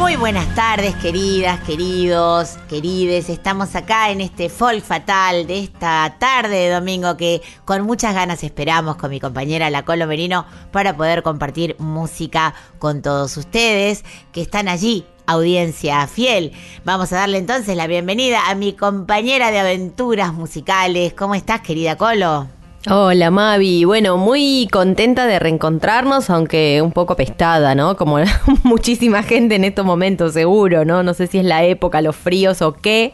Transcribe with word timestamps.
Muy 0.00 0.16
buenas 0.16 0.54
tardes, 0.54 0.94
queridas, 0.96 1.60
queridos, 1.60 2.56
querides. 2.70 3.28
Estamos 3.28 3.76
acá 3.76 4.10
en 4.10 4.22
este 4.22 4.48
folk 4.48 4.82
fatal 4.82 5.46
de 5.46 5.58
esta 5.58 6.16
tarde 6.18 6.56
de 6.56 6.70
domingo 6.70 7.18
que 7.18 7.42
con 7.66 7.82
muchas 7.82 8.14
ganas 8.14 8.42
esperamos 8.42 8.96
con 8.96 9.10
mi 9.10 9.20
compañera 9.20 9.68
La 9.68 9.84
Colo 9.84 10.06
Merino 10.06 10.46
para 10.72 10.96
poder 10.96 11.22
compartir 11.22 11.76
música 11.78 12.54
con 12.78 13.02
todos 13.02 13.36
ustedes 13.36 14.02
que 14.32 14.40
están 14.40 14.68
allí. 14.68 15.04
Audiencia 15.26 16.06
fiel. 16.06 16.52
Vamos 16.82 17.12
a 17.12 17.16
darle 17.16 17.36
entonces 17.36 17.76
la 17.76 17.86
bienvenida 17.86 18.48
a 18.48 18.54
mi 18.54 18.72
compañera 18.72 19.50
de 19.50 19.58
aventuras 19.58 20.32
musicales. 20.32 21.12
¿Cómo 21.12 21.34
estás, 21.34 21.60
querida 21.60 21.96
Colo? 21.96 22.59
Hola 22.88 23.30
Mavi, 23.30 23.84
bueno, 23.84 24.16
muy 24.16 24.66
contenta 24.72 25.26
de 25.26 25.38
reencontrarnos, 25.38 26.30
aunque 26.30 26.80
un 26.82 26.92
poco 26.92 27.14
pestada, 27.14 27.74
¿no? 27.74 27.94
Como 27.94 28.16
muchísima 28.62 29.22
gente 29.22 29.56
en 29.56 29.64
estos 29.64 29.84
momentos, 29.84 30.32
seguro, 30.32 30.86
¿no? 30.86 31.02
No 31.02 31.12
sé 31.12 31.26
si 31.26 31.38
es 31.38 31.44
la 31.44 31.62
época, 31.62 32.00
los 32.00 32.16
fríos 32.16 32.62
o 32.62 32.72
qué, 32.72 33.12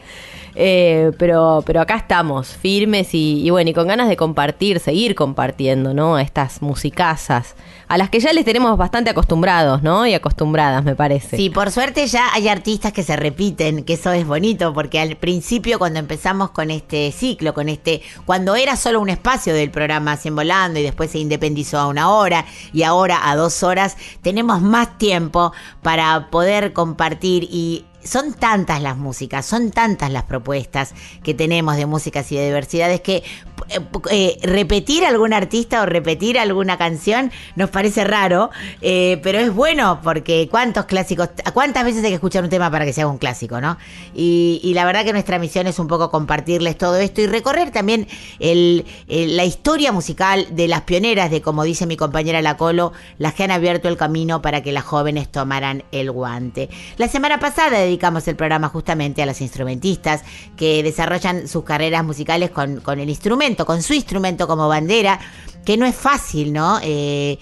eh, 0.59 1.11
pero, 1.19 1.63
pero 1.67 1.81
acá 1.81 1.97
estamos, 1.97 2.47
firmes 2.47 3.09
y, 3.13 3.47
bueno, 3.51 3.69
y 3.69 3.73
con 3.75 3.87
ganas 3.87 4.09
de 4.09 4.17
compartir, 4.17 4.79
seguir 4.79 5.13
compartiendo, 5.13 5.93
¿no? 5.93 6.17
Estas 6.17 6.63
musicazas, 6.63 7.55
a 7.87 7.99
las 7.99 8.09
que 8.09 8.19
ya 8.19 8.33
les 8.33 8.43
tenemos 8.43 8.75
bastante 8.75 9.11
acostumbrados, 9.11 9.83
¿no? 9.83 10.07
Y 10.07 10.15
acostumbradas, 10.15 10.83
me 10.83 10.95
parece. 10.95 11.37
Sí, 11.37 11.51
por 11.51 11.69
suerte 11.69 12.07
ya 12.07 12.33
hay 12.33 12.47
artistas 12.47 12.91
que 12.91 13.03
se 13.03 13.15
repiten, 13.15 13.83
que 13.83 13.93
eso 13.93 14.11
es 14.13 14.25
bonito, 14.25 14.73
porque 14.73 14.99
al 14.99 15.15
principio 15.15 15.77
cuando 15.77 15.99
empezamos 15.99 16.49
con 16.49 16.71
este 16.71 17.11
ciclo, 17.11 17.53
con 17.53 17.69
este, 17.69 18.01
cuando 18.25 18.55
era 18.55 18.75
solo 18.77 18.99
un 18.99 19.09
espacio 19.09 19.53
del 19.53 19.69
programa 19.69 20.13
Hacen 20.13 20.35
Volando 20.35 20.79
y 20.79 20.83
después 20.83 21.11
se 21.11 21.19
independizó 21.19 21.77
a 21.77 21.87
una 21.87 22.09
hora 22.09 22.45
y 22.73 22.81
ahora 22.81 23.29
a 23.29 23.35
dos 23.35 23.61
horas, 23.61 23.95
tenemos 24.23 24.59
más 24.63 24.97
tiempo 24.97 25.53
para 25.83 26.31
poder 26.31 26.73
compartir 26.73 27.43
y 27.43 27.85
son 28.07 28.33
tantas 28.33 28.81
las 28.81 28.97
músicas, 28.97 29.45
son 29.45 29.71
tantas 29.71 30.11
las 30.11 30.23
propuestas 30.23 30.93
que 31.23 31.33
tenemos 31.33 31.75
de 31.77 31.85
músicas 31.85 32.31
y 32.31 32.37
de 32.37 32.45
diversidades 32.45 33.01
que 33.01 33.23
eh, 33.69 33.81
eh, 34.11 34.37
repetir 34.43 35.03
algún 35.03 35.33
artista 35.33 35.81
o 35.81 35.85
repetir 35.85 36.39
alguna 36.39 36.77
canción 36.77 37.31
nos 37.55 37.69
parece 37.69 38.03
raro, 38.03 38.49
eh, 38.81 39.19
pero 39.23 39.39
es 39.39 39.53
bueno 39.53 39.99
porque 40.03 40.47
cuántos 40.49 40.85
clásicos, 40.85 41.29
cuántas 41.53 41.83
veces 41.83 42.03
hay 42.03 42.09
que 42.11 42.15
escuchar 42.15 42.43
un 42.43 42.49
tema 42.49 42.71
para 42.71 42.85
que 42.85 42.93
sea 42.93 43.07
un 43.07 43.17
clásico, 43.17 43.59
¿no? 43.59 43.77
Y, 44.13 44.71
la 44.77 44.85
verdad 44.85 45.03
que 45.03 45.11
nuestra 45.11 45.39
misión 45.39 45.65
es 45.65 45.79
un 45.79 45.87
poco 45.87 46.11
compartirles 46.11 46.77
todo 46.77 46.97
esto 46.97 47.19
y 47.21 47.25
recorrer 47.25 47.71
también 47.71 48.07
el, 48.37 48.85
la 49.07 49.43
historia 49.43 49.91
musical 49.91 50.45
de 50.51 50.67
las 50.67 50.81
pioneras, 50.81 51.31
de 51.31 51.41
como 51.41 51.63
dice 51.63 51.87
mi 51.87 51.97
compañera 51.97 52.43
La 52.43 52.57
Colo, 52.57 52.93
las 53.17 53.33
que 53.33 53.43
han 53.43 53.49
abierto 53.49 53.87
el 53.87 53.97
camino 53.97 54.41
para 54.43 54.61
que 54.61 54.71
las 54.71 54.83
jóvenes 54.83 55.31
tomaran 55.31 55.83
el 55.91 56.11
guante. 56.11 56.69
La 56.97 57.07
semana 57.07 57.39
pasada 57.39 57.79
dedicamos 57.79 57.96
el 58.27 58.35
programa 58.35 58.69
justamente 58.69 59.21
a 59.21 59.25
las 59.25 59.41
instrumentistas 59.41 60.23
que 60.55 60.83
desarrollan 60.83 61.47
sus 61.47 61.63
carreras 61.63 62.03
musicales 62.03 62.51
con, 62.51 62.79
con 62.81 62.99
el 62.99 63.09
instrumento, 63.09 63.65
con 63.65 63.81
su 63.81 63.93
instrumento 63.93 64.47
como 64.47 64.67
bandera, 64.67 65.19
que 65.65 65.75
no 65.75 65.85
es 65.85 65.95
fácil, 65.95 66.53
¿no? 66.53 66.79
Eh, 66.81 67.37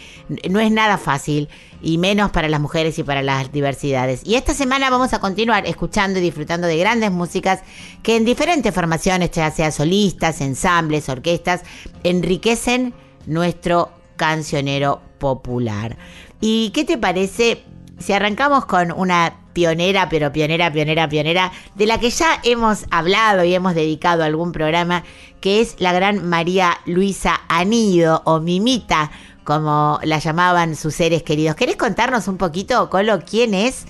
no 0.50 0.59
es 0.59 0.72
nada 0.72 0.97
fácil, 0.97 1.47
y 1.81 2.00
menos 2.00 2.31
para 2.31 2.50
las 2.50 2.59
mujeres 2.59 2.97
y 2.97 3.03
para 3.03 3.22
las 3.22 3.52
diversidades. 3.52 4.22
Y 4.25 4.34
esta 4.34 4.56
semana 4.56 4.90
vamos 4.90 5.13
a 5.13 5.19
continuar 5.19 5.68
escuchando 5.68 6.18
y 6.18 6.24
disfrutando 6.24 6.66
de 6.66 6.78
grandes 6.78 7.12
músicas 7.12 7.62
que 8.01 8.16
en 8.16 8.25
diferentes 8.25 8.74
formaciones, 8.74 9.30
ya 9.30 9.51
sea 9.51 9.72
solistas, 9.72 10.41
ensambles, 10.41 11.07
orquestas, 11.09 11.62
enriquecen 12.03 12.96
nuestro 13.28 13.91
cancionero 14.16 15.01
popular. 15.19 15.97
¿Y 16.41 16.72
qué 16.72 16.84
te 16.84 16.97
parece 16.97 17.63
si 18.00 18.13
arrancamos 18.13 18.66
con 18.66 18.91
una 18.91 19.44
pionera, 19.56 20.10
pero 20.10 20.34
pionera, 20.34 20.72
pionera, 20.72 21.08
pionera, 21.08 21.52
de 21.76 21.86
la 21.88 21.98
que 21.98 22.10
ya 22.10 22.40
hemos 22.44 22.86
hablado 22.92 23.46
y 23.46 23.56
hemos 23.56 23.74
dedicado 23.74 24.24
algún 24.24 24.52
programa, 24.52 25.06
que 25.40 25.62
es 25.62 25.78
la 25.80 25.94
gran 25.94 26.28
María 26.28 26.78
Luisa 26.86 27.40
Anido 27.48 28.22
o 28.26 28.42
Mimita, 28.42 29.12
como 29.46 29.98
la 30.04 30.20
llamaban 30.20 30.76
sus 30.76 30.94
seres 30.94 31.24
queridos. 31.24 31.56
¿Querés 31.56 31.78
contarnos 31.78 32.28
un 32.28 32.38
poquito, 32.38 32.90
Colo, 32.90 33.22
quién 33.22 33.54
es 33.54 33.86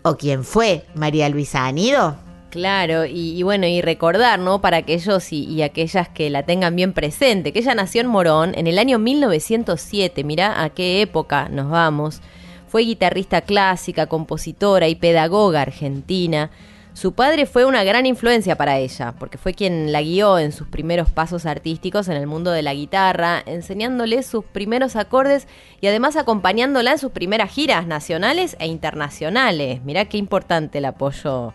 o 0.00 0.16
quién 0.16 0.44
fue 0.44 0.86
María 0.94 1.28
Luisa 1.28 1.66
Anido? 1.66 2.16
Claro, 2.48 3.04
y, 3.04 3.42
bueno, 3.42 3.66
y 3.66 3.82
recordar, 3.82 4.38
¿no? 4.38 4.62
Para 4.62 4.78
aquellos 4.78 5.30
y, 5.32 5.44
y 5.44 5.60
aquellas 5.60 6.08
que 6.08 6.30
la 6.30 6.44
tengan 6.44 6.74
bien 6.74 6.94
presente, 6.94 7.52
que 7.52 7.58
ella 7.58 7.74
nació 7.74 8.00
en 8.00 8.06
Morón 8.06 8.54
en 8.54 8.66
el 8.66 8.78
año 8.78 8.98
1907, 8.98 10.24
mirá 10.24 10.62
a 10.62 10.70
qué 10.70 11.02
época 11.02 11.50
nos 11.50 11.70
vamos. 11.70 12.22
Fue 12.72 12.84
guitarrista 12.84 13.42
clásica, 13.42 14.06
compositora 14.06 14.88
y 14.88 14.94
pedagoga 14.94 15.60
argentina. 15.60 16.50
Su 16.94 17.12
padre 17.12 17.44
fue 17.44 17.66
una 17.66 17.84
gran 17.84 18.06
influencia 18.06 18.56
para 18.56 18.78
ella, 18.78 19.12
porque 19.18 19.36
fue 19.36 19.52
quien 19.52 19.92
la 19.92 20.00
guió 20.00 20.38
en 20.38 20.52
sus 20.52 20.68
primeros 20.68 21.10
pasos 21.10 21.44
artísticos 21.44 22.08
en 22.08 22.16
el 22.16 22.26
mundo 22.26 22.50
de 22.50 22.62
la 22.62 22.72
guitarra, 22.72 23.42
enseñándole 23.44 24.22
sus 24.22 24.46
primeros 24.46 24.96
acordes 24.96 25.48
y 25.82 25.88
además 25.88 26.16
acompañándola 26.16 26.92
en 26.92 26.98
sus 26.98 27.12
primeras 27.12 27.50
giras 27.50 27.86
nacionales 27.86 28.56
e 28.58 28.68
internacionales. 28.68 29.82
Mirá 29.84 30.06
qué 30.06 30.16
importante 30.16 30.78
el 30.78 30.86
apoyo 30.86 31.52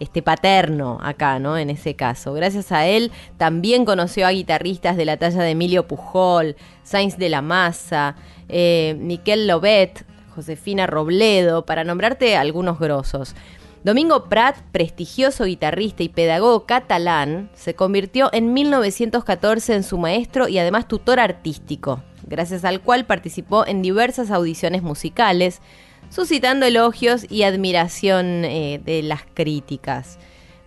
este 0.00 0.22
paterno 0.22 0.98
acá, 1.02 1.38
¿no? 1.38 1.58
En 1.58 1.70
ese 1.70 1.94
caso. 1.94 2.32
Gracias 2.32 2.72
a 2.72 2.86
él 2.86 3.12
también 3.36 3.84
conoció 3.84 4.26
a 4.26 4.30
guitarristas 4.30 4.96
de 4.96 5.04
la 5.04 5.18
talla 5.18 5.42
de 5.42 5.50
Emilio 5.50 5.86
Pujol, 5.86 6.56
Sainz 6.82 7.18
de 7.18 7.28
la 7.28 7.42
Maza, 7.42 8.16
eh, 8.48 8.96
Miquel 8.98 9.46
Lobet, 9.46 10.04
Josefina 10.34 10.86
Robledo, 10.86 11.66
para 11.66 11.84
nombrarte 11.84 12.36
algunos 12.36 12.78
grosos. 12.78 13.34
Domingo 13.82 14.24
Prat, 14.28 14.56
prestigioso 14.72 15.44
guitarrista 15.44 16.02
y 16.02 16.10
pedagogo 16.10 16.66
catalán, 16.66 17.48
se 17.54 17.74
convirtió 17.74 18.28
en 18.32 18.52
1914 18.52 19.74
en 19.74 19.82
su 19.82 19.96
maestro 19.96 20.48
y 20.48 20.58
además 20.58 20.86
tutor 20.86 21.18
artístico, 21.18 22.02
gracias 22.26 22.66
al 22.66 22.82
cual 22.82 23.06
participó 23.06 23.66
en 23.66 23.80
diversas 23.80 24.30
audiciones 24.30 24.82
musicales, 24.82 25.62
suscitando 26.10 26.66
elogios 26.66 27.24
y 27.30 27.44
admiración 27.44 28.44
eh, 28.44 28.82
de 28.84 29.02
las 29.02 29.22
críticas. 29.32 30.18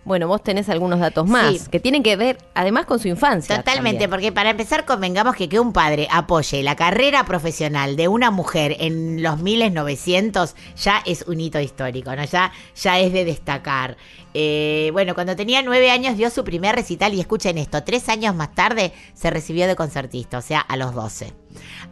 Bueno, 0.04 0.28
vos 0.28 0.42
tenés 0.42 0.68
algunos 0.68 1.00
datos 1.00 1.26
más 1.26 1.54
Sí. 1.54 1.70
que 1.70 1.80
tienen 1.80 2.02
que 2.02 2.14
ver 2.16 2.38
además 2.54 2.84
con 2.84 2.98
su 2.98 3.08
infancia. 3.08 3.56
Totalmente, 3.56 4.00
también. 4.00 4.10
porque 4.10 4.32
para 4.32 4.50
empezar 4.50 4.84
convengamos 4.84 5.34
que 5.34 5.48
que 5.48 5.58
un 5.58 5.72
padre 5.72 6.06
apoye 6.10 6.62
la 6.62 6.76
carrera 6.76 7.24
profesional 7.24 7.96
de 7.96 8.08
una 8.08 8.30
mujer 8.30 8.76
en 8.80 9.22
los 9.22 9.38
1900 9.38 10.54
ya 10.76 11.02
es 11.06 11.22
un 11.26 11.40
hito 11.40 11.58
histórico, 11.60 12.14
¿no? 12.14 12.24
Ya, 12.24 12.52
ya 12.76 12.98
es 13.00 13.12
de 13.12 13.24
destacar. 13.24 13.96
Eh, 14.34 14.90
bueno, 14.92 15.14
cuando 15.14 15.36
tenía 15.36 15.62
nueve 15.62 15.90
años 15.90 16.16
dio 16.16 16.28
su 16.28 16.44
primer 16.44 16.74
recital 16.74 17.14
y 17.14 17.20
escuchen 17.20 17.56
esto, 17.56 17.82
tres 17.84 18.08
años 18.08 18.34
más 18.34 18.54
tarde 18.54 18.92
se 19.14 19.30
recibió 19.30 19.66
de 19.66 19.76
concertista, 19.76 20.38
o 20.38 20.42
sea, 20.42 20.60
a 20.60 20.76
los 20.76 20.94
12. 20.94 21.32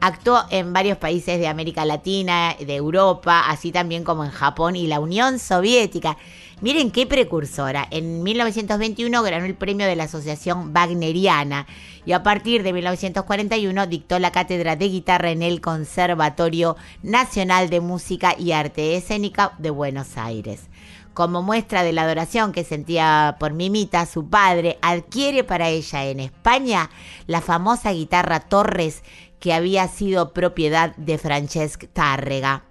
Actuó 0.01 0.43
en 0.51 0.73
varios 0.73 0.99
países 0.99 1.39
de 1.39 1.47
América 1.47 1.85
Latina, 1.85 2.57
de 2.59 2.75
Europa, 2.75 3.45
así 3.49 3.71
también 3.71 4.03
como 4.05 4.25
en 4.25 4.31
Japón 4.33 4.75
y 4.77 4.87
la 4.89 4.99
Unión 5.01 5.39
Soviética. 5.39 6.17
Miren 6.63 6.93
qué 6.93 7.09
precursora. 7.09 7.89
En 7.91 8.23
1921 8.23 9.23
ganó 9.25 9.45
el 9.45 9.57
premio 9.57 9.85
de 9.85 9.97
la 9.97 10.05
Asociación 10.05 10.73
Wagneriana 10.73 11.67
y 12.07 12.13
a 12.13 12.23
partir 12.23 12.63
de 12.63 12.73
1941 12.73 13.89
dictó 13.89 14.21
la 14.21 14.31
cátedra 14.31 14.77
de 14.77 14.89
guitarra 14.89 15.33
en 15.33 15.43
el 15.43 15.61
Conservatorio 15.61 16.77
Nacional 17.03 17.69
de 17.69 17.81
Música 17.81 18.37
y 18.39 18.53
Arte 18.53 18.95
Escénica 18.95 19.55
de 19.59 19.71
Buenos 19.71 20.17
Aires. 20.17 20.69
Como 21.15 21.43
muestra 21.43 21.83
de 21.83 21.93
la 21.93 22.03
adoración 22.03 22.53
que 22.53 22.63
sentía 22.63 23.39
por 23.41 23.55
Mimita, 23.55 24.07
su 24.07 24.31
padre 24.31 24.79
adquiere 24.83 25.43
para 25.43 25.69
ella 25.69 26.05
en 26.05 26.21
España 26.21 26.91
la 27.27 27.41
famosa 27.41 27.91
guitarra 27.91 28.39
Torres 28.39 29.03
que 29.41 29.53
había 29.53 29.89
sido 29.89 30.33
propiedad 30.33 30.95
de 30.95 31.19
Francesc 31.19 31.87
Tárrega. 31.93 32.63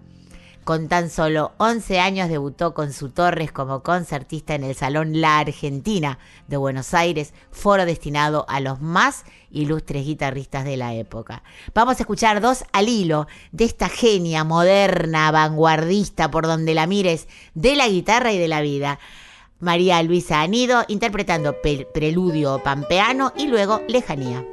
Con 0.63 0.87
tan 0.87 1.09
solo 1.09 1.53
11 1.57 1.99
años 1.99 2.29
debutó 2.29 2.75
con 2.75 2.93
su 2.93 3.09
Torres 3.09 3.51
como 3.51 3.81
concertista 3.81 4.53
en 4.53 4.63
el 4.63 4.75
Salón 4.75 5.19
La 5.19 5.39
Argentina 5.39 6.19
de 6.47 6.57
Buenos 6.57 6.93
Aires, 6.93 7.33
foro 7.49 7.85
destinado 7.85 8.45
a 8.47 8.59
los 8.59 8.79
más 8.79 9.25
ilustres 9.49 10.05
guitarristas 10.05 10.63
de 10.63 10.77
la 10.77 10.93
época. 10.93 11.41
Vamos 11.73 11.97
a 11.97 12.03
escuchar 12.03 12.41
dos 12.41 12.63
al 12.73 12.89
hilo 12.89 13.27
de 13.51 13.65
esta 13.65 13.89
genia 13.89 14.43
moderna, 14.43 15.31
vanguardista, 15.31 16.29
por 16.29 16.45
donde 16.45 16.75
la 16.75 16.85
mires, 16.85 17.27
de 17.55 17.75
la 17.75 17.87
guitarra 17.87 18.31
y 18.31 18.37
de 18.37 18.47
la 18.47 18.61
vida. 18.61 18.99
María 19.59 20.01
Luisa 20.03 20.41
Anido 20.41 20.85
interpretando 20.87 21.55
Preludio 21.93 22.61
Pampeano 22.63 23.33
y 23.35 23.47
luego 23.47 23.81
Lejanía. 23.87 24.45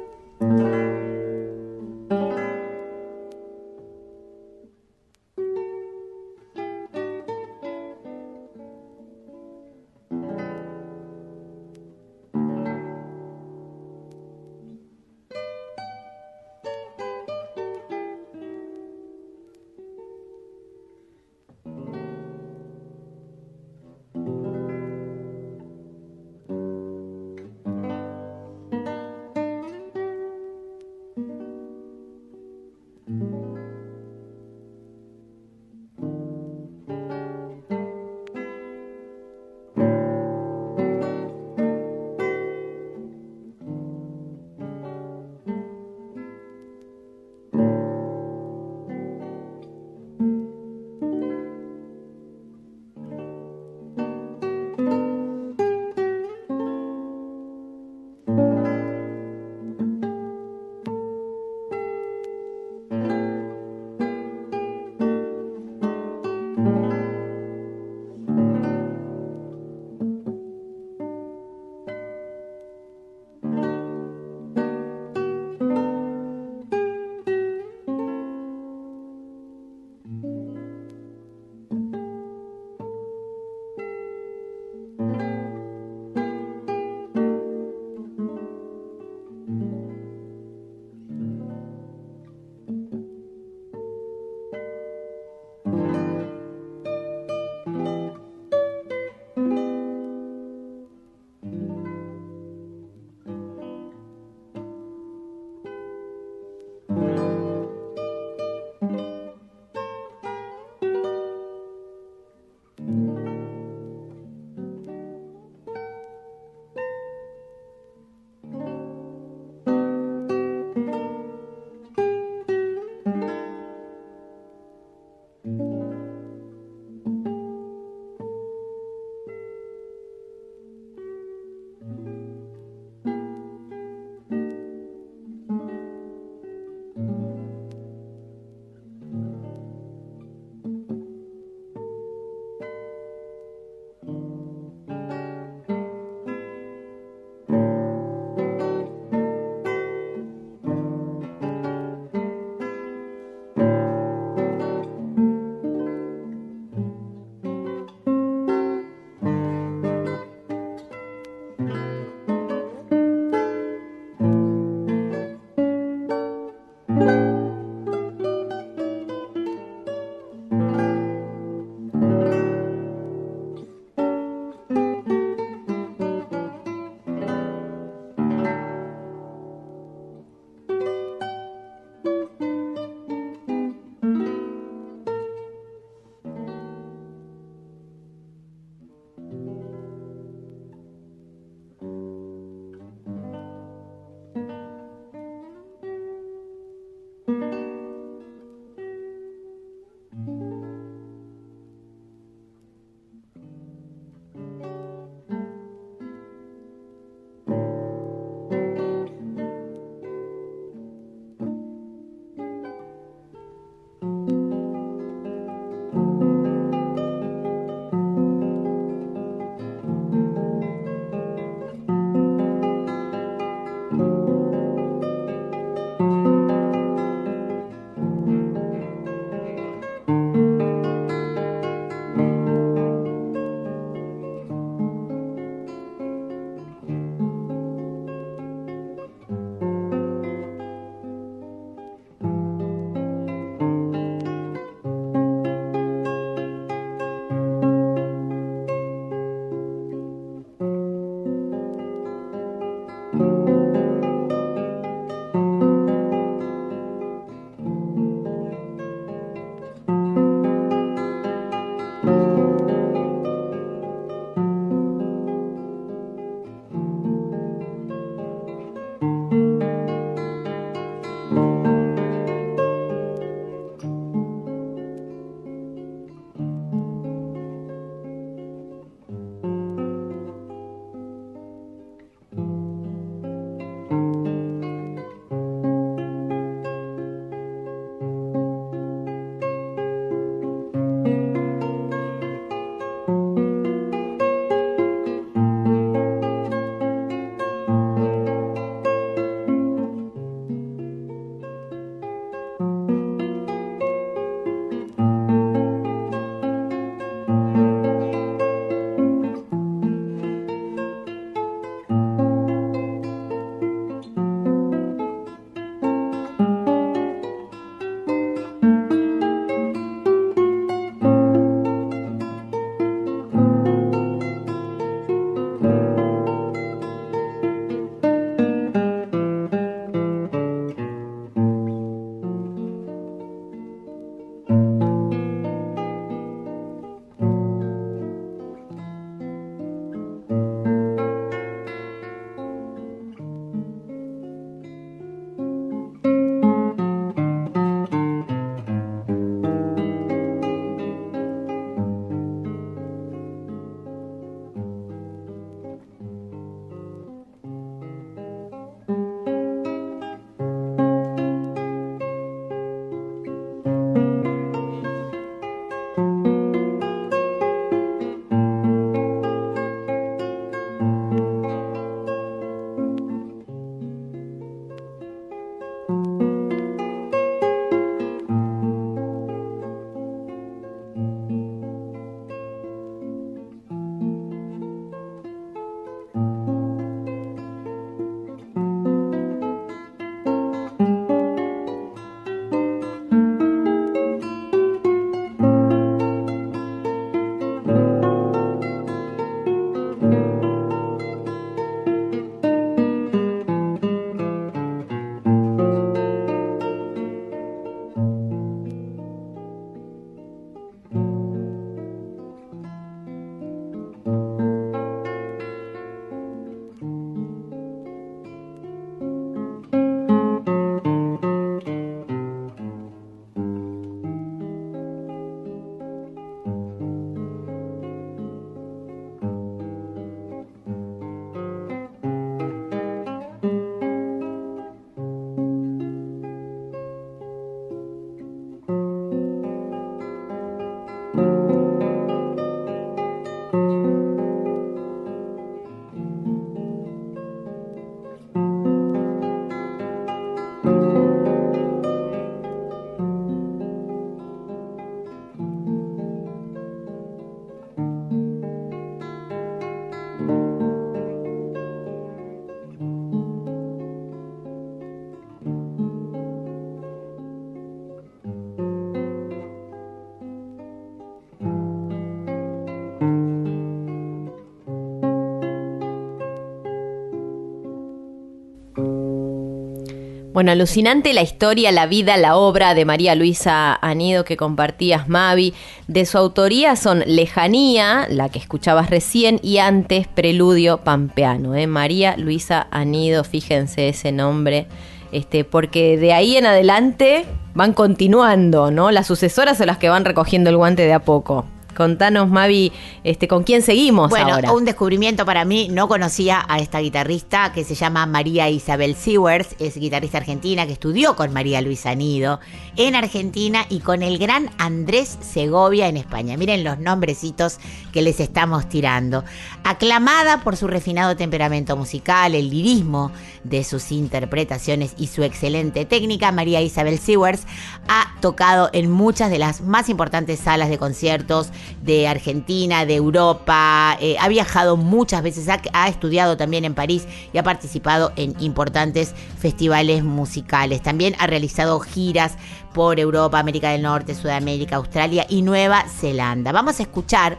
Bueno, 480.39 480.53
alucinante 480.53 481.11
la 481.11 481.21
historia, 481.21 481.69
la 481.73 481.85
vida, 481.85 482.15
la 482.15 482.37
obra 482.37 482.73
de 482.73 482.85
María 482.85 483.13
Luisa 483.13 483.77
Anido 483.81 484.23
que 484.23 484.37
compartías, 484.37 485.09
Mavi. 485.09 485.53
De 485.89 486.05
su 486.05 486.17
autoría 486.17 486.77
son 486.77 487.03
Lejanía, 487.05 488.07
la 488.09 488.29
que 488.29 488.39
escuchabas 488.39 488.89
recién, 488.89 489.41
y 489.43 489.57
antes 489.57 490.07
Preludio 490.07 490.77
Pampeano. 490.77 491.55
¿eh? 491.55 491.67
María 491.67 492.15
Luisa 492.15 492.67
Anido, 492.71 493.25
fíjense 493.25 493.89
ese 493.89 494.13
nombre, 494.13 494.67
este, 495.11 495.43
porque 495.43 495.97
de 495.97 496.13
ahí 496.13 496.37
en 496.37 496.45
adelante 496.45 497.25
van 497.53 497.73
continuando, 497.73 498.71
¿no? 498.71 498.91
Las 498.91 499.07
sucesoras 499.07 499.57
son 499.57 499.67
las 499.67 499.77
que 499.77 499.89
van 499.89 500.05
recogiendo 500.05 500.49
el 500.49 500.55
guante 500.55 500.83
de 500.83 500.93
a 500.93 501.01
poco. 501.01 501.47
Contanos, 501.79 502.27
Mavi, 502.27 502.73
este, 503.05 503.29
¿con 503.29 503.43
quién 503.43 503.61
seguimos 503.61 504.09
Bueno, 504.09 504.33
ahora? 504.33 504.51
un 504.51 504.65
descubrimiento 504.65 505.25
para 505.25 505.45
mí. 505.45 505.69
No 505.71 505.87
conocía 505.87 506.43
a 506.49 506.59
esta 506.59 506.79
guitarrista 506.79 507.53
que 507.53 507.63
se 507.63 507.73
llama 507.73 508.05
María 508.05 508.49
Isabel 508.49 508.95
Sewers. 508.95 509.55
Es 509.59 509.77
guitarrista 509.77 510.17
argentina 510.17 510.65
que 510.67 510.73
estudió 510.73 511.15
con 511.15 511.31
María 511.31 511.61
Luisa 511.61 511.95
Nido 511.95 512.41
en 512.75 512.95
Argentina 512.95 513.65
y 513.69 513.79
con 513.79 514.03
el 514.03 514.17
gran 514.17 514.49
Andrés 514.57 515.19
Segovia 515.21 515.87
en 515.87 515.95
España. 515.95 516.35
Miren 516.35 516.65
los 516.65 516.79
nombrecitos 516.79 517.59
que 517.93 518.01
les 518.01 518.19
estamos 518.19 518.67
tirando. 518.67 519.23
Aclamada 519.63 520.43
por 520.43 520.57
su 520.57 520.67
refinado 520.67 521.15
temperamento 521.15 521.77
musical, 521.77 522.35
el 522.35 522.49
lirismo 522.49 523.13
de 523.45 523.63
sus 523.63 523.93
interpretaciones 523.93 524.95
y 524.97 525.07
su 525.07 525.23
excelente 525.23 525.85
técnica, 525.85 526.33
María 526.33 526.61
Isabel 526.61 526.99
Sewers 526.99 527.43
ha 527.87 528.15
tocado 528.19 528.69
en 528.73 528.91
muchas 528.91 529.31
de 529.31 529.39
las 529.39 529.61
más 529.61 529.87
importantes 529.87 530.39
salas 530.39 530.67
de 530.67 530.77
conciertos 530.77 531.51
de 531.81 532.07
Argentina, 532.07 532.85
de 532.85 532.95
Europa, 532.95 533.97
eh, 533.99 534.15
ha 534.19 534.27
viajado 534.27 534.77
muchas 534.77 535.21
veces, 535.21 535.47
ha, 535.49 535.61
ha 535.73 535.87
estudiado 535.87 536.37
también 536.37 536.65
en 536.65 536.73
París 536.73 537.07
y 537.33 537.37
ha 537.37 537.43
participado 537.43 538.11
en 538.15 538.35
importantes 538.39 539.13
festivales 539.37 540.03
musicales. 540.03 540.81
También 540.81 541.15
ha 541.19 541.27
realizado 541.27 541.79
giras 541.79 542.33
por 542.73 542.99
Europa, 542.99 543.39
América 543.39 543.71
del 543.71 543.81
Norte, 543.81 544.15
Sudamérica, 544.15 544.75
Australia 544.75 545.25
y 545.29 545.41
Nueva 545.41 545.85
Zelanda. 545.87 546.51
Vamos 546.51 546.79
a 546.79 546.83
escuchar 546.83 547.37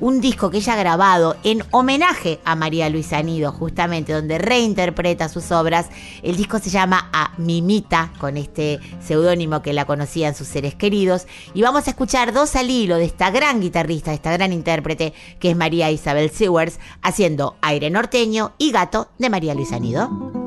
un 0.00 0.20
disco 0.20 0.50
que 0.50 0.58
ella 0.58 0.74
ha 0.74 0.76
grabado 0.76 1.36
en 1.44 1.62
homenaje 1.70 2.40
a 2.44 2.54
María 2.54 2.88
Luisa 2.88 3.22
Nido, 3.22 3.52
justamente, 3.52 4.12
donde 4.12 4.38
reinterpreta 4.38 5.28
sus 5.28 5.50
obras. 5.52 5.88
El 6.22 6.36
disco 6.36 6.58
se 6.58 6.70
llama 6.70 7.08
A 7.12 7.32
Mimita, 7.38 8.12
con 8.18 8.36
este 8.36 8.80
seudónimo 9.00 9.62
que 9.62 9.72
la 9.72 9.86
conocían 9.86 10.34
sus 10.34 10.48
seres 10.48 10.74
queridos. 10.74 11.26
Y 11.54 11.62
vamos 11.62 11.86
a 11.86 11.90
escuchar 11.90 12.32
dos 12.32 12.56
al 12.56 12.70
hilo 12.70 12.96
de 12.96 13.04
esta 13.04 13.30
gran 13.30 13.60
guitarrista, 13.60 14.10
de 14.10 14.16
esta 14.16 14.32
gran 14.32 14.52
intérprete, 14.52 15.14
que 15.38 15.50
es 15.50 15.56
María 15.56 15.90
Isabel 15.90 16.30
Sewers, 16.30 16.78
haciendo 17.02 17.56
aire 17.62 17.90
norteño 17.90 18.52
y 18.58 18.72
gato 18.72 19.08
de 19.18 19.30
María 19.30 19.54
Luisa 19.54 19.78
Nido. 19.78 20.45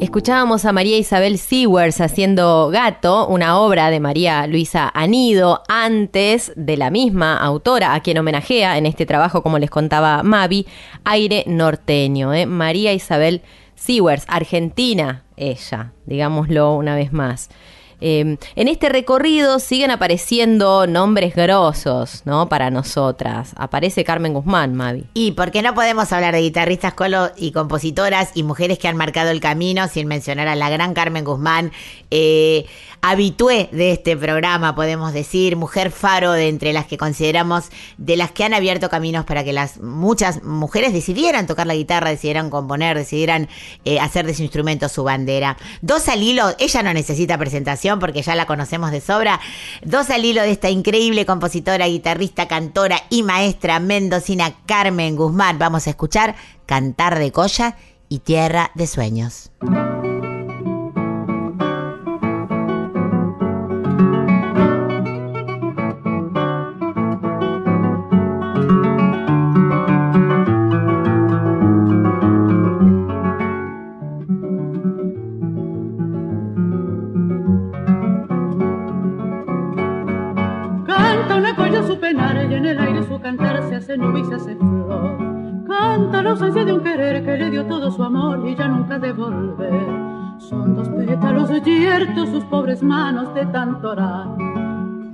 Escuchábamos 0.00 0.64
a 0.64 0.72
María 0.72 0.96
Isabel 0.96 1.38
Sewers 1.38 2.00
haciendo 2.00 2.70
Gato, 2.70 3.26
una 3.28 3.58
obra 3.58 3.90
de 3.90 4.00
María 4.00 4.46
Luisa 4.46 4.90
Anido, 4.94 5.62
antes 5.68 6.50
de 6.56 6.76
la 6.76 6.90
misma 6.90 7.36
autora 7.36 7.94
a 7.94 8.00
quien 8.00 8.18
homenajea 8.18 8.78
en 8.78 8.86
este 8.86 9.06
trabajo, 9.06 9.42
como 9.42 9.58
les 9.58 9.70
contaba 9.70 10.22
Mavi, 10.22 10.66
Aire 11.04 11.44
Norteño. 11.46 12.32
¿eh? 12.32 12.46
María 12.46 12.92
Isabel 12.94 13.42
Sewers, 13.74 14.24
argentina 14.28 15.24
ella, 15.36 15.92
digámoslo 16.06 16.74
una 16.74 16.94
vez 16.94 17.12
más. 17.12 17.50
Eh, 18.00 18.36
en 18.56 18.68
este 18.68 18.88
recorrido 18.88 19.58
siguen 19.58 19.90
apareciendo 19.90 20.86
nombres 20.86 21.34
grosos, 21.34 22.22
¿no? 22.24 22.48
Para 22.48 22.70
nosotras. 22.70 23.52
Aparece 23.56 24.04
Carmen 24.04 24.34
Guzmán, 24.34 24.74
Mavi. 24.74 25.06
Y 25.14 25.32
por 25.32 25.50
qué 25.50 25.62
no 25.62 25.74
podemos 25.74 26.12
hablar 26.12 26.34
de 26.34 26.40
guitarristas 26.40 26.94
colo 26.94 27.30
y 27.36 27.52
compositoras 27.52 28.30
y 28.34 28.42
mujeres 28.42 28.78
que 28.78 28.88
han 28.88 28.96
marcado 28.96 29.30
el 29.30 29.40
camino 29.40 29.88
sin 29.88 30.06
mencionar 30.06 30.48
a 30.48 30.56
la 30.56 30.70
gran 30.70 30.94
Carmen 30.94 31.24
Guzmán, 31.24 31.72
eh, 32.10 32.66
habitué 33.00 33.68
de 33.72 33.92
este 33.92 34.16
programa, 34.16 34.74
podemos 34.74 35.12
decir, 35.12 35.56
mujer 35.56 35.90
faro 35.90 36.32
de 36.32 36.48
entre 36.48 36.72
las 36.72 36.86
que 36.86 36.98
consideramos 36.98 37.70
de 37.96 38.16
las 38.16 38.32
que 38.32 38.44
han 38.44 38.54
abierto 38.54 38.88
caminos 38.88 39.24
para 39.24 39.44
que 39.44 39.52
las 39.52 39.80
muchas 39.80 40.42
mujeres 40.42 40.92
decidieran 40.92 41.46
tocar 41.46 41.66
la 41.66 41.74
guitarra, 41.74 42.10
decidieran 42.10 42.50
componer, 42.50 42.96
decidieran 42.96 43.48
eh, 43.84 44.00
hacer 44.00 44.26
de 44.26 44.34
su 44.34 44.42
instrumento 44.42 44.88
su 44.88 45.04
bandera. 45.04 45.56
Dos 45.80 46.08
al 46.08 46.22
hilo, 46.22 46.54
ella 46.58 46.82
no 46.82 46.92
necesita 46.92 47.38
presentación 47.38 47.87
porque 47.98 48.22
ya 48.22 48.34
la 48.34 48.46
conocemos 48.46 48.90
de 48.90 49.00
sobra. 49.00 49.40
Dos 49.82 50.10
al 50.10 50.24
hilo 50.24 50.42
de 50.42 50.50
esta 50.50 50.70
increíble 50.70 51.24
compositora, 51.24 51.86
guitarrista, 51.86 52.48
cantora 52.48 53.00
y 53.10 53.22
maestra 53.22 53.80
mendocina 53.80 54.54
Carmen 54.66 55.16
Guzmán. 55.16 55.58
Vamos 55.58 55.86
a 55.86 55.90
escuchar 55.90 56.34
Cantar 56.66 57.18
de 57.18 57.32
Colla 57.32 57.76
y 58.08 58.20
Tierra 58.20 58.70
de 58.74 58.86
Sueños. 58.86 59.50
Yertos 91.64 92.28
sus 92.28 92.44
pobres 92.44 92.82
manos 92.82 93.34
de 93.34 93.46
tanto 93.46 93.90
orar. 93.90 94.26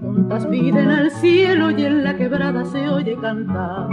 Juntas 0.01 0.47
piden 0.47 0.91
al 0.91 1.11
cielo 1.11 1.71
y 1.71 1.85
en 1.85 2.05
la 2.05 2.17
quebrada 2.17 2.65
se 2.65 2.89
oye 2.89 3.17
cantar. 3.21 3.89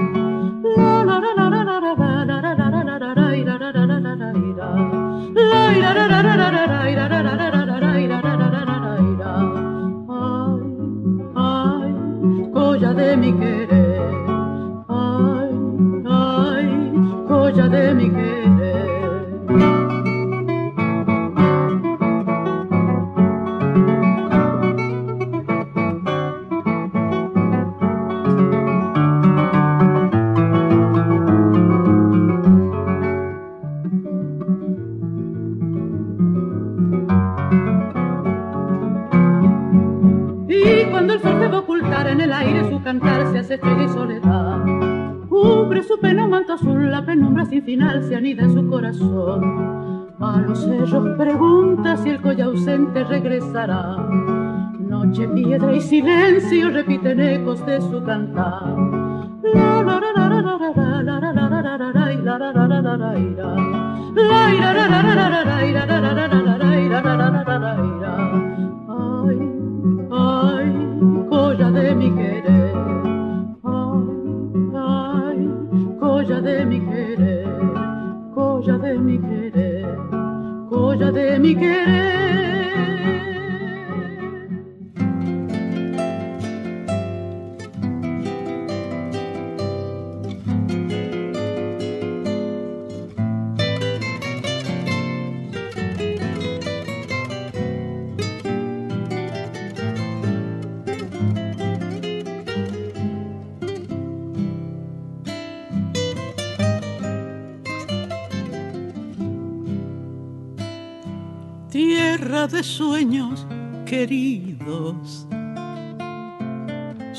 Noche, 53.54 55.28
piedra 55.28 55.74
y 55.74 55.82
silencio 55.82 56.70
repiten 56.70 57.20
ecos 57.20 57.66
de 57.66 57.82
su 57.82 58.02
cantar. 58.06 58.76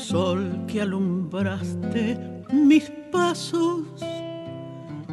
Sol 0.03 0.65
que 0.67 0.81
alumbraste 0.81 2.17
mis 2.51 2.91
pasos, 3.11 3.85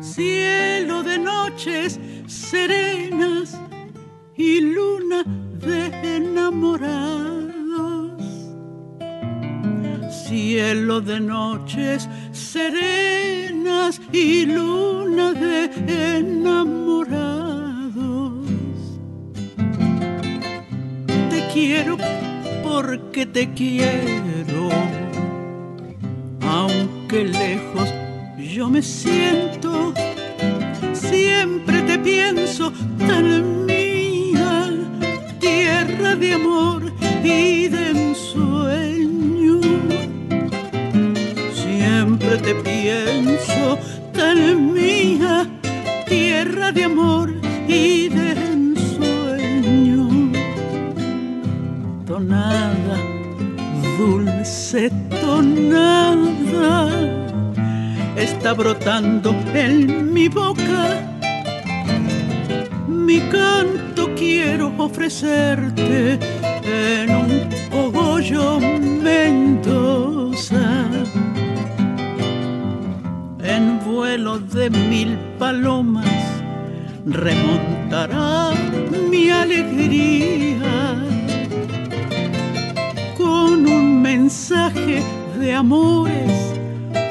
cielo 0.01 1.03
de 1.05 1.19
noches 1.19 2.01
serenas 2.27 3.57
y 4.37 4.61
luna 4.61 5.23
de 5.67 6.17
enamorados, 6.17 7.31
cielo 10.27 11.01
de 11.01 11.21
noches 11.21 12.09
serenas 12.33 14.01
y 14.13 14.47
luna 14.47 15.33
de 15.33 15.71
enamorados. 16.19 16.91
Te 21.31 21.49
quiero 21.53 21.97
porque 22.83 23.27
te 23.27 23.53
quiero, 23.53 24.71
aunque 26.41 27.25
lejos 27.25 27.93
yo 28.39 28.71
me 28.71 28.81
siento, 28.81 29.93
siempre 30.95 31.83
te 31.83 31.99
pienso 31.99 32.73
tan 33.07 33.67
mía, 33.67 34.71
tierra 35.41 36.17
de 36.17 36.33
amor 36.33 36.91
y 37.23 37.69
de 37.69 37.91
ensueño. 37.91 39.61
Siempre 41.53 42.39
te 42.39 42.55
pienso 42.55 43.79
tan 44.15 44.73
mía, 44.73 45.47
tierra 46.09 46.73
de 46.73 46.85
amor 46.85 47.35
y 47.69 48.00
dulce 54.71 54.91
tonada, 55.21 56.89
está 58.17 58.53
brotando 58.53 59.35
en 59.53 60.13
mi 60.13 60.29
boca. 60.29 61.01
Mi 62.87 63.19
canto 63.21 64.15
quiero 64.15 64.73
ofrecerte 64.79 66.19
en 66.63 67.11
un 67.11 67.49
cogollo 67.71 68.61
Mendoza 68.61 70.61
en 73.43 73.81
vuelo 73.85 74.39
de 74.39 74.71
mil 74.71 75.19
palomas 75.39 76.07
remontará 77.07 78.53
alegría 79.33 80.60
mensaje 84.31 85.03
de 85.41 85.53
amores 85.53 86.55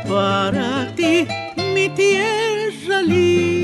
para 0.07 0.87
ti, 0.95 1.27
mi 1.73 1.89
tierra 1.89 3.01
linda. 3.01 3.58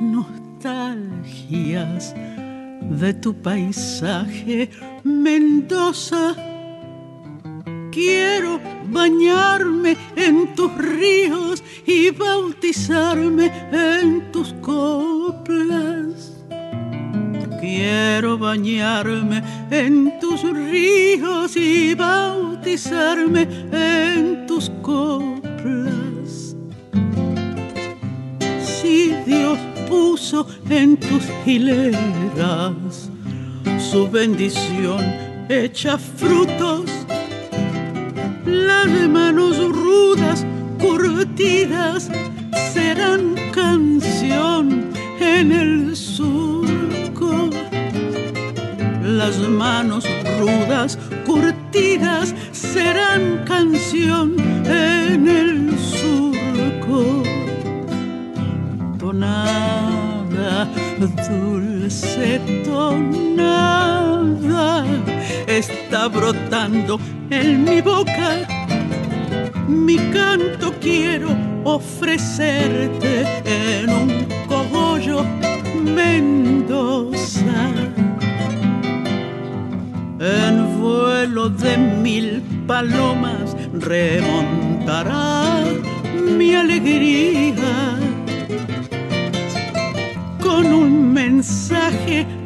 Nostalgias 0.00 2.14
de 2.90 3.14
tu 3.14 3.34
paisaje, 3.34 4.70
Mendoza. 5.02 6.34
Quiero 7.90 8.60
bañarme 8.90 9.96
en 10.16 10.54
tus 10.54 10.70
ríos 10.76 11.62
y 11.86 12.10
bautizarme 12.10 13.50
en 13.72 14.30
tus 14.32 14.52
coplas. 14.54 16.32
Quiero 17.60 18.36
bañarme 18.36 19.42
en 19.70 20.18
tus 20.20 20.42
ríos 20.42 21.56
y 21.56 21.94
bautizarme 21.94 23.48
en 23.72 24.46
tus 24.46 24.70
coplas. 24.82 26.03
Si 28.84 29.14
Dios 29.24 29.58
puso 29.88 30.46
en 30.68 30.98
tus 30.98 31.22
hileras 31.46 33.08
su 33.78 34.10
bendición 34.10 35.00
hecha 35.48 35.96
frutos, 35.96 36.90
las 38.44 38.86
manos 39.08 39.56
rudas 39.70 40.44
curtidas 40.78 42.10
serán 42.74 43.34
canción 43.54 44.92
en 45.18 45.50
el 45.50 45.96
surco. 45.96 47.48
Las 49.02 49.38
manos 49.38 50.04
rudas 50.38 50.98
curtidas 51.24 52.34
serán 52.52 53.46
canción 53.46 54.36
en 54.66 55.26
el 55.26 55.78
surco. 55.78 57.43
Tonada, 59.14 60.66
dulce 60.98 62.40
tonada, 62.64 63.54
está 65.46 66.08
brotando 66.08 66.98
en 67.30 67.62
mi 67.62 67.80
boca. 67.80 68.44
Mi 69.68 69.98
canto 70.10 70.74
quiero 70.80 71.28
ofrecerte 71.62 73.24
en 73.44 73.90
un 73.90 74.26
cogollo 74.48 75.24
Mendoza. 75.80 77.70
En 80.18 80.80
vuelo 80.80 81.50
de 81.50 81.78
mil 81.78 82.42
palomas 82.66 83.56
remontará 83.74 85.62
mi 86.36 86.56
alegría 86.56 87.93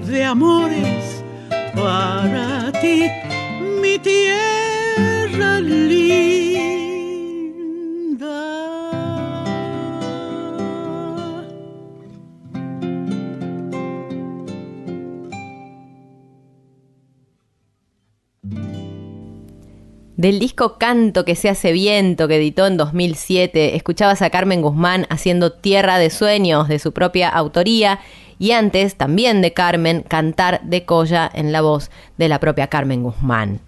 de 0.08 0.24
amores 0.24 1.22
para 1.74 2.72
ti, 2.80 3.04
mi 3.80 3.98
tierra 3.98 5.60
linda. 5.60 5.98
Del 20.16 20.38
disco 20.38 20.78
Canto 20.78 21.24
que 21.26 21.36
se 21.36 21.50
hace 21.50 21.72
viento 21.72 22.26
que 22.28 22.36
editó 22.36 22.66
en 22.66 22.78
2007, 22.78 23.76
escuchabas 23.76 24.22
a 24.22 24.30
Carmen 24.30 24.62
Guzmán 24.62 25.06
haciendo 25.10 25.52
Tierra 25.52 25.98
de 25.98 26.08
Sueños 26.08 26.66
de 26.68 26.78
su 26.78 26.92
propia 26.92 27.28
autoría 27.28 28.00
y 28.38 28.52
antes 28.52 28.96
también 28.96 29.42
de 29.42 29.52
Carmen 29.52 30.02
Cantar 30.02 30.60
de 30.62 30.84
Colla 30.84 31.30
en 31.32 31.52
la 31.52 31.60
voz 31.60 31.90
de 32.16 32.28
la 32.28 32.40
propia 32.40 32.68
Carmen 32.68 33.02
Guzmán. 33.02 33.60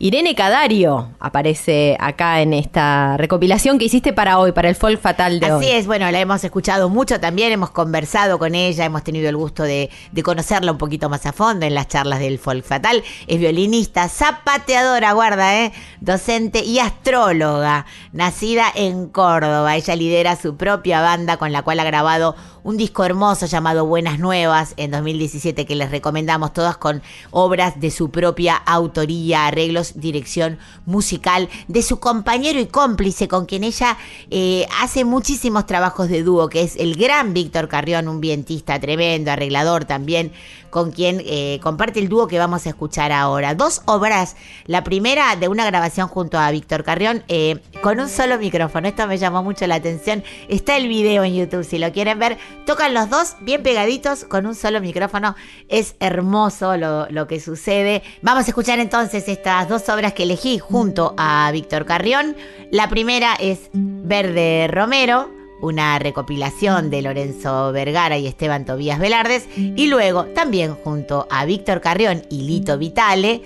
Irene 0.00 0.34
Cadario 0.34 1.12
aparece 1.20 1.96
acá 2.00 2.42
en 2.42 2.52
esta 2.52 3.16
recopilación 3.16 3.78
que 3.78 3.84
hiciste 3.84 4.12
para 4.12 4.38
hoy, 4.38 4.50
para 4.50 4.68
el 4.68 4.74
folk 4.74 5.00
fatal 5.00 5.38
de 5.38 5.52
hoy. 5.52 5.64
Así 5.64 5.72
es, 5.72 5.86
bueno, 5.86 6.10
la 6.10 6.20
hemos 6.20 6.42
escuchado 6.42 6.88
mucho 6.88 7.20
también, 7.20 7.52
hemos 7.52 7.70
conversado 7.70 8.38
con 8.40 8.56
ella, 8.56 8.84
hemos 8.84 9.04
tenido 9.04 9.28
el 9.28 9.36
gusto 9.36 9.62
de, 9.62 9.90
de 10.10 10.22
conocerla 10.24 10.72
un 10.72 10.78
poquito 10.78 11.08
más 11.08 11.24
a 11.26 11.32
fondo 11.32 11.64
en 11.64 11.74
las 11.74 11.86
charlas 11.86 12.18
del 12.18 12.40
folk 12.40 12.64
fatal. 12.64 13.04
Es 13.28 13.38
violinista, 13.38 14.08
zapateadora, 14.08 15.12
guarda, 15.12 15.62
¿eh? 15.62 15.72
docente 16.00 16.64
y 16.64 16.80
astróloga, 16.80 17.86
nacida 18.12 18.66
en 18.74 19.08
Córdoba. 19.08 19.76
Ella 19.76 19.94
lidera 19.94 20.34
su 20.34 20.56
propia 20.56 21.02
banda 21.02 21.36
con 21.36 21.52
la 21.52 21.62
cual 21.62 21.78
ha 21.78 21.84
grabado 21.84 22.34
un 22.64 22.78
disco 22.78 23.04
hermoso 23.04 23.46
llamado 23.46 23.86
Buenas 23.86 24.18
Nuevas 24.18 24.72
en 24.78 24.90
2017 24.90 25.66
que 25.66 25.76
les 25.76 25.90
recomendamos 25.90 26.52
todas 26.54 26.78
con 26.78 27.02
obras 27.30 27.78
de 27.78 27.90
su 27.90 28.10
propia 28.10 28.56
autoría, 28.56 29.46
arreglos, 29.46 30.00
dirección 30.00 30.58
musical 30.86 31.50
de 31.68 31.82
su 31.82 32.00
compañero 32.00 32.58
y 32.58 32.66
cómplice 32.66 33.28
con 33.28 33.44
quien 33.44 33.64
ella 33.64 33.98
eh, 34.30 34.66
hace 34.80 35.04
muchísimos 35.04 35.66
trabajos 35.66 36.08
de 36.08 36.22
dúo, 36.22 36.48
que 36.48 36.62
es 36.62 36.76
el 36.76 36.96
gran 36.96 37.34
Víctor 37.34 37.68
Carrión, 37.68 38.08
un 38.08 38.22
vientista 38.22 38.80
tremendo, 38.80 39.30
arreglador 39.30 39.84
también, 39.84 40.32
con 40.74 40.90
quien 40.90 41.22
eh, 41.24 41.60
comparte 41.62 42.00
el 42.00 42.08
dúo 42.08 42.26
que 42.26 42.36
vamos 42.40 42.66
a 42.66 42.70
escuchar 42.70 43.12
ahora. 43.12 43.54
Dos 43.54 43.82
obras, 43.84 44.34
la 44.66 44.82
primera 44.82 45.36
de 45.36 45.46
una 45.46 45.64
grabación 45.64 46.08
junto 46.08 46.36
a 46.36 46.50
Víctor 46.50 46.82
Carrión 46.82 47.22
eh, 47.28 47.60
con 47.80 48.00
un 48.00 48.08
solo 48.08 48.38
micrófono, 48.38 48.88
esto 48.88 49.06
me 49.06 49.16
llamó 49.16 49.44
mucho 49.44 49.68
la 49.68 49.76
atención, 49.76 50.24
está 50.48 50.76
el 50.76 50.88
video 50.88 51.22
en 51.22 51.36
YouTube 51.36 51.62
si 51.62 51.78
lo 51.78 51.92
quieren 51.92 52.18
ver, 52.18 52.38
tocan 52.66 52.92
los 52.92 53.08
dos 53.08 53.36
bien 53.42 53.62
pegaditos 53.62 54.24
con 54.24 54.46
un 54.46 54.56
solo 54.56 54.80
micrófono, 54.80 55.36
es 55.68 55.94
hermoso 56.00 56.76
lo, 56.76 57.08
lo 57.08 57.28
que 57.28 57.38
sucede. 57.38 58.02
Vamos 58.22 58.46
a 58.46 58.48
escuchar 58.48 58.80
entonces 58.80 59.28
estas 59.28 59.68
dos 59.68 59.88
obras 59.88 60.12
que 60.12 60.24
elegí 60.24 60.58
junto 60.58 61.14
a 61.16 61.48
Víctor 61.52 61.86
Carrión. 61.86 62.34
La 62.72 62.88
primera 62.88 63.36
es 63.36 63.70
Verde 63.72 64.66
Romero, 64.66 65.30
una 65.64 65.98
recopilación 65.98 66.90
de 66.90 67.02
Lorenzo 67.02 67.72
Vergara 67.72 68.18
y 68.18 68.26
Esteban 68.26 68.64
Tobías 68.64 68.98
Velardes, 68.98 69.48
y 69.56 69.86
luego 69.86 70.26
también 70.26 70.74
junto 70.74 71.26
a 71.30 71.44
Víctor 71.44 71.80
Carrión 71.80 72.22
y 72.30 72.42
Lito 72.42 72.78
Vitale, 72.78 73.42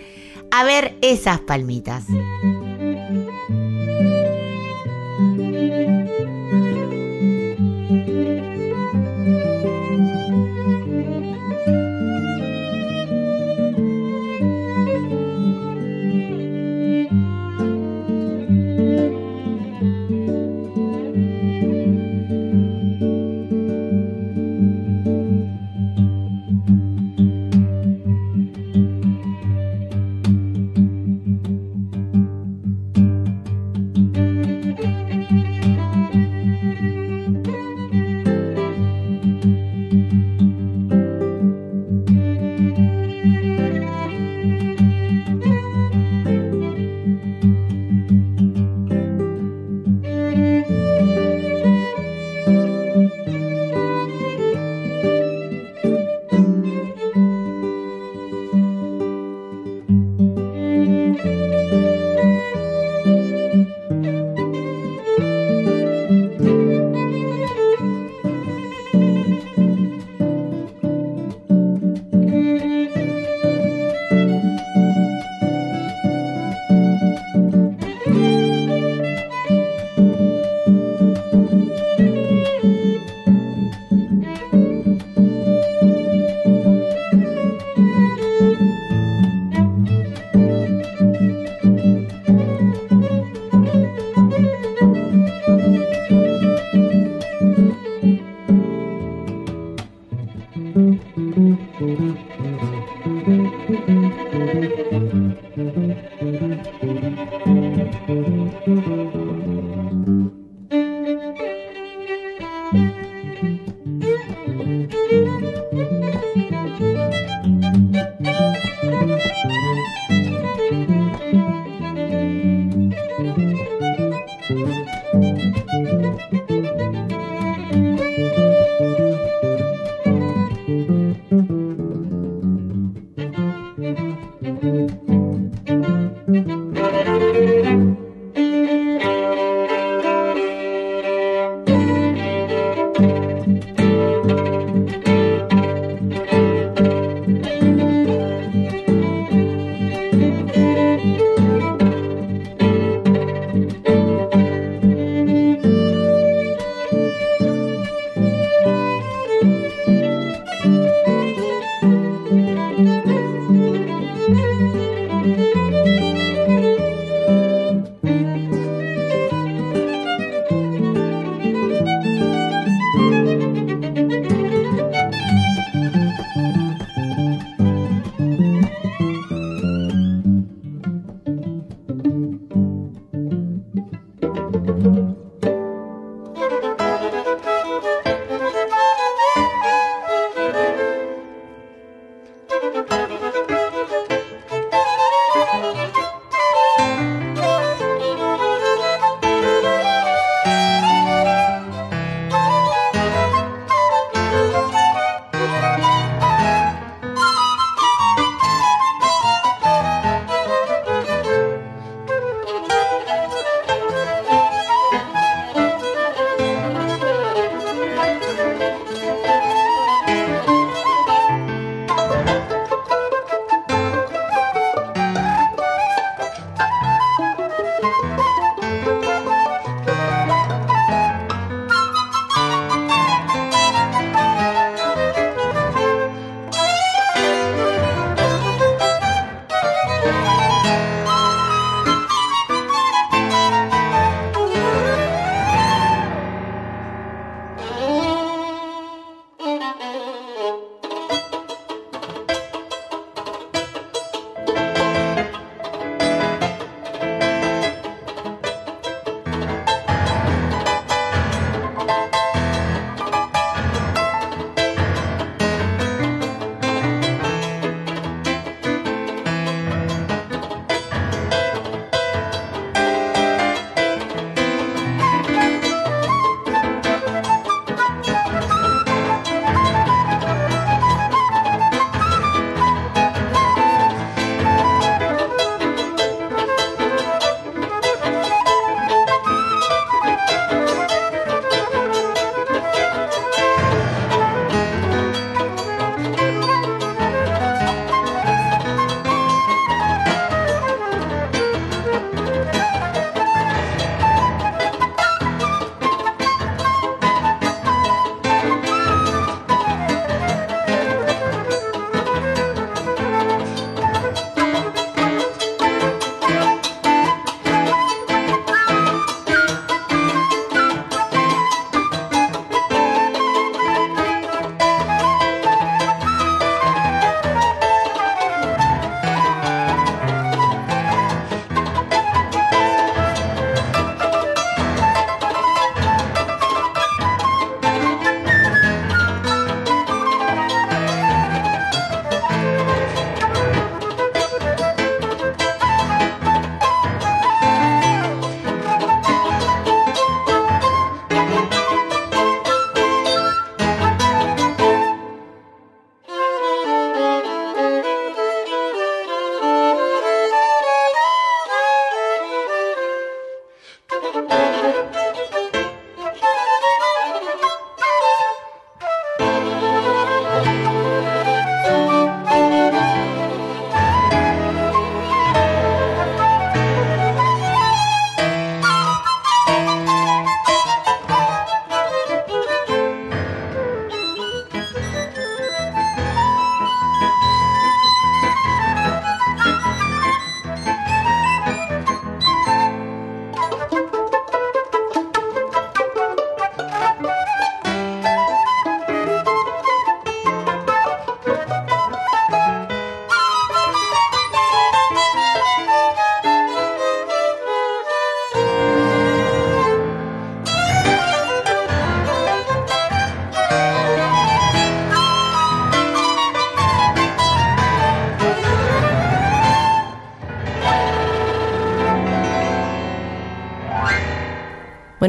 a 0.50 0.64
ver 0.64 0.96
esas 1.00 1.40
palmitas. 1.40 2.04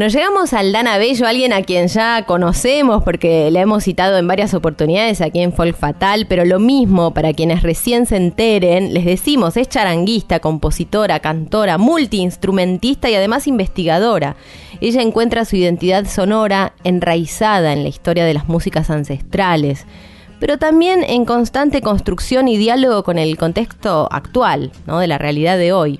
Llegamos 0.09 0.53
al 0.53 0.71
Dana 0.71 0.97
Bello, 0.97 1.27
alguien 1.27 1.53
a 1.53 1.61
quien 1.61 1.87
ya 1.87 2.25
conocemos 2.25 3.03
porque 3.03 3.51
la 3.51 3.61
hemos 3.61 3.83
citado 3.83 4.17
en 4.17 4.27
varias 4.27 4.53
oportunidades 4.53 5.21
aquí 5.21 5.39
en 5.39 5.53
Folk 5.53 5.75
Fatal, 5.75 6.25
pero 6.27 6.45
lo 6.45 6.59
mismo 6.59 7.13
para 7.13 7.33
quienes 7.33 7.63
recién 7.63 8.05
se 8.05 8.15
enteren, 8.15 8.93
les 8.93 9.05
decimos, 9.05 9.55
es 9.57 9.69
charanguista, 9.69 10.39
compositora, 10.39 11.19
cantora, 11.19 11.77
multiinstrumentista 11.77 13.09
y 13.09 13.15
además 13.15 13.47
investigadora. 13.47 14.35
Ella 14.81 15.01
encuentra 15.01 15.45
su 15.45 15.55
identidad 15.55 16.05
sonora 16.05 16.73
enraizada 16.83 17.73
en 17.73 17.83
la 17.83 17.89
historia 17.89 18.25
de 18.25 18.33
las 18.33 18.47
músicas 18.47 18.89
ancestrales, 18.89 19.85
pero 20.39 20.57
también 20.57 21.03
en 21.03 21.25
constante 21.25 21.81
construcción 21.81 22.47
y 22.47 22.57
diálogo 22.57 23.03
con 23.03 23.19
el 23.19 23.37
contexto 23.37 24.07
actual, 24.11 24.71
¿no? 24.87 24.99
de 24.99 25.07
la 25.07 25.17
realidad 25.17 25.57
de 25.57 25.73
hoy 25.73 25.99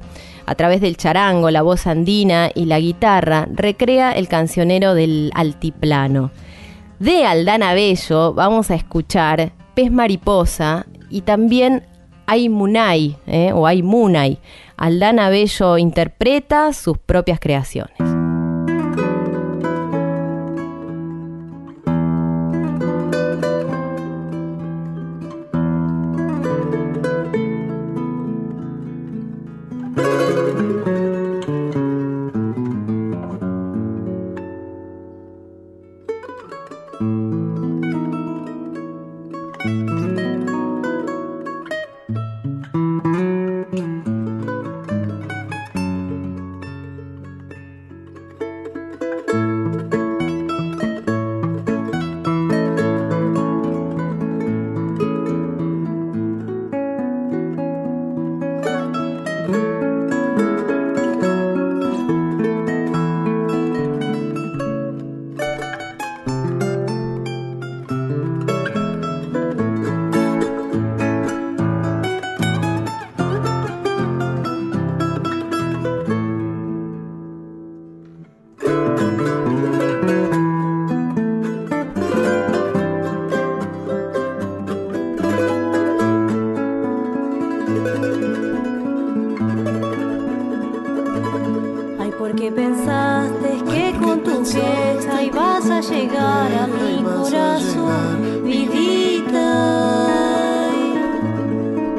a 0.50 0.56
través 0.56 0.82
del 0.82 0.98
charango, 0.98 1.52
la 1.52 1.62
voz 1.62 1.86
andina 1.86 2.50
y 2.56 2.66
la 2.66 2.80
guitarra, 2.80 3.48
recrea 3.54 4.14
el 4.14 4.28
cancionero 4.28 4.96
del 4.96 5.30
altiplano. 5.36 6.32
De 6.98 7.24
Aldana 7.24 7.76
Bello 7.76 8.34
vamos 8.34 8.72
a 8.72 8.76
escuchar 8.76 9.52
Pez 9.76 9.92
Mariposa 9.92 10.88
y 11.12 11.22
también 11.22 11.84
Aymunay 12.26 13.16
¿eh? 13.28 13.52
o 13.54 13.68
Aymunay. 13.68 14.40
Aldana 14.76 15.30
Bello 15.30 15.78
interpreta 15.78 16.74
sus 16.74 16.98
propias 16.98 17.40
creaciones. 17.40 18.19
Porque 92.20 92.52
pensaste 92.52 93.64
que 93.72 93.98
con 93.98 94.22
tu 94.22 94.44
fiesta 94.44 95.24
ibas 95.24 95.70
a 95.70 95.80
llegar 95.80 96.52
a 96.54 96.68
mi 96.68 97.02
corazón, 97.02 98.44
vidita. 98.44 99.50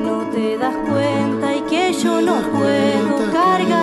No 0.05 0.19
te 0.31 0.59
das 0.59 0.77
cuenta 0.91 1.57
y 1.57 1.63
que 1.63 1.95
yo 1.95 2.21
no 2.21 2.37
puedo 2.53 3.33
cargar 3.33 3.80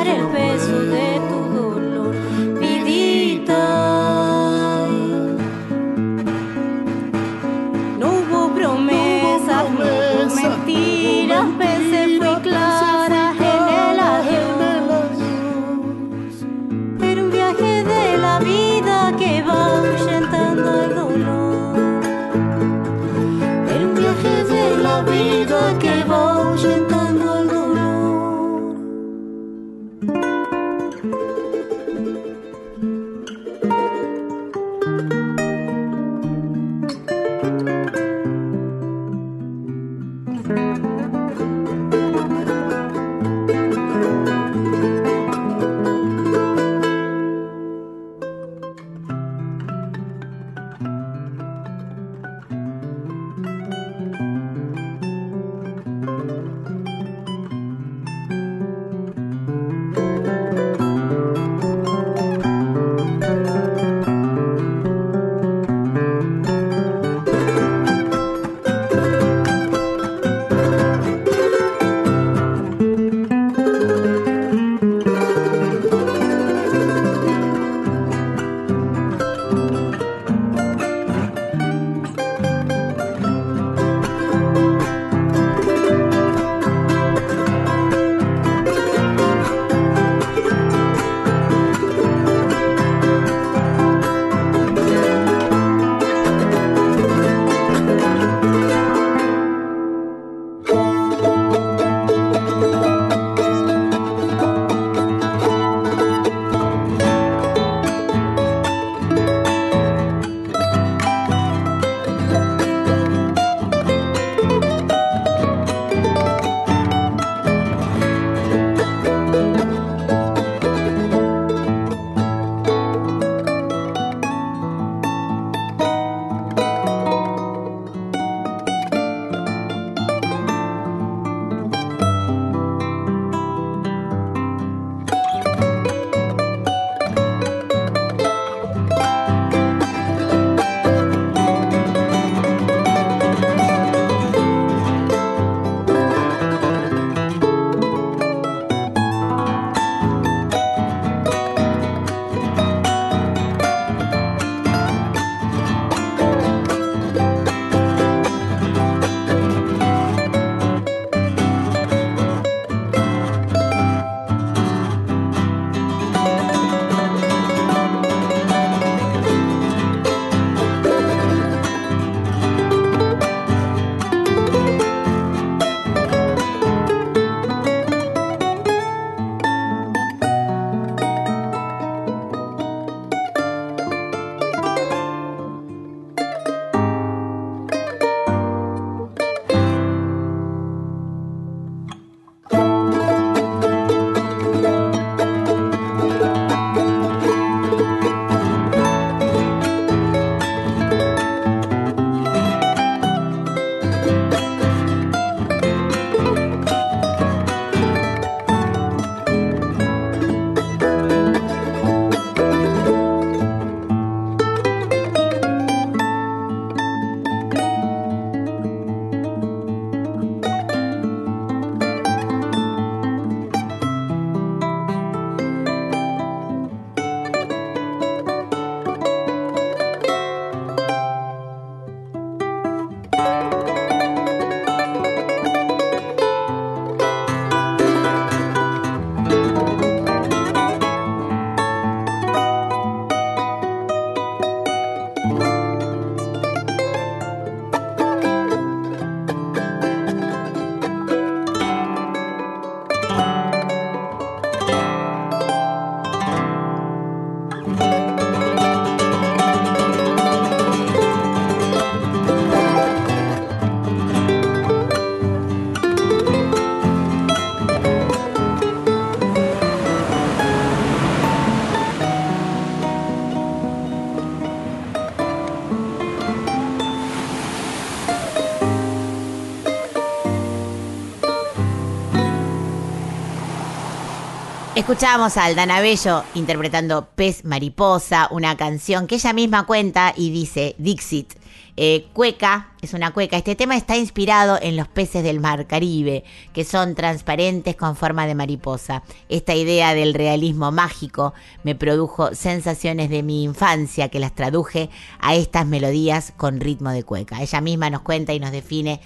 Escuchábamos 284.88 285.36
a 285.36 285.44
Aldana 285.44 285.82
Bello 285.82 286.24
interpretando 286.34 287.10
Pez 287.14 287.44
Mariposa, 287.44 288.30
una 288.32 288.56
canción 288.56 289.06
que 289.06 289.16
ella 289.16 289.34
misma 289.34 289.66
cuenta 289.66 290.14
y 290.16 290.30
dice, 290.30 290.76
Dixit, 290.78 291.34
eh, 291.76 292.08
cueca, 292.14 292.72
es 292.82 292.94
una 292.94 293.12
cueca. 293.12 293.36
Este 293.36 293.58
tema 293.58 293.76
está 293.76 293.98
inspirado 293.98 294.58
en 294.62 294.78
los 294.78 294.88
peces 294.88 295.24
del 295.24 295.42
mar 295.42 295.68
Caribe, 295.68 296.24
que 296.54 296.64
son 296.64 296.96
transparentes 296.96 297.76
con 297.76 297.98
forma 297.98 298.26
de 298.28 298.36
mariposa. 298.36 299.04
Esta 299.28 299.56
idea 299.56 299.94
del 299.94 300.14
realismo 300.14 300.72
mágico 300.72 301.34
me 301.64 301.76
produjo 301.76 302.34
sensaciones 302.34 303.10
de 303.10 303.24
mi 303.24 303.44
infancia 303.44 304.08
que 304.08 304.22
las 304.22 304.36
traduje 304.36 304.90
a 305.20 305.36
estas 305.36 305.66
melodías 305.66 306.32
con 306.38 306.62
ritmo 306.62 306.92
de 306.92 307.04
cueca. 307.04 307.42
Ella 307.42 307.60
misma 307.60 307.90
nos 307.90 308.04
cuenta 308.04 308.34
y 308.34 308.40
nos 308.40 308.52
define 308.52 309.02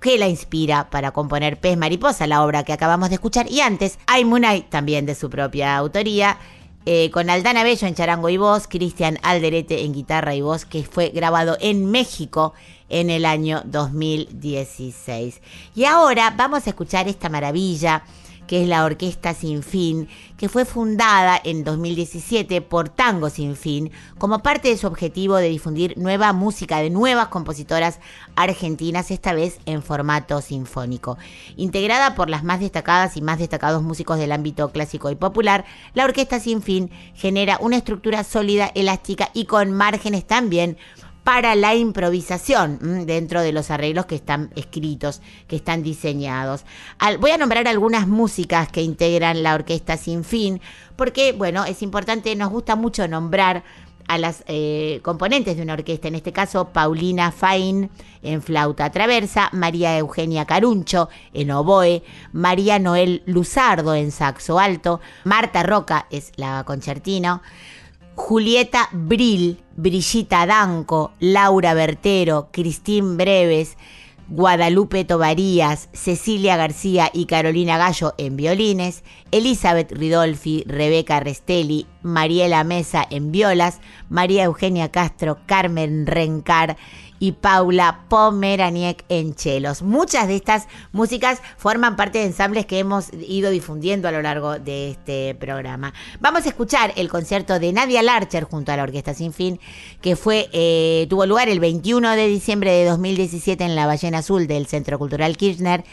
que 0.00 0.18
la 0.18 0.28
inspira 0.28 0.90
para 0.90 1.12
componer 1.12 1.58
Pez 1.58 1.76
Mariposa, 1.76 2.26
la 2.26 2.44
obra 2.44 2.64
que 2.64 2.72
acabamos 2.72 3.08
de 3.08 3.16
escuchar, 3.16 3.50
y 3.50 3.60
antes 3.60 3.98
Ay 4.06 4.24
Munay, 4.24 4.62
también 4.62 5.06
de 5.06 5.14
su 5.14 5.30
propia 5.30 5.76
autoría, 5.76 6.38
eh, 6.88 7.10
con 7.10 7.28
Aldana 7.30 7.64
Bello 7.64 7.88
en 7.88 7.96
charango 7.96 8.28
y 8.28 8.36
voz, 8.36 8.68
Cristian 8.68 9.18
Alderete 9.22 9.84
en 9.84 9.92
guitarra 9.92 10.36
y 10.36 10.40
voz, 10.40 10.64
que 10.64 10.84
fue 10.84 11.08
grabado 11.08 11.56
en 11.60 11.90
México 11.90 12.54
en 12.88 13.10
el 13.10 13.24
año 13.24 13.62
2016. 13.64 15.40
Y 15.74 15.84
ahora 15.84 16.32
vamos 16.36 16.66
a 16.66 16.70
escuchar 16.70 17.08
esta 17.08 17.28
maravilla 17.28 18.04
que 18.46 18.62
es 18.62 18.68
la 18.68 18.84
Orquesta 18.84 19.34
Sin 19.34 19.62
Fin, 19.62 20.08
que 20.36 20.48
fue 20.48 20.64
fundada 20.64 21.40
en 21.42 21.64
2017 21.64 22.60
por 22.62 22.88
Tango 22.88 23.30
Sin 23.30 23.56
Fin, 23.56 23.90
como 24.18 24.40
parte 24.40 24.68
de 24.68 24.76
su 24.76 24.86
objetivo 24.86 25.36
de 25.36 25.48
difundir 25.48 25.96
nueva 25.98 26.32
música 26.32 26.78
de 26.78 26.90
nuevas 26.90 27.28
compositoras 27.28 28.00
argentinas, 28.34 29.10
esta 29.10 29.32
vez 29.32 29.58
en 29.66 29.82
formato 29.82 30.40
sinfónico. 30.40 31.18
Integrada 31.56 32.14
por 32.14 32.30
las 32.30 32.44
más 32.44 32.60
destacadas 32.60 33.16
y 33.16 33.22
más 33.22 33.38
destacados 33.38 33.82
músicos 33.82 34.18
del 34.18 34.32
ámbito 34.32 34.70
clásico 34.70 35.10
y 35.10 35.14
popular, 35.14 35.64
la 35.94 36.04
Orquesta 36.04 36.40
Sin 36.40 36.62
Fin 36.62 36.90
genera 37.14 37.58
una 37.60 37.76
estructura 37.76 38.24
sólida, 38.24 38.70
elástica 38.74 39.30
y 39.34 39.46
con 39.46 39.72
márgenes 39.72 40.26
también 40.26 40.76
para 41.26 41.56
la 41.56 41.74
improvisación 41.74 43.04
dentro 43.04 43.42
de 43.42 43.50
los 43.50 43.72
arreglos 43.72 44.06
que 44.06 44.14
están 44.14 44.52
escritos, 44.54 45.20
que 45.48 45.56
están 45.56 45.82
diseñados. 45.82 46.64
voy 47.18 47.32
a 47.32 47.36
nombrar 47.36 47.66
algunas 47.66 48.06
músicas 48.06 48.70
que 48.70 48.80
integran 48.80 49.42
la 49.42 49.56
orquesta 49.56 49.96
sin 49.96 50.22
fin, 50.22 50.60
porque, 50.94 51.32
bueno, 51.32 51.64
es 51.64 51.82
importante, 51.82 52.36
nos 52.36 52.50
gusta 52.50 52.76
mucho 52.76 53.08
nombrar 53.08 53.64
a 54.06 54.18
las 54.18 54.44
eh, 54.46 55.00
componentes 55.02 55.56
de 55.56 55.64
una 55.64 55.72
orquesta, 55.72 56.06
en 56.06 56.14
este 56.14 56.32
caso 56.32 56.68
Paulina 56.68 57.32
Fain 57.32 57.90
en 58.22 58.40
flauta 58.40 58.90
traversa, 58.90 59.50
María 59.52 59.98
Eugenia 59.98 60.44
Caruncho 60.44 61.08
en 61.34 61.50
oboe, 61.50 62.04
María 62.30 62.78
Noel 62.78 63.24
Luzardo 63.26 63.96
en 63.96 64.12
saxo 64.12 64.60
alto, 64.60 65.00
Marta 65.24 65.64
Roca 65.64 66.06
es 66.08 66.30
la 66.36 66.62
concertino, 66.62 67.42
Julieta 68.16 68.88
Brill, 68.92 69.58
Brigitta 69.76 70.46
Danco, 70.46 71.12
Laura 71.20 71.74
Bertero, 71.74 72.48
Cristín 72.50 73.18
Breves, 73.18 73.76
Guadalupe 74.28 75.04
Tovarías, 75.04 75.90
Cecilia 75.92 76.56
García 76.56 77.10
y 77.12 77.26
Carolina 77.26 77.76
Gallo 77.76 78.14
en 78.16 78.36
violines, 78.36 79.04
Elizabeth 79.30 79.92
Ridolfi, 79.92 80.64
Rebeca 80.66 81.20
Restelli, 81.20 81.86
Mariela 82.02 82.64
Mesa 82.64 83.06
en 83.08 83.30
violas, 83.30 83.80
María 84.08 84.44
Eugenia 84.44 84.90
Castro, 84.90 85.38
Carmen 85.46 86.06
Rencar 86.06 86.78
y 87.18 87.32
Paula 87.32 88.04
Pomeraniec 88.08 89.04
en 89.08 89.34
chelos. 89.34 89.82
Muchas 89.82 90.28
de 90.28 90.36
estas 90.36 90.68
músicas 90.92 91.40
forman 91.56 91.96
parte 91.96 92.18
de 92.18 92.26
ensambles 92.26 92.66
que 92.66 92.78
hemos 92.78 93.12
ido 93.12 93.50
difundiendo 93.50 94.08
a 94.08 94.12
lo 94.12 94.22
largo 94.22 94.58
de 94.58 94.90
este 94.90 95.34
programa. 95.34 95.94
Vamos 96.20 96.46
a 96.46 96.48
escuchar 96.48 96.92
el 96.96 97.08
concierto 97.08 97.58
de 97.58 97.72
Nadia 97.72 98.02
Larcher 98.02 98.44
junto 98.44 98.72
a 98.72 98.76
la 98.76 98.82
Orquesta 98.82 99.14
Sin 99.14 99.32
Fin, 99.32 99.60
que 100.00 100.16
fue 100.16 100.48
eh, 100.52 101.06
tuvo 101.08 101.26
lugar 101.26 101.48
el 101.48 101.60
21 101.60 102.10
de 102.12 102.28
diciembre 102.28 102.72
de 102.72 102.84
2017 102.86 103.64
en 103.64 103.74
la 103.76 103.86
Ballena 103.86 104.18
Azul 104.18 104.46
del 104.46 104.66
Centro 104.66 104.98
Cultural 104.98 105.36
Kirchner. 105.36 105.84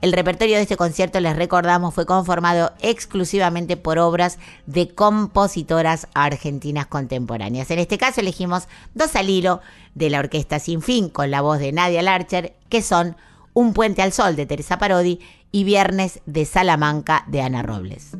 El 0.00 0.12
repertorio 0.12 0.56
de 0.56 0.62
este 0.62 0.78
concierto, 0.78 1.20
les 1.20 1.36
recordamos, 1.36 1.92
fue 1.92 2.06
conformado 2.06 2.72
exclusivamente 2.80 3.76
por 3.76 3.98
obras 3.98 4.38
de 4.64 4.88
compositoras 4.88 6.08
argentinas 6.14 6.86
contemporáneas. 6.86 7.70
En 7.70 7.78
este 7.78 7.98
caso 7.98 8.22
elegimos 8.22 8.66
dos 8.94 9.14
al 9.14 9.28
hilo 9.28 9.60
de 9.94 10.08
la 10.08 10.20
Orquesta 10.20 10.58
Sin 10.58 10.80
Fin 10.80 11.10
con 11.10 11.30
la 11.30 11.42
voz 11.42 11.58
de 11.58 11.72
Nadia 11.72 12.00
Larcher, 12.00 12.54
que 12.70 12.80
son 12.80 13.16
Un 13.52 13.74
puente 13.74 14.00
al 14.00 14.12
sol 14.12 14.36
de 14.36 14.46
Teresa 14.46 14.78
Parodi 14.78 15.20
y 15.52 15.64
Viernes 15.64 16.20
de 16.24 16.46
Salamanca 16.46 17.24
de 17.26 17.42
Ana 17.42 17.62
Robles. 17.62 18.12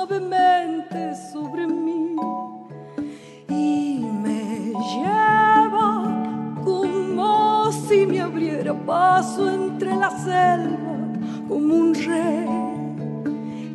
Suavemente 0.00 1.14
sobre 1.30 1.66
mí 1.66 2.16
y 3.48 3.98
me 4.22 4.72
lleva 4.92 6.54
como 6.64 7.70
si 7.70 8.06
me 8.06 8.22
abriera 8.22 8.72
paso 8.86 9.50
entre 9.50 9.94
la 9.94 10.10
selva 10.10 10.94
como 11.48 11.74
un 11.74 11.94
rey. 11.94 12.48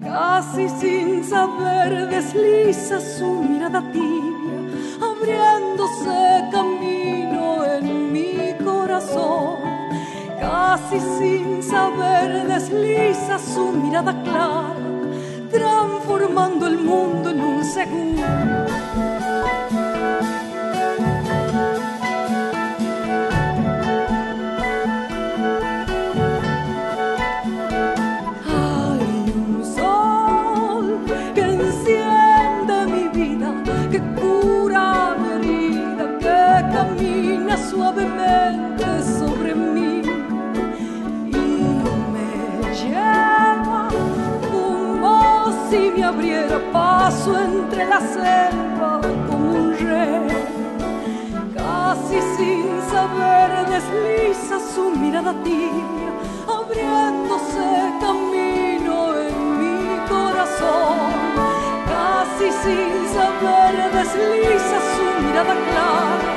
Casi 0.01 0.67
sin 0.69 1.23
saber 1.23 2.09
desliza 2.09 2.99
su 2.99 3.43
mirada 3.43 3.81
tibia, 3.91 4.59
abriéndose 5.09 6.49
camino 6.51 7.65
en 7.65 8.11
mi 8.11 8.55
corazón. 8.63 9.57
Casi 10.39 10.99
sin 11.19 11.61
saber 11.61 12.47
desliza 12.47 13.37
su 13.37 13.71
mirada 13.73 14.13
clara 14.23 14.84
transformando 16.35 16.67
el 16.67 16.77
mundo 16.77 17.29
en 17.29 17.39
un 17.39 17.63
segundo. 17.63 19.14
La 47.95 48.01
selva 48.01 48.99
como 49.27 49.51
un 49.61 49.77
rey. 49.77 50.27
Casi 51.55 52.19
sin 52.35 52.65
saber 52.91 53.51
desliza 53.73 54.57
su 54.73 54.83
mirada 55.01 55.33
tibia, 55.43 56.11
abriéndose 56.59 57.67
camino 58.05 58.95
en 59.27 59.37
mi 59.59 60.07
corazón. 60.09 61.21
Casi 61.91 62.47
sin 62.63 62.93
saber 63.15 63.73
desliza 63.97 64.77
su 64.93 65.05
mirada 65.23 65.55
clara, 65.69 66.33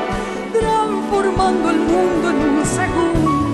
transformando 0.59 1.71
el 1.71 1.81
mundo 1.91 2.31
en 2.31 2.39
un 2.51 2.65
segundo 2.65 3.48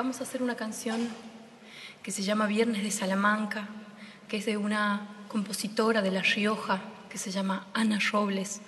Vamos 0.00 0.18
a 0.20 0.22
hacer 0.22 0.42
una 0.42 0.56
canción 0.56 1.10
que 2.02 2.10
se 2.10 2.22
llama 2.22 2.46
Viernes 2.46 2.82
de 2.82 2.90
Salamanca, 2.90 3.68
que 4.28 4.38
es 4.38 4.46
de 4.46 4.56
una 4.56 5.06
compositora 5.28 6.00
de 6.00 6.10
La 6.10 6.22
Rioja 6.22 6.80
que 7.10 7.18
se 7.18 7.30
llama 7.30 7.66
Ana 7.74 7.98
Robles. 8.10 8.62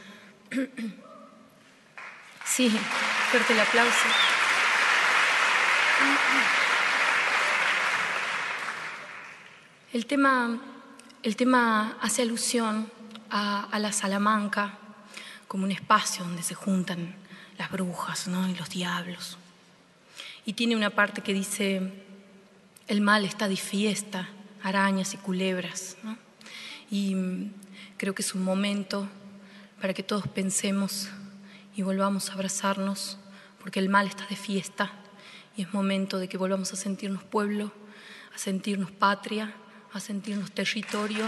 Sí, 2.45 2.69
fuerte 3.31 3.55
el 3.55 3.61
aplauso. 3.61 4.09
El 9.95 10.05
tema, 10.05 10.61
el 11.23 11.37
tema 11.37 11.97
hace 12.03 12.21
alusión 12.21 12.93
a, 13.31 13.69
a 13.73 13.79
la 13.79 13.93
Salamanca 13.93 14.75
como 15.49 15.65
un 15.65 15.71
espacio 15.71 16.25
donde 16.25 16.43
se 16.43 16.55
juntan 16.55 17.17
las 17.57 17.71
brujas 17.71 18.29
¿no? 18.29 18.47
y 18.51 18.55
los 18.55 18.69
diablos. 18.69 19.39
Y 20.45 20.55
tiene 20.55 20.75
una 20.75 20.91
parte 20.91 21.21
que 21.21 21.33
dice, 21.33 21.81
el 22.89 23.01
mal 23.01 23.25
está 23.25 23.49
de 23.49 23.57
fiesta, 23.57 24.29
arañas 24.63 25.15
y 25.15 25.17
culebras. 25.17 25.97
Y 26.91 27.15
mm, 27.15 27.53
creo 27.97 28.15
que 28.15 28.23
es 28.23 28.35
un 28.35 28.43
momento 28.43 29.09
para 29.81 29.95
que 29.95 30.03
todos 30.03 30.27
pensemos 30.29 31.09
y 31.77 31.83
volvamos 31.83 32.31
a 32.31 32.35
abrazarnos, 32.35 33.19
porque 33.61 33.79
el 33.79 33.89
mal 33.89 34.07
está 34.09 34.27
de 34.27 34.37
fiesta 34.37 34.93
y 35.57 35.63
es 35.63 35.73
momento 35.73 36.19
de 36.19 36.29
que 36.29 36.37
volvamos 36.37 36.73
a 36.73 36.77
sentirnos 36.77 37.23
pueblo, 37.23 37.73
a 38.35 38.39
sentirnos 38.39 38.91
patria, 38.91 39.55
a 39.93 40.01
sentirnos 40.01 40.53
territorio 40.53 41.27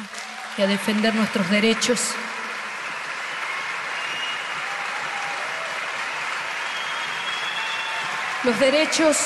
y 0.57 0.63
a 0.63 0.67
defender 0.67 1.15
nuestros 1.15 1.49
derechos. 1.51 2.15
Los 8.45 8.61
derechos 8.61 9.17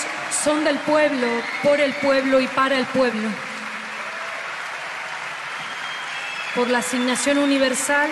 son 0.45 0.63
del 0.65 0.79
pueblo, 0.79 1.27
por 1.65 1.81
el 1.81 1.93
pueblo 1.95 2.41
y 2.41 2.47
para 2.47 2.79
el 2.79 2.87
pueblo. 2.87 3.29
Por 6.55 6.69
la 6.69 6.79
asignación 6.79 7.39
universal, 7.39 8.09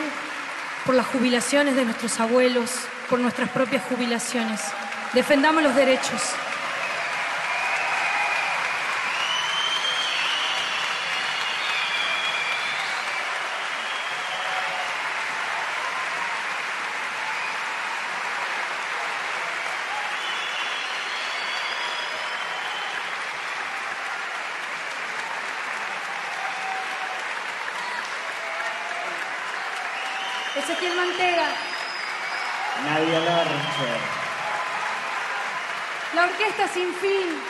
por 0.85 0.97
las 0.97 1.07
jubilaciones 1.07 1.77
de 1.77 1.85
nuestros 1.85 2.19
abuelos, 2.19 2.73
por 3.09 3.21
nuestras 3.21 3.49
propias 3.51 3.85
jubilaciones. 3.85 4.61
Defendamos 5.13 5.63
los 5.63 5.77
derechos. 5.77 6.21
Sin 36.77 36.93
fin. 36.93 37.47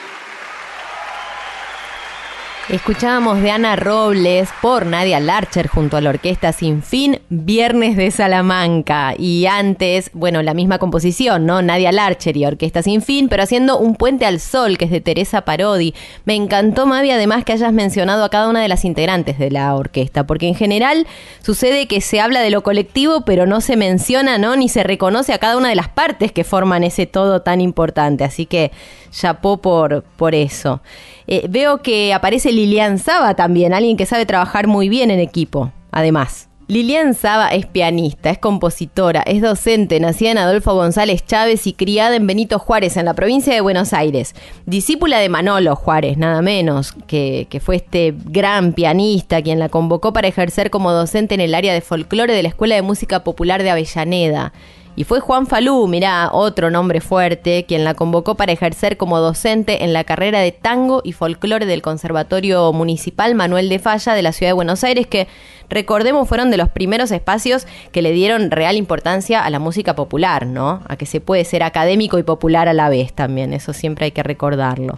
Escuchábamos 2.69 3.41
de 3.43 3.53
Ana 3.53 3.77
Robles 3.77 4.49
por 4.61 4.87
Nadia 4.87 5.21
Larcher 5.21 5.69
junto 5.69 5.97
a 5.97 6.01
la 6.01 6.11
orquesta 6.11 6.53
Sin 6.53 6.83
Fin, 6.83 7.21
Viernes 7.29 7.97
de 7.97 8.11
Salamanca. 8.11 9.15
Y 9.17 9.47
antes, 9.47 10.11
bueno, 10.13 10.43
la 10.43 10.53
misma 10.53 10.81
composición, 10.81 11.47
¿no? 11.47 11.63
Nadia 11.63 11.93
Larcher 11.93 12.37
y 12.37 12.45
Orquesta 12.45 12.83
Sin 12.83 13.03
Fin, 13.03 13.29
pero 13.29 13.45
haciendo 13.45 13.79
Un 13.79 13.95
Puente 13.95 14.27
al 14.27 14.41
Sol, 14.41 14.79
que 14.79 14.87
es 14.87 14.91
de 14.91 15.01
Teresa 15.01 15.43
Parodi. 15.43 15.95
Me 16.25 16.35
encantó, 16.35 16.87
Mavi, 16.87 17.13
además 17.13 17.45
que 17.45 17.53
hayas 17.53 17.73
mencionado 17.73 18.25
a 18.25 18.31
cada 18.31 18.49
una 18.49 18.61
de 18.63 18.69
las 18.69 18.85
integrantes 18.85 19.39
de 19.39 19.53
la 19.53 19.73
orquesta, 19.77 20.27
porque 20.27 20.49
en 20.49 20.57
general 20.57 21.07
sucede 21.45 21.87
que 21.87 22.01
se 22.01 22.21
habla 22.21 22.41
de 22.41 22.51
lo 22.51 22.65
colectivo, 22.65 23.25
pero 23.25 23.47
no 23.47 23.61
se 23.61 23.77
menciona, 23.77 24.39
¿no? 24.39 24.57
Ni 24.57 24.69
se 24.69 24.83
reconoce 24.83 25.33
a 25.33 25.39
cada 25.39 25.57
una 25.57 25.69
de 25.69 25.77
las 25.77 25.89
partes 25.89 26.33
que 26.33 26.43
forman 26.43 26.83
ese 26.83 27.07
todo 27.07 27.43
tan 27.43 27.61
importante. 27.61 28.25
Así 28.25 28.45
que 28.45 28.73
chapó 29.17 29.57
por, 29.59 30.03
por 30.17 30.35
eso. 30.35 30.81
Eh, 31.27 31.47
veo 31.49 31.79
que 31.83 32.13
aparece 32.13 32.53
Lilian 32.53 32.99
Saba 32.99 33.35
también, 33.35 33.73
alguien 33.73 33.97
que 33.97 34.07
sabe 34.07 34.27
trabajar 34.27 34.67
muy 34.67 34.89
bien 34.89 35.11
en 35.11 35.21
equipo, 35.21 35.73
además. 35.91 36.49
Lilian 36.69 37.15
Saba 37.15 37.51
es 37.51 37.65
pianista, 37.65 38.29
es 38.29 38.39
compositora, 38.39 39.23
es 39.23 39.41
docente, 39.41 40.01
nacida 40.01 40.33
en 40.33 40.39
Adolfo 40.39 40.75
González 40.75 41.25
Chávez 41.25 41.65
y 41.69 41.73
criada 41.73 42.17
en 42.17 42.27
Benito 42.27 42.59
Juárez, 42.59 42.97
en 42.97 43.05
la 43.05 43.15
provincia 43.15 43.55
de 43.55 43.61
Buenos 43.61 43.93
Aires. 43.93 44.35
Discípula 44.67 45.21
de 45.21 45.29
Manolo 45.29 45.77
Juárez, 45.77 46.19
nada 46.19 46.43
menos, 46.43 46.93
que, 47.07 47.47
que 47.49 47.61
fue 47.61 47.77
este 47.77 48.15
gran 48.17 48.73
pianista 48.73 49.43
quien 49.43 49.61
la 49.61 49.69
convocó 49.69 50.13
para 50.13 50.27
ejercer 50.27 50.71
como 50.71 50.91
docente 50.91 51.37
en 51.37 51.41
el 51.41 51.55
área 51.55 51.73
de 51.73 51.83
folclore 51.83 52.35
de 52.35 52.43
la 52.43 52.49
Escuela 52.49 52.75
de 52.75 52.83
Música 52.83 53.23
Popular 53.23 53.63
de 53.63 53.71
Avellaneda. 53.71 54.53
Y 54.99 55.05
fue 55.05 55.21
Juan 55.21 55.47
Falú, 55.47 55.87
mirá, 55.89 56.31
otro 56.33 56.71
nombre 56.71 57.03
fuerte, 57.03 57.67
quien 57.69 57.85
la 57.85 57.93
convocó 57.93 58.35
para 58.35 58.53
ejercer 58.53 58.97
como 58.97 59.19
docente 59.19 59.85
en 59.85 59.93
la 59.93 60.05
carrera 60.05 60.41
de 60.41 60.53
tango 60.53 61.03
y 61.05 61.13
folclore 61.13 61.67
del 61.67 61.83
Conservatorio 61.83 62.73
Municipal 62.73 63.35
Manuel 63.35 63.69
de 63.69 63.79
Falla 63.79 64.15
de 64.15 64.23
la 64.23 64.33
Ciudad 64.33 64.49
de 64.51 64.55
Buenos 64.55 64.85
Aires, 64.85 65.07
que 65.07 65.29
recordemos 65.69 66.27
fueron 66.27 66.51
de 66.51 66.57
los 66.57 66.71
primeros 66.71 67.11
espacios 67.11 67.67
que 67.93 68.01
le 68.01 68.13
dieron 68.13 68.51
real 68.51 68.77
importancia 68.77 69.45
a 69.45 69.51
la 69.51 69.59
música 69.59 69.95
popular, 69.95 70.47
¿no? 70.47 70.81
A 70.89 70.97
que 70.97 71.05
se 71.05 71.21
puede 71.21 71.45
ser 71.45 71.63
académico 71.63 72.19
y 72.19 72.23
popular 72.23 72.67
a 72.67 72.73
la 72.73 72.89
vez 72.89 73.13
también, 73.13 73.53
eso 73.53 73.75
siempre 73.75 74.07
hay 74.07 74.13
que 74.13 74.23
recordarlo. 74.23 74.97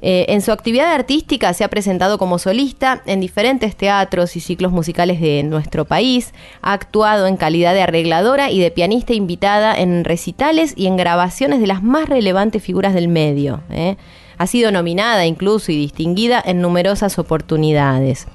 Eh, 0.00 0.26
en 0.28 0.42
su 0.42 0.52
actividad 0.52 0.92
artística 0.92 1.52
se 1.54 1.64
ha 1.64 1.68
presentado 1.68 2.18
como 2.18 2.38
solista 2.38 3.02
en 3.06 3.20
diferentes 3.20 3.74
teatros 3.74 4.36
y 4.36 4.40
ciclos 4.40 4.70
musicales 4.70 5.20
de 5.20 5.42
nuestro 5.42 5.86
país, 5.86 6.32
ha 6.62 6.72
actuado 6.72 7.26
en 7.26 7.36
calidad 7.36 7.74
de 7.74 7.82
arregladora 7.82 8.50
y 8.50 8.60
de 8.60 8.70
pianista 8.70 9.12
invitada 9.12 9.74
en 9.76 10.04
recitales 10.04 10.72
y 10.76 10.86
en 10.86 10.96
grabaciones 10.96 11.60
de 11.60 11.66
las 11.66 11.82
más 11.82 12.08
relevantes 12.08 12.62
figuras 12.62 12.94
del 12.94 13.08
medio. 13.08 13.60
¿eh? 13.70 13.96
Ha 14.38 14.46
sido 14.46 14.70
nominada 14.70 15.26
incluso 15.26 15.72
y 15.72 15.76
distinguida 15.76 16.40
en 16.44 16.60
numerosas 16.60 17.18
oportunidades. 17.18 18.28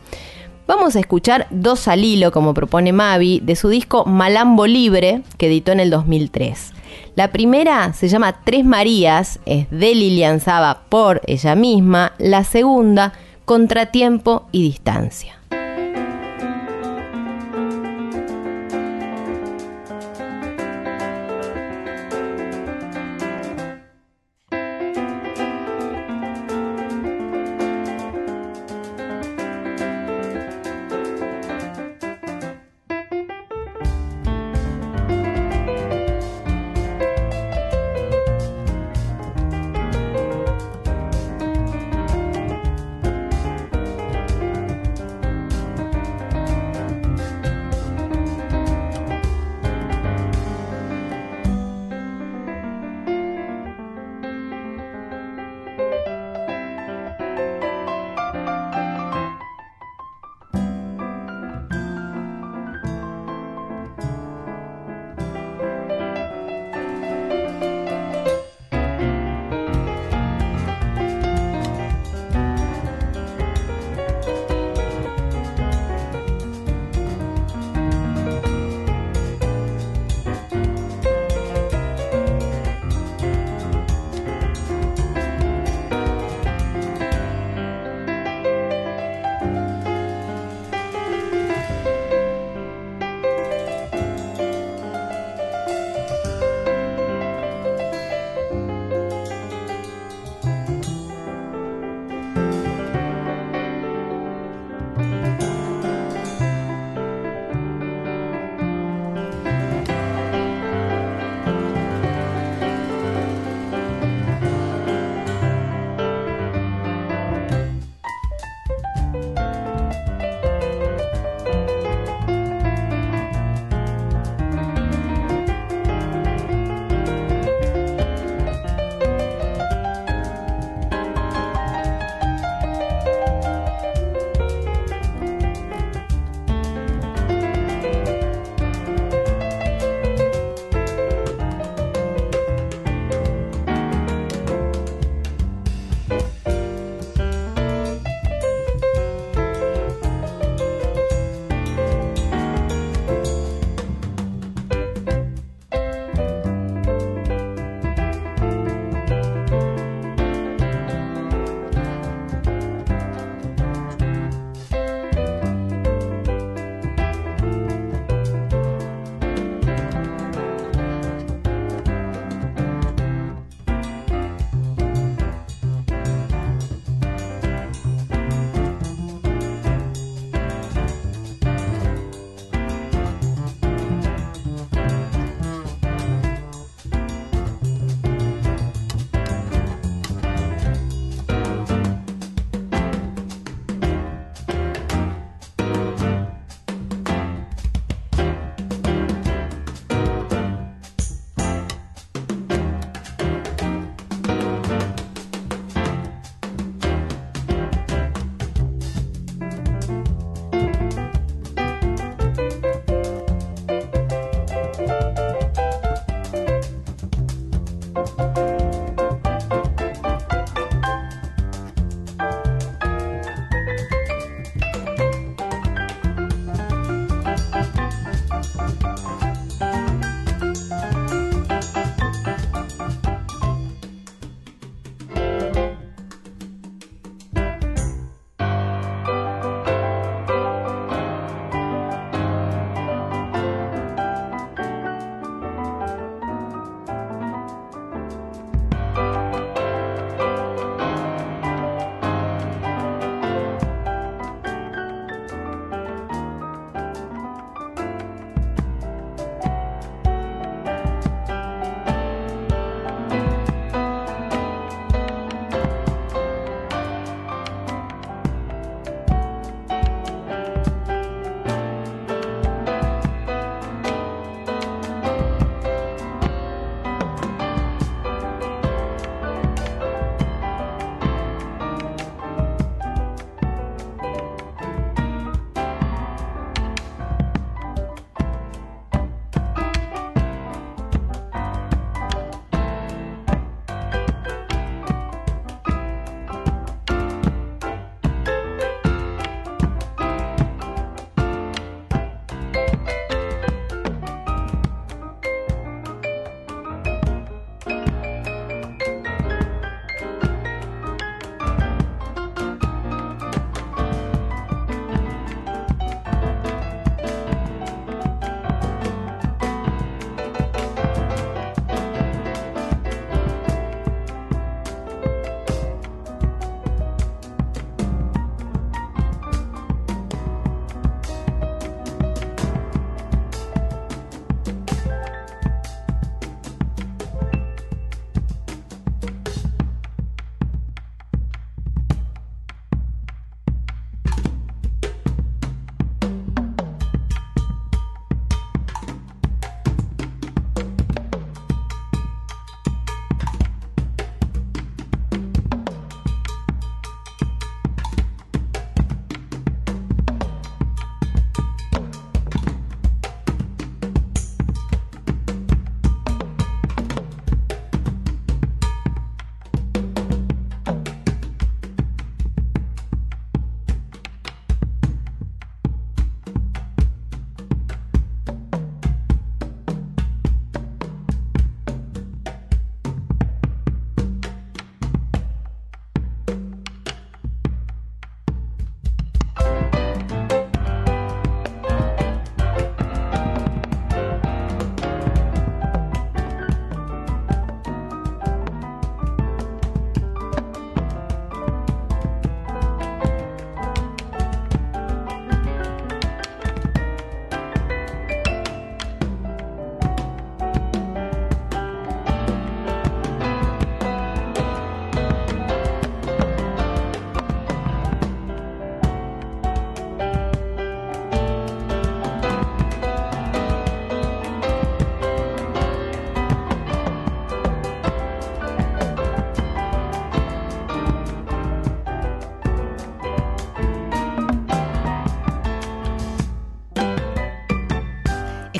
Vamos 0.68 0.95
a 0.95 0.99
escuchar 0.99 1.47
Dos 1.49 1.88
al 1.88 2.03
hilo, 2.03 2.32
como 2.32 2.53
propone 2.53 2.91
Mavi, 2.91 3.41
de 3.41 3.55
su 3.55 3.70
disco 3.70 4.05
Malambo 4.05 4.66
Libre, 4.68 5.22
que 5.38 5.47
editó 5.47 5.72
en 5.72 5.80
el 5.80 5.89
2003. 5.89 6.72
La 7.16 7.32
primera 7.32 7.93
se 7.93 8.07
llama 8.07 8.41
Tres 8.43 8.66
Marías, 8.66 9.39
es 9.45 9.70
de 9.70 9.93
Lilian 9.93 10.39
Saba 10.39 10.82
por 10.89 11.22
ella 11.28 11.53
misma. 11.53 12.14
La 12.18 12.43
segunda, 12.43 13.14
Contratiempo 13.45 14.47
y 14.51 14.64
Distancia. 14.64 15.42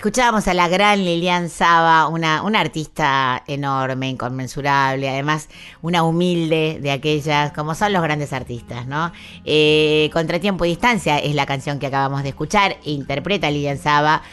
Escuchábamos 0.04 0.50
a 0.50 0.54
la 0.54 0.68
gran 0.68 1.06
Lilian 1.06 1.48
Saba, 1.48 2.10
una, 2.10 2.44
una 2.44 2.60
artista 2.60 3.42
enorme, 3.48 4.10
inconmensurable, 4.10 5.08
además 5.08 5.48
una 5.82 6.04
humilde 6.04 6.78
de 6.82 6.92
aquellas, 6.92 7.54
como 7.54 7.74
son 7.74 7.94
los 7.94 8.04
grandes 8.04 8.34
artistas, 8.34 8.86
¿no? 8.86 9.14
Eh, 9.46 10.10
Contratiempo 10.12 10.66
y 10.66 10.72
Distancia 10.72 11.20
es 11.20 11.34
la 11.36 11.46
canción 11.46 11.80
que 11.80 11.88
acabamos 11.88 12.24
de 12.24 12.30
escuchar, 12.30 12.76
interpreta 12.84 13.50
Lilian 13.50 13.78
Saba 13.78 14.24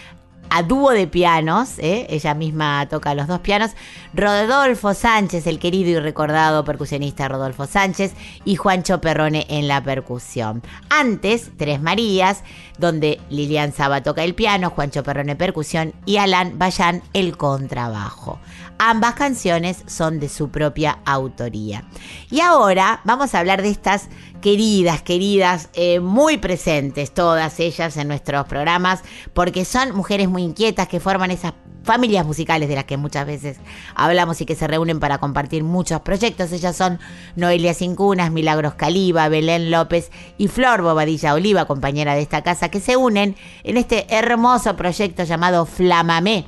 a 0.51 0.63
dúo 0.63 0.91
de 0.91 1.07
pianos, 1.07 1.79
¿eh? 1.79 2.07
ella 2.11 2.35
misma 2.35 2.87
toca 2.89 3.15
los 3.15 3.29
dos 3.29 3.41
pianos, 3.41 3.71
Rodolfo 4.13 4.95
Sánchez, 4.95 5.47
el 5.47 5.59
querido 5.59 5.91
y 5.91 5.99
recordado 6.01 6.65
percusionista 6.65 7.29
Rodolfo 7.29 7.67
Sánchez, 7.67 8.15
y 8.45 8.57
Juancho 8.57 9.01
Perrone 9.01 9.47
en 9.49 9.69
la 9.69 9.83
percusión. 9.83 10.63
Antes, 10.89 11.51
Tres 11.57 11.81
Marías, 11.81 12.43
donde 12.79 13.21
Lilian 13.31 13.73
Saba 13.73 14.03
toca 14.03 14.25
el 14.25 14.35
piano, 14.35 14.71
Juancho 14.71 15.03
Perrone 15.03 15.37
percusión 15.37 15.95
y 16.05 16.17
Alan 16.17 16.59
Bayán 16.59 17.03
el 17.13 17.37
contrabajo. 17.37 18.41
Ambas 18.79 19.15
canciones 19.15 19.85
son 19.87 20.21
de 20.21 20.31
su 20.31 20.49
propia 20.49 21.01
autoría. 21.05 21.85
Y 22.31 22.41
ahora 22.41 23.03
vamos 23.05 23.35
a 23.35 23.39
hablar 23.39 23.61
de 23.61 23.69
estas 23.69 24.09
queridas, 24.41 25.03
queridas, 25.03 25.69
eh, 25.75 26.01
muy 26.01 26.39
presentes 26.39 27.13
todas 27.13 27.61
ellas 27.61 27.97
en 27.97 28.09
nuestros 28.09 28.47
programas, 28.47 29.03
porque 29.35 29.65
son 29.65 29.95
mujeres 29.95 30.29
muy 30.29 30.43
inquietas 30.43 30.89
que 30.89 31.01
forman 31.01 31.31
esas 31.31 31.53
familias 31.83 32.27
musicales 32.27 32.69
de 32.69 32.75
las 32.75 32.85
que 32.85 32.97
muchas 32.97 33.27
veces 33.27 33.59
hablamos 33.95 34.41
y 34.41 34.47
que 34.47 34.55
se 34.55 34.67
reúnen 34.67 35.01
para 35.01 35.19
compartir 35.19 35.65
muchos 35.65 36.01
proyectos. 36.01 36.53
Ellas 36.53 36.77
son 36.77 36.99
Noelia 37.37 37.75
Cincunas, 37.75 38.31
Milagros 38.31 38.75
Caliba, 38.75 39.29
Belén 39.29 39.71
López 39.71 40.11
y 40.39 40.49
Flor 40.49 40.83
Bobadilla 40.83 41.35
Oliva, 41.35 41.67
compañera 41.67 42.15
de 42.15 42.23
esta 42.23 42.43
casa, 42.43 42.69
que 42.69 42.81
se 42.81 42.97
unen 42.97 43.37
en 43.65 43.77
este 43.77 44.07
hermoso 44.15 44.77
proyecto 44.77 45.25
llamado 45.25 45.67
Flamamé. 45.67 46.47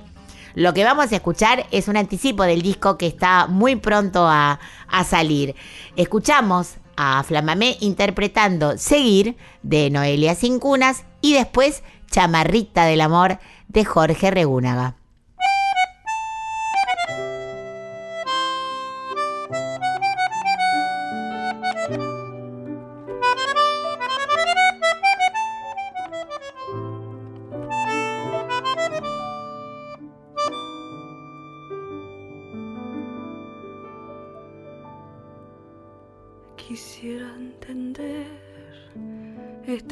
Lo 0.54 0.74
que 0.74 0.84
vamos 0.84 1.10
a 1.12 1.16
escuchar 1.16 1.66
es 1.70 1.88
un 1.88 1.96
anticipo 1.96 2.42
del 2.42 2.60
disco 2.60 2.98
que 2.98 3.06
está 3.06 3.46
muy 3.46 3.76
pronto 3.76 4.28
a, 4.28 4.60
a 4.86 5.04
salir. 5.04 5.54
Escuchamos 5.96 6.74
a 6.96 7.22
Flamamé 7.22 7.76
interpretando 7.80 8.78
Seguir 8.78 9.36
de 9.62 9.90
Noelia 9.90 10.34
Cincunas 10.34 11.04
y 11.20 11.34
después 11.34 11.82
Chamarrita 12.10 12.84
del 12.84 13.00
Amor 13.00 13.38
de 13.68 13.84
Jorge 13.84 14.30
Regúnaga. 14.30 14.96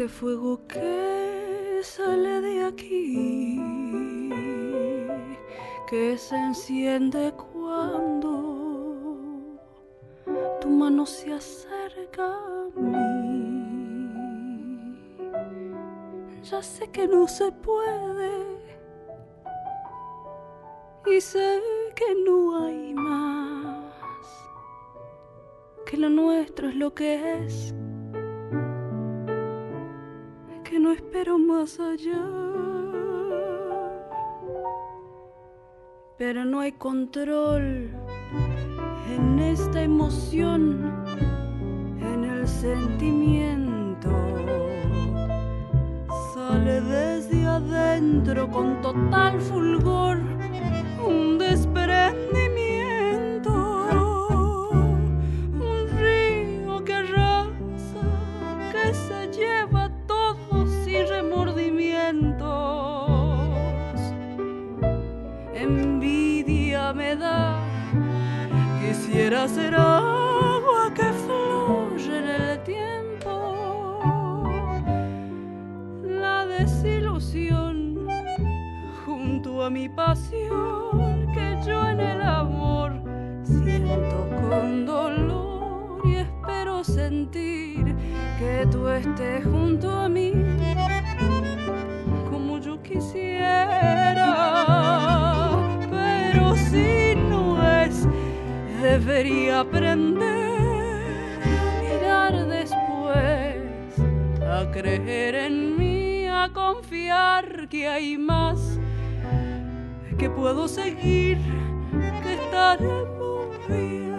Este 0.01 0.15
fuego 0.15 0.67
que 0.67 1.81
sale 1.83 2.41
de 2.41 2.65
aquí, 2.65 3.61
que 5.91 6.17
se 6.17 6.37
enciende 6.37 7.35
cuando 7.37 8.41
tu 10.59 10.71
mano 10.71 11.05
se 11.05 11.35
acerca 11.35 12.25
a 12.25 12.71
mí. 12.81 14.09
Ya 16.45 16.63
sé 16.63 16.89
que 16.91 17.07
no 17.07 17.29
se 17.29 17.53
puede 17.53 18.31
y 21.15 21.21
sé 21.21 21.61
que 21.95 22.15
no 22.25 22.65
hay 22.65 22.95
más 22.95 23.93
que 25.85 25.99
lo 25.99 26.09
nuestro 26.09 26.71
es 26.71 26.77
lo 26.77 26.95
que 26.95 27.45
es, 27.45 27.75
no 30.81 30.93
espero 30.93 31.39
más 31.39 31.79
allá. 31.79 32.25
Pero 36.17 36.45
no 36.45 36.61
hay 36.61 36.73
control 36.73 37.91
en 39.15 39.39
esta 39.39 39.83
emoción, 39.83 41.05
en 42.01 42.25
el 42.25 42.49
sentimiento. 42.49 44.11
Sale 46.35 46.81
desde 46.81 47.47
adentro 47.47 48.49
con 48.51 48.81
total 48.81 49.39
fulgor 49.41 50.19
un 51.07 51.39
desprendimiento 51.39 52.80
me 66.95 67.15
da. 67.17 67.59
Quisiera 68.81 69.47
ser 69.49 69.75
agua 69.75 70.93
que 70.95 71.13
fluye 71.25 72.19
en 72.19 72.29
el 72.29 72.63
tiempo. 72.63 74.01
La 76.03 76.47
desilusión 76.47 78.07
junto 79.05 79.63
a 79.65 79.71
mi 79.71 79.89
pasión 79.89 81.27
que 81.35 81.59
yo 81.67 81.89
en 81.89 82.01
el 82.01 82.23
amor 82.23 82.93
siento 83.45 84.29
con 84.49 84.87
dolor 84.87 86.01
y 86.05 86.17
espero 86.17 86.83
sentir 86.83 87.95
que 88.39 88.67
tú 88.71 88.89
estés 88.89 89.45
junto 89.45 89.91
a 89.91 90.09
mí 90.09 90.33
como 92.31 92.59
yo 92.59 92.83
quisiera 92.83 93.71
debería 98.83 99.61
aprender 99.61 101.41
a 101.43 101.83
mirar 101.83 102.47
después, 102.47 103.57
a 104.43 104.71
creer 104.73 105.35
en 105.35 105.79
mí, 105.79 106.27
a 106.27 106.51
confiar 106.53 107.69
que 107.69 107.89
hay 107.89 108.17
más, 108.17 108.79
que 110.19 110.31
puedo 110.31 110.69
seguir, 110.69 111.39
que 112.23 112.35
estaremos 112.35 113.49
bien. 113.69 114.10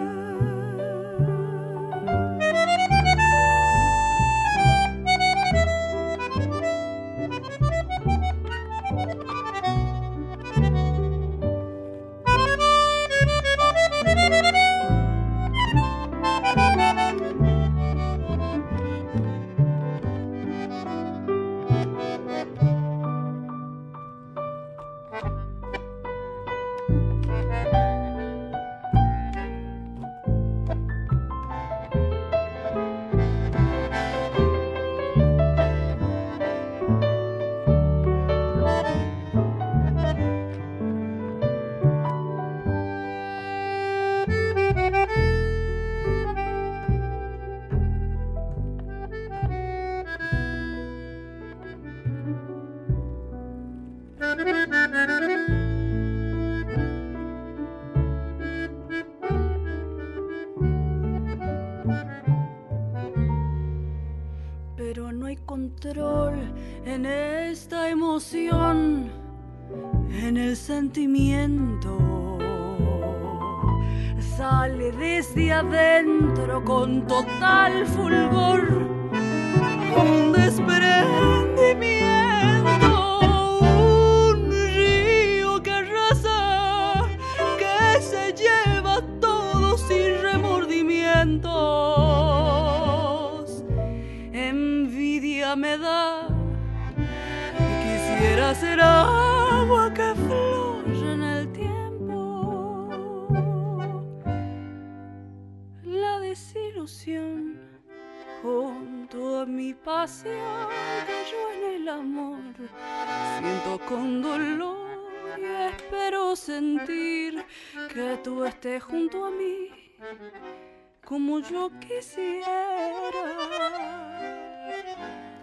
Como 121.12 121.40
yo 121.40 121.70
quisiera. 121.78 123.10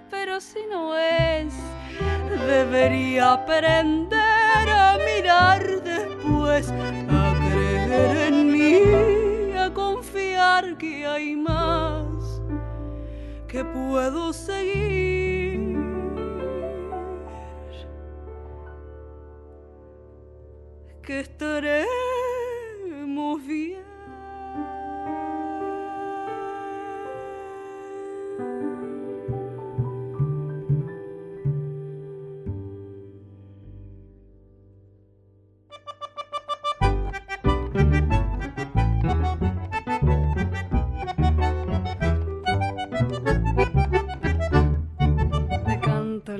Pero 0.09 0.41
si 0.41 0.65
no 0.65 0.97
es, 0.97 1.53
debería 2.47 3.33
aprender 3.33 4.67
a 4.67 4.97
mirar 5.05 5.83
después, 5.83 6.71
a 6.71 7.35
creer 7.51 8.33
en 8.33 8.51
mí, 8.51 9.51
a 9.55 9.71
confiar 9.71 10.75
que 10.75 11.05
hay 11.05 11.35
más 11.35 12.41
que 13.47 13.63
puedo 13.63 14.33
seguir. 14.33 15.77
Que 21.03 21.19
estaremos 21.19 21.85
bien. 23.45 23.88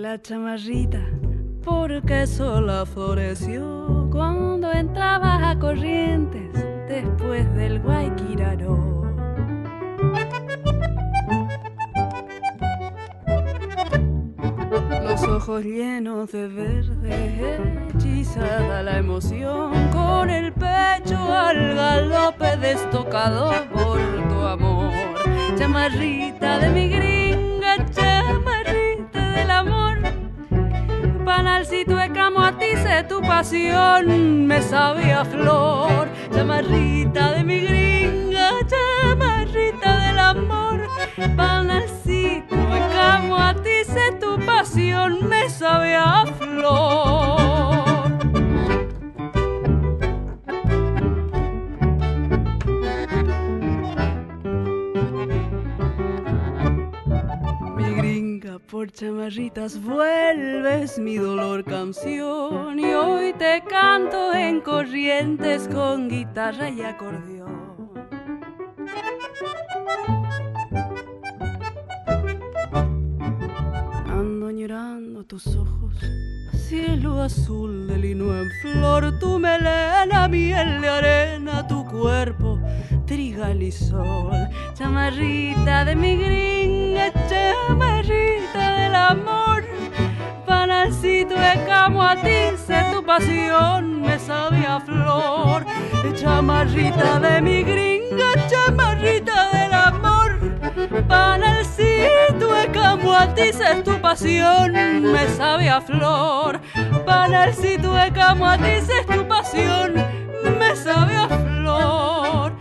La 0.09 0.19
chamarrita 0.19 1.05
porque 1.63 2.25
sola 2.25 2.83
floreció 2.83 4.07
cuando 4.11 4.71
entraba 4.71 5.51
a 5.51 5.59
Corrientes 5.59 6.51
después 6.87 7.45
del 7.53 7.79
Guayquiraró. 7.79 9.03
Los 15.03 15.23
ojos 15.27 15.63
llenos 15.63 16.31
de 16.31 16.47
verde, 16.47 17.59
hechizada 17.93 18.81
la 18.81 18.97
emoción, 18.97 19.71
con 19.91 20.31
el 20.31 20.51
pecho 20.53 21.19
al 21.19 21.75
galope 21.75 22.57
destocado 22.57 23.51
por 23.71 23.99
tu 24.27 24.41
amor. 24.41 24.91
Chamarrita 25.55 26.57
de 26.57 26.69
mi 26.69 26.89
gringa, 26.89 27.85
chamarrita 27.91 29.31
del 29.33 29.51
amor 29.51 29.78
panalcito 31.39 31.95
de 31.95 32.11
camo 32.11 32.41
a 32.43 32.51
ti 32.51 32.71
sé 32.83 33.03
tu 33.07 33.21
pasión 33.21 34.45
me 34.45 34.61
sabía 34.61 35.23
flor. 35.23 36.09
Chamarrita 36.33 37.31
de 37.35 37.43
mi 37.45 37.59
gringa 37.61 38.49
chamarrita 38.71 39.89
del 40.05 40.19
amor. 40.19 40.79
Panalcito 41.37 42.55
de 42.55 42.79
camo 42.93 43.37
a 43.37 43.53
ti 43.53 43.77
sé 43.85 44.11
tu 44.19 44.37
pasión 44.45 45.29
me 45.29 45.49
sabía 45.49 46.25
flor 46.37 47.78
por 58.79 58.93
chamarritas 58.93 59.83
vuelves 59.83 60.99
mi 60.99 61.17
dolor 61.17 61.65
canción 61.65 62.79
y 62.79 62.93
hoy 62.93 63.33
te 63.33 63.61
canto 63.67 64.33
en 64.33 64.61
corrientes 64.61 65.67
con 65.67 66.07
guitarra 66.07 66.69
y 66.69 66.81
acordeón. 66.81 67.89
Ando 74.07 74.49
llorando 74.49 75.25
tus 75.25 75.45
ojos, 75.47 75.95
cielo 76.53 77.21
azul 77.21 77.85
de 77.85 77.97
lino 77.97 78.33
en 78.33 78.49
flor, 78.61 79.19
tu 79.19 79.39
melena, 79.39 80.29
miel 80.29 80.79
de 80.79 80.87
arena, 80.87 81.67
tu 81.67 81.85
cuerpo 81.85 82.57
trigal 83.05 83.61
y 83.61 83.73
sol, 83.73 84.47
chamarrita 84.73 85.83
de 85.83 85.95
mi 85.97 86.15
gringa, 86.15 87.11
chamarrita 87.27 88.48
amor, 88.95 89.63
panalcito 90.45 91.35
de 91.35 91.65
camo 91.65 92.03
a 92.03 92.15
ti, 92.15 92.57
sé 92.65 92.83
tu 92.91 93.03
pasión, 93.03 94.01
me 94.01 94.19
sabía 94.19 94.79
flor, 94.79 95.65
chamarrita 96.15 97.19
de 97.19 97.41
mi 97.41 97.63
gringa, 97.63 98.31
chamarrita 98.49 99.49
del 99.51 99.73
amor, 99.73 100.39
panalcito 101.07 102.53
de 102.53 102.67
camo 102.71 103.13
a 103.13 103.33
ti, 103.33 103.51
sé 103.53 103.81
tu 103.83 103.99
pasión, 104.01 104.73
me 105.11 105.27
sabía 105.29 105.81
flor, 105.81 106.59
panalcito 107.05 107.93
de 107.93 108.11
camo 108.11 108.47
a 108.47 108.57
ti, 108.57 108.81
sé 108.81 109.05
tu 109.13 109.27
pasión, 109.27 109.93
me 110.59 110.75
sabía 110.75 111.27
flor. 111.27 112.53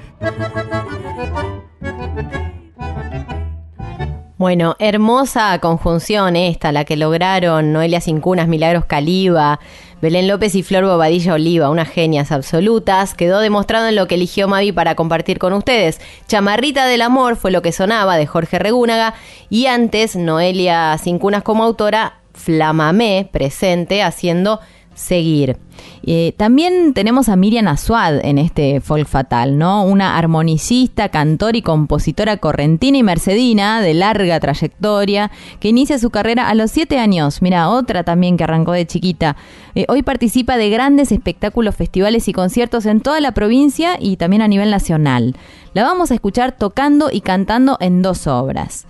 Bueno, 4.38 4.76
hermosa 4.78 5.58
conjunción 5.58 6.36
esta, 6.36 6.70
la 6.70 6.84
que 6.84 6.96
lograron 6.96 7.72
Noelia 7.72 8.00
Cincunas, 8.00 8.46
Milagros 8.46 8.84
Caliba, 8.84 9.58
Belén 10.00 10.28
López 10.28 10.54
y 10.54 10.62
Flor 10.62 10.84
Bobadilla 10.84 11.34
Oliva, 11.34 11.70
unas 11.70 11.88
genias 11.88 12.30
absolutas. 12.30 13.14
Quedó 13.14 13.40
demostrado 13.40 13.88
en 13.88 13.96
lo 13.96 14.06
que 14.06 14.14
eligió 14.14 14.46
Mavi 14.46 14.70
para 14.70 14.94
compartir 14.94 15.40
con 15.40 15.54
ustedes. 15.54 16.00
Chamarrita 16.28 16.86
del 16.86 17.02
Amor 17.02 17.34
fue 17.34 17.50
lo 17.50 17.62
que 17.62 17.72
sonaba 17.72 18.16
de 18.16 18.26
Jorge 18.26 18.60
Regúnaga 18.60 19.14
y 19.50 19.66
antes 19.66 20.14
Noelia 20.14 20.96
Cincunas 20.98 21.42
como 21.42 21.64
autora, 21.64 22.20
Flamamé 22.32 23.28
presente 23.32 24.04
haciendo 24.04 24.60
seguir. 24.98 25.56
Eh, 26.02 26.34
también 26.36 26.92
tenemos 26.92 27.28
a 27.28 27.36
Miriam 27.36 27.68
Asuad 27.68 28.24
en 28.24 28.38
este 28.38 28.80
folk 28.80 29.06
fatal, 29.06 29.58
¿no? 29.58 29.84
Una 29.84 30.18
armonicista, 30.18 31.08
cantor 31.08 31.54
y 31.54 31.62
compositora 31.62 32.38
correntina 32.38 32.98
y 32.98 33.02
mercedina 33.02 33.80
de 33.80 33.94
larga 33.94 34.40
trayectoria 34.40 35.30
que 35.60 35.68
inicia 35.68 35.98
su 35.98 36.10
carrera 36.10 36.48
a 36.48 36.54
los 36.54 36.70
siete 36.70 36.98
años. 36.98 37.42
Mira, 37.42 37.68
otra 37.70 38.02
también 38.02 38.36
que 38.36 38.44
arrancó 38.44 38.72
de 38.72 38.86
chiquita. 38.86 39.36
Eh, 39.74 39.84
hoy 39.88 40.02
participa 40.02 40.56
de 40.56 40.70
grandes 40.70 41.12
espectáculos, 41.12 41.76
festivales 41.76 42.26
y 42.28 42.32
conciertos 42.32 42.86
en 42.86 43.00
toda 43.00 43.20
la 43.20 43.32
provincia 43.32 43.96
y 44.00 44.16
también 44.16 44.42
a 44.42 44.48
nivel 44.48 44.70
nacional. 44.70 45.36
La 45.74 45.84
vamos 45.84 46.10
a 46.10 46.14
escuchar 46.14 46.52
tocando 46.52 47.08
y 47.12 47.20
cantando 47.20 47.76
en 47.80 48.02
dos 48.02 48.26
obras. 48.26 48.86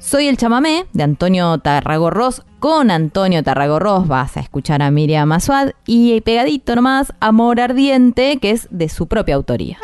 Soy 0.00 0.28
el 0.28 0.36
chamamé 0.36 0.86
de 0.92 1.02
Antonio 1.02 1.58
Tarragorros. 1.58 2.42
Con 2.60 2.90
Antonio 2.90 3.42
Tarragorros 3.42 4.06
vas 4.06 4.36
a 4.36 4.40
escuchar 4.40 4.80
a 4.80 4.90
Miriam 4.90 5.28
Masuad 5.28 5.72
y 5.86 6.20
pegadito 6.20 6.76
nomás 6.76 7.12
Amor 7.20 7.60
Ardiente, 7.60 8.38
que 8.38 8.52
es 8.52 8.68
de 8.70 8.88
su 8.88 9.06
propia 9.06 9.34
autoría. 9.34 9.78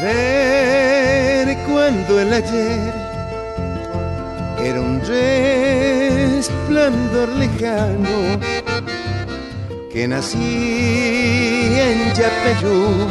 Ver 0.00 1.56
cuando 1.66 2.20
el 2.20 2.32
ayer 2.32 2.92
era 4.62 4.80
un 4.80 5.00
resplandor 6.36 7.28
lejano 7.30 8.38
que 9.92 10.06
nací 10.06 11.74
en 11.78 12.12
Yapeyú, 12.14 13.08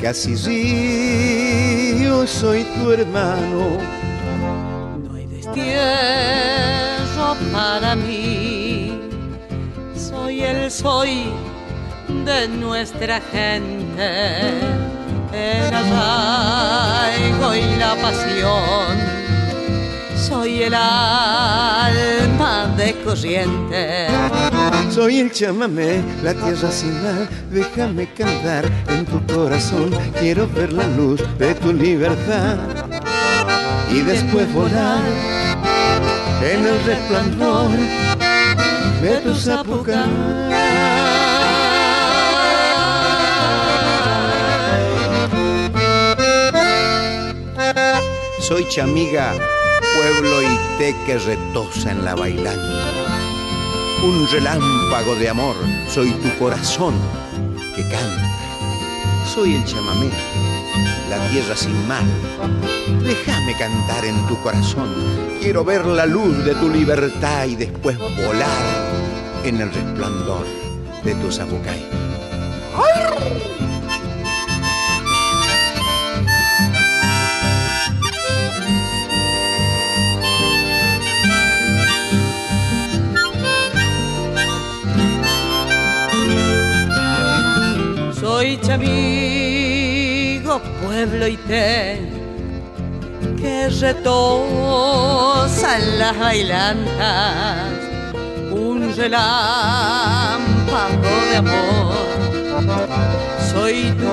casi 0.00 0.36
río, 0.36 2.26
soy 2.26 2.64
tu 2.64 2.92
hermano. 2.92 3.78
No 5.02 5.14
hay 5.14 5.26
destierro 5.26 7.36
para 7.52 7.96
mí, 7.96 9.00
soy 9.96 10.42
el 10.42 10.70
soy 10.70 11.32
de 12.24 12.48
nuestra 12.48 13.20
gente 13.20 14.60
el 15.32 15.74
arraigo 15.74 17.54
y 17.54 17.76
la 17.76 17.94
pasión. 17.96 19.16
Soy 20.16 20.64
el 20.64 20.74
alma 20.74 22.66
de 22.76 22.94
corriente. 23.04 24.08
Soy 24.90 25.20
el 25.20 25.30
chamamé, 25.30 26.02
la 26.22 26.34
tierra 26.34 26.70
sin 26.70 27.02
mar, 27.02 27.28
déjame 27.50 28.08
cantar 28.14 28.64
en 28.88 29.04
tu 29.04 29.24
corazón, 29.32 29.90
quiero 30.18 30.48
ver 30.48 30.72
la 30.72 30.86
luz 30.88 31.20
de 31.38 31.54
tu 31.54 31.72
libertad 31.72 32.56
y 33.90 34.00
después 34.00 34.52
volar 34.52 35.02
en 36.42 36.66
el 36.66 36.84
resplandor 36.84 37.70
de 39.02 39.16
tu 39.22 39.34
zapucay. 39.34 41.05
Soy 48.46 48.64
chamiga, 48.68 49.34
pueblo 49.96 50.40
y 50.40 50.78
té 50.78 50.94
que 51.04 51.18
retosa 51.18 51.90
en 51.90 52.04
la 52.04 52.14
bailanta. 52.14 52.92
Un 54.04 54.24
relámpago 54.30 55.16
de 55.16 55.28
amor, 55.28 55.56
soy 55.92 56.12
tu 56.12 56.38
corazón 56.38 56.94
que 57.74 57.82
canta. 57.82 58.38
Soy 59.34 59.56
el 59.56 59.64
chamamé, 59.64 60.10
la 61.10 61.28
tierra 61.30 61.56
sin 61.56 61.88
mar. 61.88 62.04
Déjame 63.02 63.52
cantar 63.58 64.04
en 64.04 64.24
tu 64.28 64.40
corazón. 64.42 64.94
Quiero 65.40 65.64
ver 65.64 65.84
la 65.84 66.06
luz 66.06 66.44
de 66.44 66.54
tu 66.54 66.68
libertad 66.68 67.46
y 67.46 67.56
después 67.56 67.98
volar 67.98 68.62
en 69.42 69.60
el 69.60 69.72
resplandor 69.72 70.46
de 71.02 71.14
tu 71.16 71.32
zapucay. 71.32 71.84
Soy 88.46 88.58
chamigo, 88.58 90.52
pueblo 90.84 91.26
y 91.26 91.36
té 91.36 91.98
que 93.36 93.68
retosa 93.80 95.78
en 95.80 95.98
las 95.98 96.16
bailantas 96.16 97.72
un 98.52 98.94
relámpago 98.96 100.46
de 101.28 101.36
amor. 101.38 101.96
Soy 103.52 103.92
tu 103.98 104.10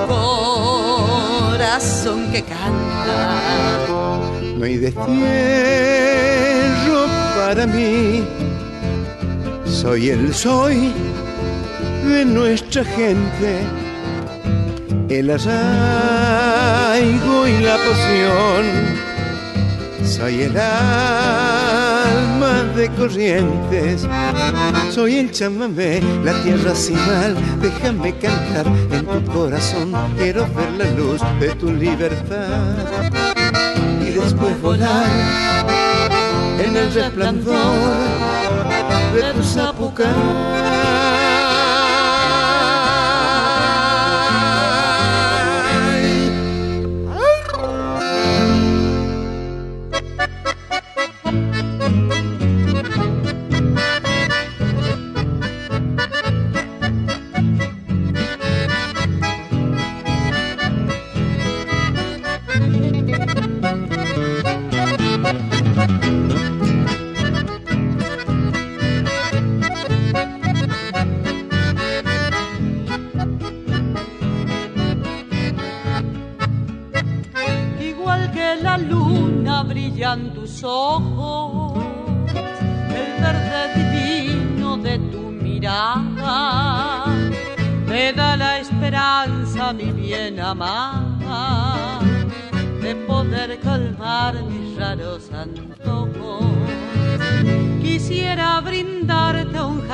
corazón 1.52 2.32
que 2.32 2.42
canta. 2.42 3.38
No 4.58 4.64
hay 4.64 4.78
destierro 4.78 5.06
para 7.36 7.66
mí. 7.68 8.24
Soy 9.64 10.08
el 10.10 10.34
soy 10.34 10.92
de 12.04 12.24
nuestra 12.24 12.84
gente, 12.84 13.60
el 15.08 15.30
arraigo 15.30 16.96
y 17.46 17.58
la 17.58 17.76
poción. 17.76 18.64
Soy 20.04 20.42
el 20.42 20.56
alma 20.56 21.94
de 22.76 22.88
corrientes, 22.90 24.06
soy 24.90 25.16
el 25.16 25.30
chamamé, 25.30 26.02
la 26.22 26.34
tierra 26.42 26.74
sin 26.74 26.96
mal. 27.06 27.36
Déjame 27.60 28.12
cantar 28.18 28.66
en 28.66 29.06
tu 29.06 29.24
corazón, 29.32 29.92
quiero 30.18 30.46
ver 30.54 30.72
la 30.78 30.90
luz 30.92 31.20
de 31.40 31.54
tu 31.54 31.72
libertad 31.72 32.74
y 34.00 34.10
después 34.10 34.60
volar 34.60 35.06
en 36.58 36.76
el 36.76 36.92
resplandor 36.92 37.96
de 39.14 39.22
tu 39.32 39.42
Igual 39.42 40.63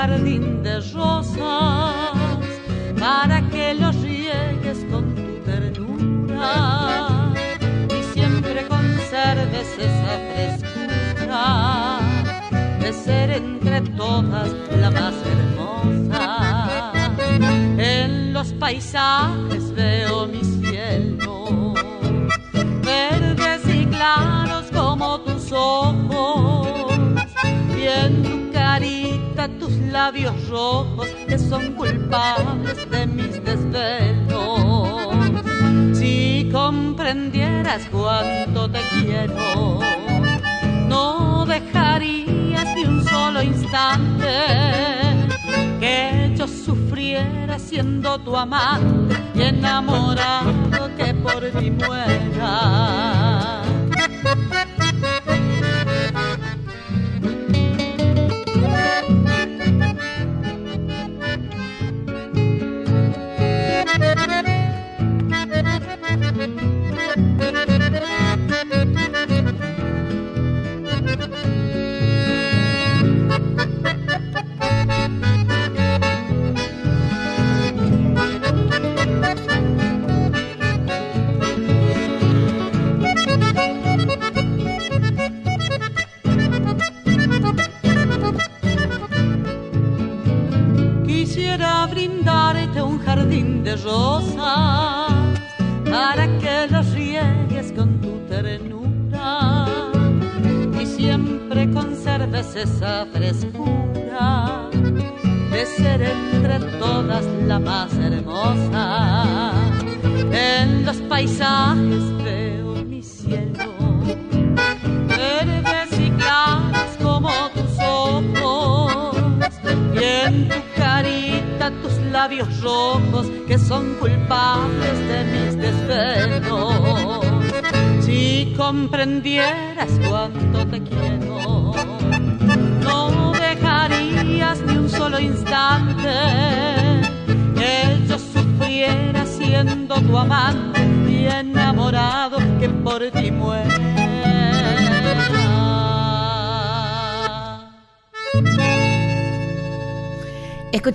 jardín 0.01 0.63
de 0.63 0.81
rosas 0.95 2.39
para 2.99 3.43
que 3.51 3.75
los 3.75 3.95
riegues 3.97 4.79
con 4.91 5.15
tu 5.15 5.27
ternura 5.45 6.55
y 7.99 8.03
siempre 8.15 8.67
conserves 8.67 9.69
esa 9.79 10.15
frescura 10.31 11.99
de 12.81 12.91
ser 12.95 13.31
entre 13.31 13.83
todas 13.99 14.51
la 14.81 14.91
más 14.91 15.15
hermosa. 15.35 16.93
En 17.77 18.33
los 18.33 18.55
paisajes 18.55 19.40
tus 29.49 29.73
labios 29.93 30.35
rojos 30.49 31.09
que 31.27 31.39
son 31.39 31.73
culpables 31.73 32.91
de 32.91 33.07
mis 33.07 33.43
desvelos. 33.43 35.17
Si 35.97 36.49
comprendieras 36.53 37.83
cuánto 37.91 38.71
te 38.71 38.81
quiero, 38.91 39.81
no 40.89 41.47
dejarías 41.47 42.75
ni 42.75 42.85
un 42.85 43.05
solo 43.05 43.43
instante 43.43 44.27
que 45.79 46.35
yo 46.37 46.47
sufriera 46.47 47.59
siendo 47.59 48.19
tu 48.19 48.37
amante 48.37 49.17
y 49.35 49.43
enamorado 49.43 50.95
que 50.97 51.15
por 51.15 51.55
mí 51.55 51.71
muera. 51.71 53.40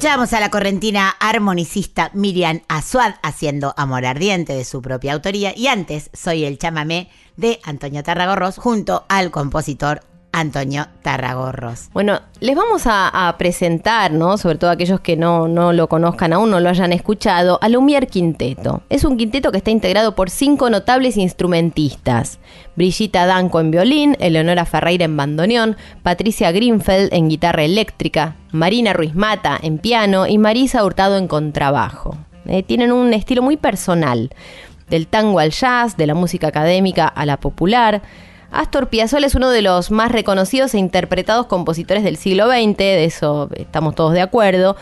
Escuchamos 0.05 0.33
a 0.33 0.39
la 0.39 0.51
correntina 0.51 1.09
armonicista 1.19 2.11
Miriam 2.13 2.61
Azuad 2.67 3.15
haciendo 3.23 3.73
Amor 3.75 4.05
Ardiente 4.05 4.53
de 4.53 4.63
su 4.63 4.79
propia 4.79 5.13
autoría. 5.13 5.57
Y 5.57 5.65
antes 5.65 6.11
Soy 6.13 6.45
el 6.45 6.59
chamamé 6.59 7.09
de 7.37 7.59
Antonio 7.63 8.03
Tarragorros 8.03 8.57
junto 8.59 9.05
al 9.09 9.31
compositor 9.31 10.01
Antonio 10.35 10.87
Tarragorros. 11.01 11.89
Bueno, 11.93 12.19
les 12.41 12.57
vamos 12.57 12.83
a, 12.87 13.33
presentar, 13.37 14.11
¿no? 14.11 14.37
Sobre 14.37 14.57
todo 14.57 14.69
aquellos 14.69 14.99
que 14.99 15.15
no, 15.15 15.47
no 15.47 15.71
lo 15.71 15.87
conozcan 15.87 16.33
aún, 16.33 16.51
no 16.51 16.59
lo 16.59 16.67
hayan 16.67 16.91
escuchado, 16.91 17.57
a 17.61 17.69
Lumière 17.69 18.07
Quinteto. 18.07 18.81
Es 18.89 19.05
un 19.05 19.15
quinteto 19.15 19.51
que 19.51 19.57
está 19.57 19.71
integrado 19.71 20.13
por 20.13 20.29
cinco 20.29 20.69
notables 20.69 21.15
instrumentistas. 21.15 22.39
Brigitta 22.75 23.25
Danco 23.25 23.61
en 23.61 23.71
violín, 23.71 24.17
Eleonora 24.19 24.65
Ferreira 24.65 25.05
en 25.05 25.15
bandoneón, 25.15 25.77
Patricia 26.03 26.51
Greenfeld 26.51 27.13
en 27.13 27.29
guitarra 27.29 27.63
eléctrica, 27.63 28.35
Marina 28.51 28.91
Ruiz 28.91 29.15
Mata 29.15 29.57
en 29.61 29.77
piano 29.77 30.27
y 30.27 30.37
Marisa 30.37 30.83
Hurtado 30.83 31.17
en 31.17 31.29
contrabajo. 31.29 32.17
Eh, 32.45 32.61
tienen 32.61 32.91
un 32.91 33.13
estilo 33.13 33.41
muy 33.41 33.55
personal, 33.55 34.31
del 34.89 35.07
tango 35.07 35.39
al 35.39 35.51
jazz, 35.51 35.95
de 35.95 36.07
la 36.07 36.13
música 36.13 36.47
académica 36.47 37.07
a 37.07 37.25
la 37.25 37.37
popular. 37.37 38.01
Astor 38.55 38.87
Piazzolla 38.87 39.27
es 39.27 39.35
uno 39.35 39.49
de 39.49 39.61
los 39.61 39.91
más 39.91 40.11
reconocidos 40.11 40.73
e 40.73 40.77
interpretados 40.77 41.45
compositores 41.47 42.03
del 42.03 42.15
siglo 42.15 42.47
XX, 42.47 42.77
de 42.77 43.05
eso 43.05 43.49
estamos 43.55 43.95
todos 43.95 44.13
de 44.13 44.21
acuerdo. 44.21 44.77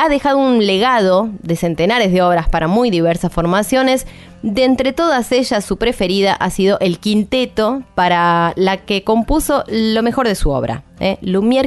Ha 0.00 0.08
dejado 0.08 0.38
un 0.38 0.64
legado 0.64 1.28
de 1.42 1.56
centenares 1.56 2.12
de 2.12 2.22
obras 2.22 2.48
para 2.48 2.68
muy 2.68 2.90
diversas 2.90 3.32
formaciones. 3.32 4.06
De 4.42 4.62
entre 4.64 4.92
todas 4.92 5.32
ellas, 5.32 5.64
su 5.64 5.78
preferida 5.78 6.32
ha 6.32 6.50
sido 6.50 6.78
el 6.78 7.00
quinteto, 7.00 7.82
para 7.96 8.52
la 8.54 8.76
que 8.76 9.02
compuso 9.02 9.64
lo 9.66 10.02
mejor 10.02 10.28
de 10.28 10.36
su 10.36 10.50
obra. 10.50 10.84
¿eh? 11.00 11.18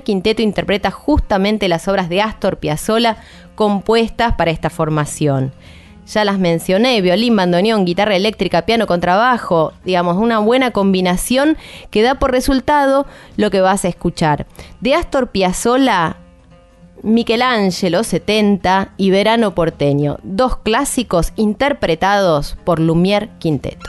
Quinteto 0.04 0.42
interpreta 0.42 0.90
justamente 0.90 1.68
las 1.68 1.88
obras 1.90 2.08
de 2.08 2.22
Astor 2.22 2.58
Piazzolla 2.58 3.18
compuestas 3.56 4.36
para 4.36 4.52
esta 4.52 4.70
formación 4.70 5.52
ya 6.14 6.26
las 6.26 6.40
mencioné, 6.40 7.02
violín, 7.02 7.36
bandoneón, 7.36 7.86
guitarra 7.86 8.16
eléctrica, 8.16 8.64
piano, 8.64 8.88
contrabajo, 8.88 9.74
digamos, 9.86 10.18
una 10.18 10.40
buena 10.40 10.72
combinación 10.72 11.58
que 11.90 12.02
da 12.02 12.16
por 12.16 12.32
resultado 12.32 13.06
lo 13.38 13.50
que 13.52 13.62
vas 13.62 13.86
a 13.86 13.88
escuchar. 13.88 14.46
De 14.80 14.96
Astor 14.96 15.30
Piazzolla, 15.30 16.18
Michelangelo 17.04 18.04
70 18.04 18.94
y 18.98 19.10
Verano 19.10 19.56
porteño, 19.56 20.18
dos 20.24 20.58
clásicos 20.58 21.34
interpretados 21.36 22.58
por 22.64 22.80
Lumière 22.80 23.30
Quinteto. 23.40 23.86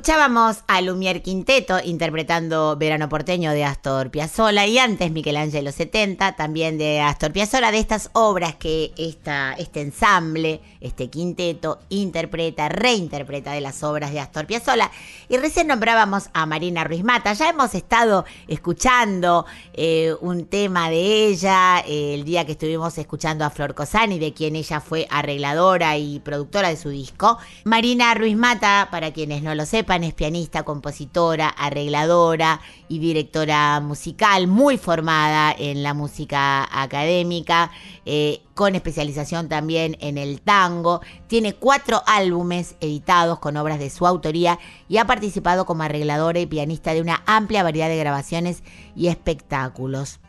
Escuchábamos 0.00 0.64
a 0.66 0.80
Lumier 0.80 1.20
Quinteto 1.20 1.78
interpretando 1.84 2.74
Verano 2.78 3.10
Porteño 3.10 3.52
de 3.52 3.64
Astor 3.66 4.10
Piazzolla 4.10 4.66
y 4.66 4.78
antes 4.78 5.10
Michelangelo 5.10 5.72
70, 5.72 6.36
también 6.36 6.78
de 6.78 7.02
Astor 7.02 7.32
Piazzolla, 7.32 7.70
de 7.70 7.80
estas 7.80 8.08
obras 8.14 8.54
que 8.54 8.94
esta, 8.96 9.52
este 9.58 9.82
ensamble, 9.82 10.62
este 10.80 11.10
quinteto, 11.10 11.80
interpreta, 11.90 12.70
reinterpreta 12.70 13.52
de 13.52 13.60
las 13.60 13.82
obras 13.82 14.10
de 14.12 14.20
Astor 14.20 14.46
Piazzolla. 14.46 14.90
Y 15.28 15.36
recién 15.36 15.66
nombrábamos 15.66 16.30
a 16.32 16.46
Marina 16.46 16.82
Ruiz 16.82 17.04
Mata. 17.04 17.34
Ya 17.34 17.50
hemos 17.50 17.74
estado 17.74 18.24
escuchando 18.48 19.44
eh, 19.74 20.14
un 20.22 20.46
tema 20.46 20.88
de 20.88 21.26
ella 21.26 21.80
eh, 21.86 22.14
el 22.14 22.24
día 22.24 22.46
que 22.46 22.52
estuvimos 22.52 22.96
escuchando 22.96 23.44
a 23.44 23.50
Flor 23.50 23.74
Cosani, 23.74 24.18
de 24.18 24.32
quien 24.32 24.56
ella 24.56 24.80
fue 24.80 25.06
arregladora 25.10 25.98
y 25.98 26.20
productora 26.20 26.70
de 26.70 26.78
su 26.78 26.88
disco. 26.88 27.36
Marina 27.64 28.14
Ruiz 28.14 28.38
Mata, 28.38 28.88
para 28.90 29.12
quienes 29.12 29.42
no 29.42 29.54
lo 29.54 29.66
sepan, 29.66 29.89
es 29.96 30.14
pianista, 30.14 30.62
compositora, 30.62 31.48
arregladora 31.48 32.60
y 32.88 32.98
directora 32.98 33.80
musical, 33.80 34.46
muy 34.46 34.78
formada 34.78 35.54
en 35.56 35.82
la 35.82 35.94
música 35.94 36.68
académica, 36.72 37.70
eh, 38.06 38.42
con 38.54 38.74
especialización 38.74 39.48
también 39.48 39.96
en 40.00 40.18
el 40.18 40.40
tango. 40.40 41.00
Tiene 41.26 41.54
cuatro 41.54 42.02
álbumes 42.06 42.76
editados 42.80 43.38
con 43.40 43.56
obras 43.56 43.78
de 43.78 43.90
su 43.90 44.06
autoría 44.06 44.58
y 44.88 44.98
ha 44.98 45.06
participado 45.06 45.66
como 45.66 45.82
arregladora 45.82 46.38
y 46.38 46.46
pianista 46.46 46.94
de 46.94 47.00
una 47.00 47.22
amplia 47.26 47.62
variedad 47.62 47.88
de 47.88 47.98
grabaciones 47.98 48.62
y 48.94 49.08
espectáculos. 49.08 50.20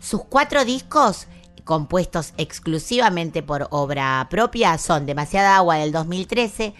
Sus 0.00 0.24
cuatro 0.24 0.64
discos 0.64 1.26
compuestos 1.68 2.32
exclusivamente 2.38 3.42
por 3.42 3.68
obra 3.70 4.26
propia 4.30 4.78
son 4.78 5.04
Demasiada 5.04 5.56
Agua 5.56 5.76
del 5.76 5.92
2013, 5.92 6.72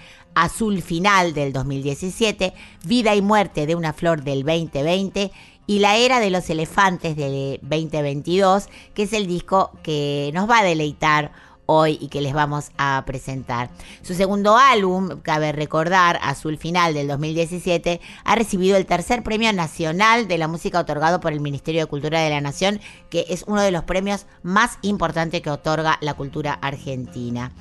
Azul 0.42 0.82
Final 0.82 1.34
del 1.34 1.52
2017, 1.52 2.54
Vida 2.84 3.14
y 3.14 3.22
Muerte 3.22 3.66
de 3.66 3.74
una 3.74 3.92
Flor 3.92 4.22
del 4.22 4.44
2020 4.44 5.30
y 5.66 5.80
La 5.80 5.96
Era 5.96 6.20
de 6.20 6.30
los 6.30 6.48
Elefantes 6.48 7.16
del 7.16 7.58
2022, 7.62 8.68
que 8.94 9.02
es 9.02 9.12
el 9.12 9.26
disco 9.26 9.72
que 9.82 10.30
nos 10.32 10.48
va 10.48 10.60
a 10.60 10.64
deleitar 10.64 11.32
hoy 11.70 11.98
y 12.00 12.08
que 12.08 12.22
les 12.22 12.32
vamos 12.32 12.70
a 12.78 13.02
presentar. 13.06 13.68
Su 14.00 14.14
segundo 14.14 14.56
álbum, 14.56 15.20
cabe 15.20 15.52
recordar, 15.52 16.18
Azul 16.22 16.56
Final 16.56 16.94
del 16.94 17.08
2017, 17.08 18.00
ha 18.24 18.34
recibido 18.34 18.78
el 18.78 18.86
tercer 18.86 19.22
premio 19.22 19.52
nacional 19.52 20.28
de 20.28 20.38
la 20.38 20.48
música 20.48 20.80
otorgado 20.80 21.20
por 21.20 21.32
el 21.32 21.40
Ministerio 21.40 21.82
de 21.82 21.86
Cultura 21.86 22.20
de 22.20 22.30
la 22.30 22.40
Nación, 22.40 22.80
que 23.10 23.26
es 23.28 23.44
uno 23.46 23.60
de 23.60 23.70
los 23.70 23.84
premios 23.84 24.24
más 24.42 24.78
importantes 24.80 25.42
que 25.42 25.50
otorga 25.50 25.98
la 26.00 26.14
cultura 26.14 26.54
argentina. 26.54 27.52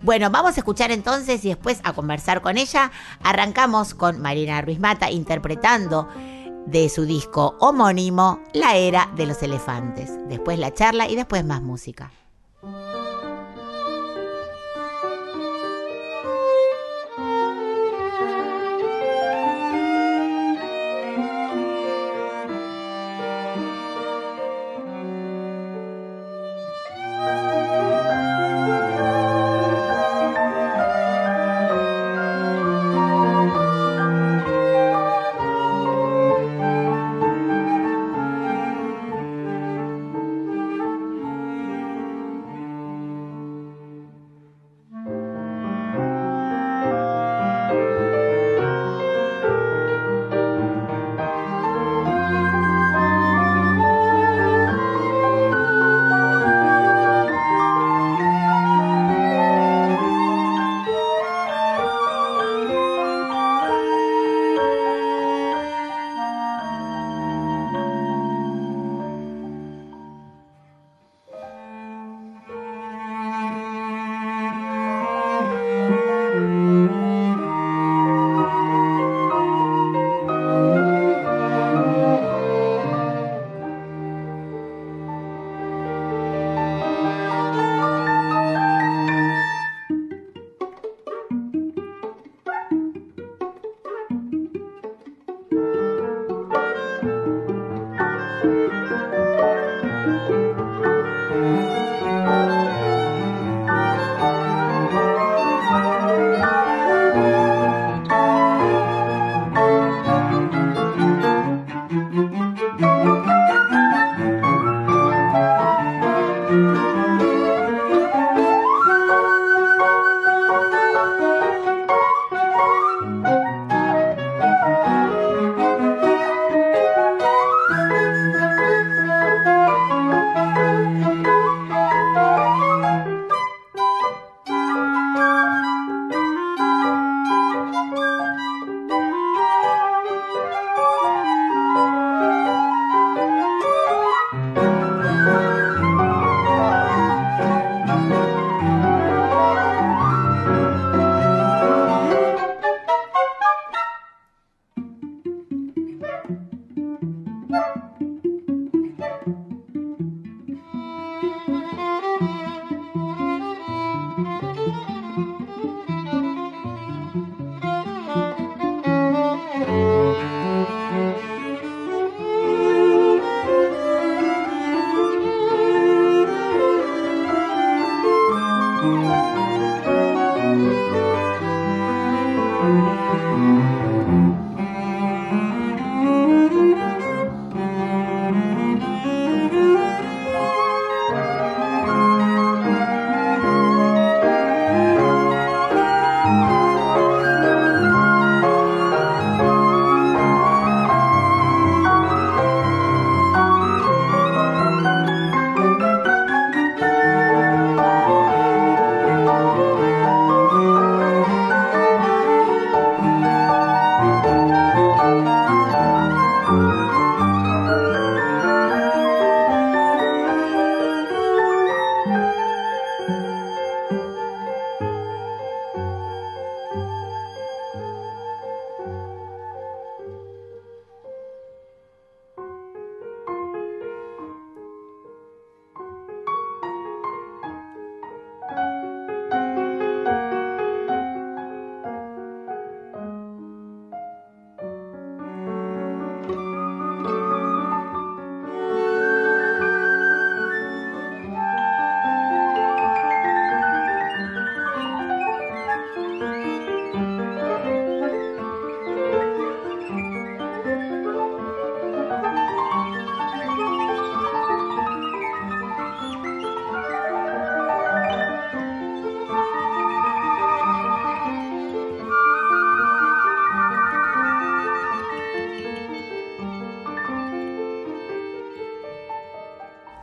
Bueno, 0.00 0.30
vamos 0.30 0.56
a 0.56 0.60
escuchar 0.60 0.92
entonces 0.92 1.44
y 1.44 1.48
después 1.48 1.80
a 1.82 1.92
conversar 1.92 2.42
con 2.42 2.58
ella. 2.58 2.92
Arrancamos 3.20 3.94
con 3.94 4.22
Marina 4.22 4.62
Ruiz 4.62 4.78
Mata 4.78 5.10
interpretando 5.10 6.08
de 6.66 6.88
su 6.88 7.04
disco 7.04 7.56
homónimo 7.58 8.40
La 8.52 8.76
Era 8.76 9.10
de 9.16 9.26
los 9.26 9.42
Elefantes. 9.42 10.10
Después 10.28 10.60
la 10.60 10.72
charla 10.72 11.08
y 11.08 11.16
después 11.16 11.44
más 11.44 11.62
música. 11.62 12.12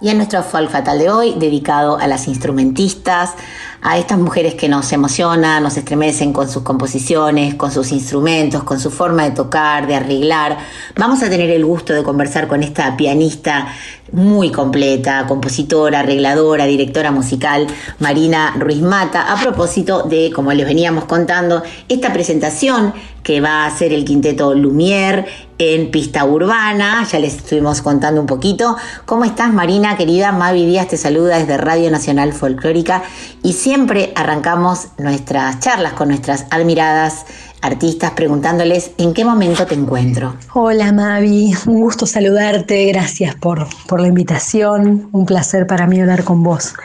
Y 0.03 0.09
en 0.09 0.17
nuestro 0.17 0.43
Folk 0.43 0.69
Fatal 0.69 0.99
de 0.99 1.09
hoy, 1.09 1.33
dedicado 1.37 1.97
a 1.97 2.07
las 2.07 2.27
instrumentistas, 2.27 3.35
a 3.81 3.97
estas 3.97 4.19
mujeres 4.19 4.53
que 4.53 4.67
nos 4.67 4.91
emocionan, 4.91 5.63
nos 5.63 5.77
estremecen 5.77 6.33
con 6.33 6.49
sus 6.49 6.61
composiciones, 6.63 7.55
con 7.55 7.71
sus 7.71 7.93
instrumentos, 7.93 8.63
con 8.63 8.81
su 8.81 8.91
forma 8.91 9.23
de 9.23 9.31
tocar, 9.31 9.87
de 9.87 9.95
arreglar. 9.95 10.57
Vamos 10.97 11.23
a 11.23 11.29
tener 11.29 11.49
el 11.49 11.63
gusto 11.63 11.93
de 11.93 12.03
conversar 12.03 12.49
con 12.49 12.63
esta 12.63 12.97
pianista 12.97 13.67
muy 14.13 14.51
completa, 14.51 15.25
compositora, 15.27 15.99
arregladora, 15.99 16.65
directora 16.65 17.11
musical, 17.11 17.67
Marina 17.99 18.55
Ruiz 18.57 18.81
Mata, 18.81 19.33
a 19.33 19.41
propósito 19.41 20.03
de, 20.03 20.31
como 20.33 20.53
les 20.53 20.65
veníamos 20.65 21.05
contando, 21.05 21.63
esta 21.89 22.13
presentación 22.13 22.93
que 23.23 23.41
va 23.41 23.63
a 23.63 23.67
hacer 23.67 23.93
el 23.93 24.05
quinteto 24.05 24.53
Lumière 24.53 25.25
en 25.57 25.91
pista 25.91 26.25
urbana. 26.25 27.07
Ya 27.09 27.19
les 27.19 27.37
estuvimos 27.37 27.81
contando 27.81 28.21
un 28.21 28.27
poquito. 28.27 28.75
¿Cómo 29.05 29.23
estás, 29.23 29.53
Marina, 29.53 29.97
querida? 29.97 30.31
Mavi 30.31 30.65
Díaz 30.65 30.89
te 30.89 30.97
saluda 30.97 31.39
desde 31.39 31.57
Radio 31.57 31.89
Nacional 31.89 32.33
Folclórica 32.33 33.03
y 33.41 33.53
siempre 33.53 34.11
arrancamos 34.15 34.89
nuestras 34.97 35.59
charlas 35.59 35.93
con 35.93 36.09
nuestras 36.09 36.45
admiradas 36.51 37.25
artistas 37.63 38.11
preguntándoles 38.11 38.91
en 38.97 39.13
qué 39.13 39.23
momento 39.23 39.65
te 39.65 39.73
encuentro. 39.73 40.35
Hola 40.53 40.91
Mavi, 40.91 41.53
un 41.65 41.79
gusto 41.79 42.05
saludarte, 42.05 42.85
gracias 42.87 43.35
por, 43.35 43.67
por 43.87 44.01
la 44.01 44.07
invitación, 44.07 45.07
un 45.13 45.25
placer 45.25 45.65
para 45.65 45.87
mí 45.87 46.01
hablar 46.01 46.25
con 46.25 46.43
vos. 46.43 46.75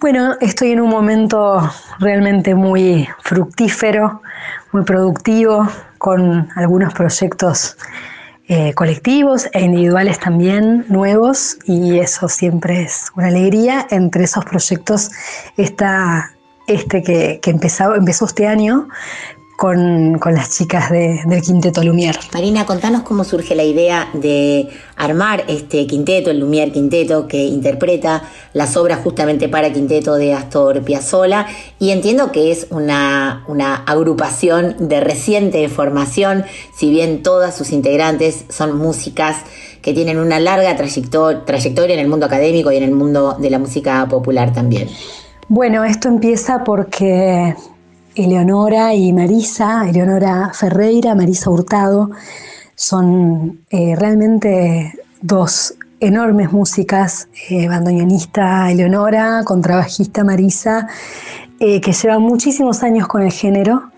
Bueno, 0.00 0.34
estoy 0.40 0.72
en 0.72 0.80
un 0.80 0.90
momento 0.90 1.70
realmente 2.00 2.56
muy 2.56 3.08
fructífero, 3.22 4.20
muy 4.72 4.82
productivo, 4.82 5.68
con 5.98 6.48
algunos 6.56 6.92
proyectos 6.94 7.76
eh, 8.48 8.74
colectivos 8.74 9.48
e 9.52 9.60
individuales 9.60 10.18
también 10.18 10.84
nuevos 10.88 11.58
y 11.64 11.98
eso 11.98 12.28
siempre 12.28 12.82
es 12.82 13.06
una 13.14 13.28
alegría. 13.28 13.86
Entre 13.90 14.24
esos 14.24 14.44
proyectos 14.44 15.12
está 15.56 16.32
este 16.66 17.02
que, 17.02 17.38
que 17.40 17.50
empezó, 17.50 17.94
empezó 17.94 18.26
este 18.26 18.46
año 18.46 18.88
con, 19.58 20.20
las 20.32 20.56
chicas 20.56 20.88
del 20.88 21.42
quinteto 21.42 21.82
Lumière. 21.82 22.16
Marina, 22.32 22.64
contanos 22.64 23.02
cómo 23.02 23.24
surge 23.24 23.56
la 23.56 23.64
idea 23.64 24.08
de 24.12 24.68
armar 24.94 25.42
este 25.48 25.84
quinteto, 25.88 26.30
el 26.30 26.40
Lumière 26.40 26.70
Quinteto, 26.70 27.26
que 27.26 27.42
interpreta 27.42 28.22
las 28.52 28.76
obras 28.76 29.00
justamente 29.02 29.48
para 29.48 29.72
quinteto 29.72 30.14
de 30.14 30.32
Astor 30.32 30.84
Piazzolla. 30.84 31.48
Y 31.80 31.90
entiendo 31.90 32.30
que 32.30 32.52
es 32.52 32.68
una, 32.70 33.42
una 33.48 33.74
agrupación 33.74 34.76
de 34.78 35.00
reciente 35.00 35.68
formación, 35.68 36.44
si 36.76 36.90
bien 36.90 37.24
todas 37.24 37.56
sus 37.56 37.72
integrantes 37.72 38.44
son 38.50 38.78
músicas 38.78 39.38
que 39.82 39.92
tienen 39.92 40.20
una 40.20 40.38
larga 40.38 40.76
trayectoria 40.76 41.94
en 41.94 41.98
el 41.98 42.06
mundo 42.06 42.26
académico 42.26 42.70
y 42.70 42.76
en 42.76 42.84
el 42.84 42.92
mundo 42.92 43.36
de 43.40 43.50
la 43.50 43.58
música 43.58 44.06
popular 44.08 44.52
también. 44.52 44.88
Bueno, 45.48 45.82
esto 45.84 46.06
empieza 46.06 46.62
porque 46.62 47.56
Eleonora 48.18 48.94
y 48.94 49.12
Marisa, 49.12 49.88
Eleonora 49.88 50.50
Ferreira, 50.52 51.14
Marisa 51.14 51.50
Hurtado, 51.50 52.10
son 52.74 53.60
eh, 53.70 53.94
realmente 53.96 54.92
dos 55.22 55.74
enormes 56.00 56.52
músicas, 56.52 57.28
eh, 57.48 57.68
bandoneonista 57.68 58.70
Eleonora, 58.72 59.42
contrabajista 59.44 60.24
Marisa, 60.24 60.88
eh, 61.60 61.80
que 61.80 61.92
llevan 61.92 62.22
muchísimos 62.22 62.82
años 62.82 63.06
con 63.06 63.22
el 63.22 63.32
género. 63.32 63.90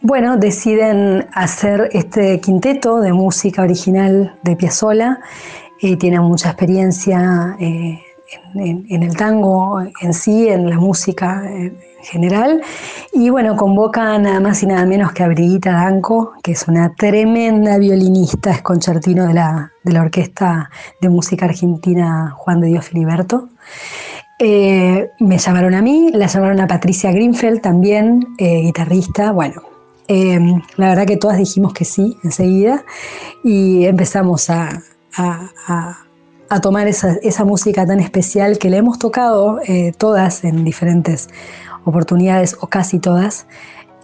bueno, 0.00 0.36
deciden 0.36 1.26
hacer 1.32 1.88
este 1.92 2.38
quinteto 2.40 3.00
de 3.00 3.12
música 3.12 3.62
original 3.62 4.36
de 4.42 4.56
Piazzolla. 4.56 5.20
tienen 5.80 6.22
mucha 6.22 6.50
experiencia 6.50 7.56
en, 7.58 7.98
en, 8.54 9.02
el 9.02 9.16
tango 9.16 9.80
en 9.80 10.12
sí, 10.12 10.48
en 10.48 10.68
la 10.68 10.78
música 10.78 11.42
general. 12.02 12.62
Y 13.12 13.30
bueno, 13.30 13.56
convoca 13.56 14.18
nada 14.18 14.40
más 14.40 14.62
y 14.62 14.66
nada 14.66 14.84
menos 14.86 15.12
que 15.12 15.22
a 15.22 15.28
Briguita 15.28 15.72
Danco, 15.72 16.32
que 16.42 16.52
es 16.52 16.68
una 16.68 16.94
tremenda 16.94 17.78
violinista, 17.78 18.50
es 18.50 18.62
concertino 18.62 19.26
de 19.26 19.34
la, 19.34 19.72
de 19.82 19.92
la 19.92 20.02
Orquesta 20.02 20.70
de 21.00 21.08
Música 21.08 21.46
Argentina 21.46 22.34
Juan 22.36 22.60
de 22.60 22.68
Dios 22.68 22.84
Filiberto. 22.86 23.48
Eh, 24.40 25.10
me 25.18 25.38
llamaron 25.38 25.74
a 25.74 25.82
mí, 25.82 26.10
la 26.12 26.28
llamaron 26.28 26.60
a 26.60 26.68
Patricia 26.68 27.10
Greenfeld 27.10 27.60
también, 27.60 28.24
eh, 28.38 28.60
guitarrista. 28.62 29.32
Bueno, 29.32 29.62
eh, 30.06 30.38
la 30.76 30.90
verdad 30.90 31.06
que 31.06 31.16
todas 31.16 31.38
dijimos 31.38 31.72
que 31.72 31.84
sí 31.84 32.16
enseguida 32.22 32.84
y 33.42 33.84
empezamos 33.84 34.48
a, 34.48 34.80
a, 35.16 36.60
tomar 36.62 36.86
esa, 36.86 37.16
esa, 37.22 37.44
música 37.44 37.84
tan 37.84 37.98
especial 37.98 38.58
que 38.58 38.70
le 38.70 38.76
hemos 38.78 38.98
tocado 38.98 39.60
todas 39.98 40.44
en 40.44 40.64
diferentes 40.64 41.28
oportunidades, 41.88 42.56
o 42.60 42.66
casi 42.68 42.98
todas, 42.98 43.46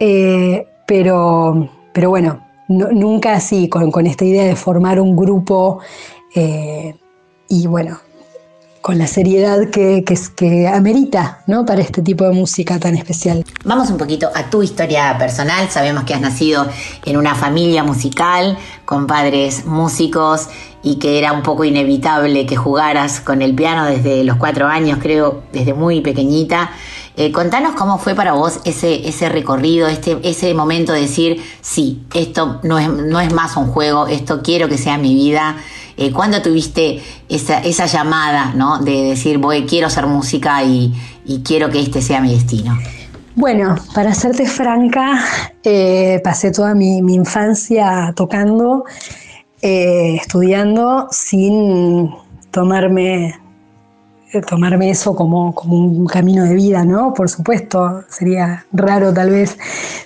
eh, 0.01 0.67
pero, 0.87 1.69
pero 1.93 2.11
bueno, 2.11 2.45
nunca 2.69 3.35
así, 3.35 3.69
con, 3.69 4.07
esta 4.07 4.25
idea 4.25 4.45
de 4.45 4.57
formar 4.57 5.01
un 5.01 5.17
grupo 5.17 5.81
eh, 6.35 6.97
y 7.49 7.67
bueno, 7.67 7.99
con 8.85 8.99
la 8.99 9.07
seriedad 9.07 9.71
que, 9.71 10.05
que, 10.05 10.69
amerita 10.69 11.43
¿no? 11.47 11.65
para 11.65 11.81
este 11.81 12.03
tipo 12.03 12.25
de 12.25 12.33
música 12.33 12.79
tan 12.79 12.95
especial. 12.97 13.43
Vamos 13.65 13.89
un 13.91 13.97
poquito 13.97 14.31
a 14.35 14.51
tu 14.51 14.63
historia 14.63 15.17
personal. 15.19 15.71
Sabemos 15.71 16.05
que 16.05 16.13
has 16.13 16.21
nacido 16.21 16.67
en 17.07 17.17
una 17.17 17.35
familia 17.35 17.83
musical, 17.83 18.59
con 18.85 19.07
padres 19.07 19.65
músicos 19.65 20.49
y 20.83 20.97
que 20.97 21.19
era 21.19 21.33
un 21.33 21.43
poco 21.43 21.65
inevitable 21.65 22.45
que 22.45 22.57
jugaras 22.57 23.21
con 23.23 23.41
el 23.41 23.55
piano 23.55 23.87
desde 23.87 24.23
los 24.23 24.37
cuatro 24.37 24.67
años, 24.67 24.99
creo, 25.01 25.43
desde 25.51 25.73
muy 25.73 26.03
pequeñita. 26.03 26.71
Eh, 27.17 27.31
contanos 27.31 27.75
cómo 27.77 27.99
fue 27.99 28.17
para 28.17 28.33
vos 28.33 28.59
ese, 28.65 29.09
ese 29.09 29.29
recorrido, 29.29 29.87
este, 29.87 30.19
ese 30.25 30.53
momento 30.53 30.93
de 30.93 31.03
decir, 31.03 31.41
sí, 31.61 32.03
esto 32.13 32.59
no 32.65 32.79
es, 32.79 32.89
no 32.89 33.21
es 33.21 33.33
más 33.33 33.57
un 33.57 33.69
juego, 33.69 34.09
esto 34.09 34.43
quiero 34.43 34.69
que 34.69 34.79
sea 34.79 34.99
mi 34.99 35.15
vida. 35.15 35.57
Eh, 35.97 36.11
¿Cuándo 36.13 36.43
tuviste 36.43 37.01
esa, 37.29 37.61
esa 37.61 37.87
llamada 37.87 38.53
¿no? 38.57 38.79
de 38.79 39.05
decir, 39.05 39.39
voy, 39.39 39.65
quiero 39.65 39.87
hacer 39.87 40.07
música 40.07 40.65
y, 40.65 40.93
quiero 41.45 41.71
que 41.71 41.81
este 41.81 42.03
sea 42.03 42.21
mi 42.21 42.35
destino? 42.35 42.77
Bueno, 43.37 43.77
para 43.95 44.13
serte 44.13 44.47
franca, 44.47 45.25
eh, 45.63 46.21
pasé 46.25 46.51
toda 46.51 46.75
mi, 46.75 46.99
infancia 46.99 48.13
tocando, 48.17 48.85
estudiando, 49.61 51.07
sin 51.11 52.11
tomarme 52.51 53.44
tomarme 54.41 54.91
eso 54.91 55.15
como, 55.15 55.55
un 55.65 56.07
camino 56.07 56.45
de 56.45 56.55
vida, 56.55 56.85
¿no? 56.85 57.15
Por 57.15 57.29
supuesto, 57.29 58.05
sería 58.09 58.67
raro 58.73 59.13
tal 59.13 59.31
vez 59.31 59.59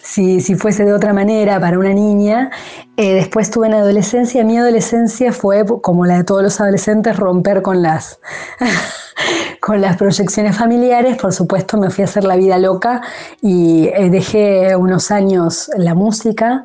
si, 0.02 0.40
fuese 0.56 0.84
de 0.84 0.92
otra 0.92 1.12
manera 1.12 1.60
para 1.60 1.78
una 1.78 1.92
niña. 1.92 2.50
Eh, 2.96 3.14
después 3.14 3.50
tuve 3.50 3.68
en 3.68 3.74
adolescencia, 3.74 4.44
mi 4.44 4.58
adolescencia 4.58 5.32
fue 5.32 5.64
como 5.82 6.06
la 6.06 6.18
de 6.18 6.24
todos 6.24 6.42
los 6.42 6.60
adolescentes, 6.60 7.16
romper 7.16 7.62
con 7.62 7.82
las, 7.82 8.18
con 9.60 9.80
las 9.80 9.96
proyecciones 9.96 10.56
familiares. 10.56 11.16
Por 11.16 11.32
supuesto, 11.32 11.76
me 11.76 11.90
fui 11.90 12.02
a 12.02 12.06
hacer 12.06 12.24
la 12.24 12.36
vida 12.36 12.58
loca 12.58 13.02
y 13.40 13.88
eh, 13.88 14.10
dejé 14.10 14.74
unos 14.76 15.10
años 15.10 15.70
la 15.76 15.94
música. 15.94 16.64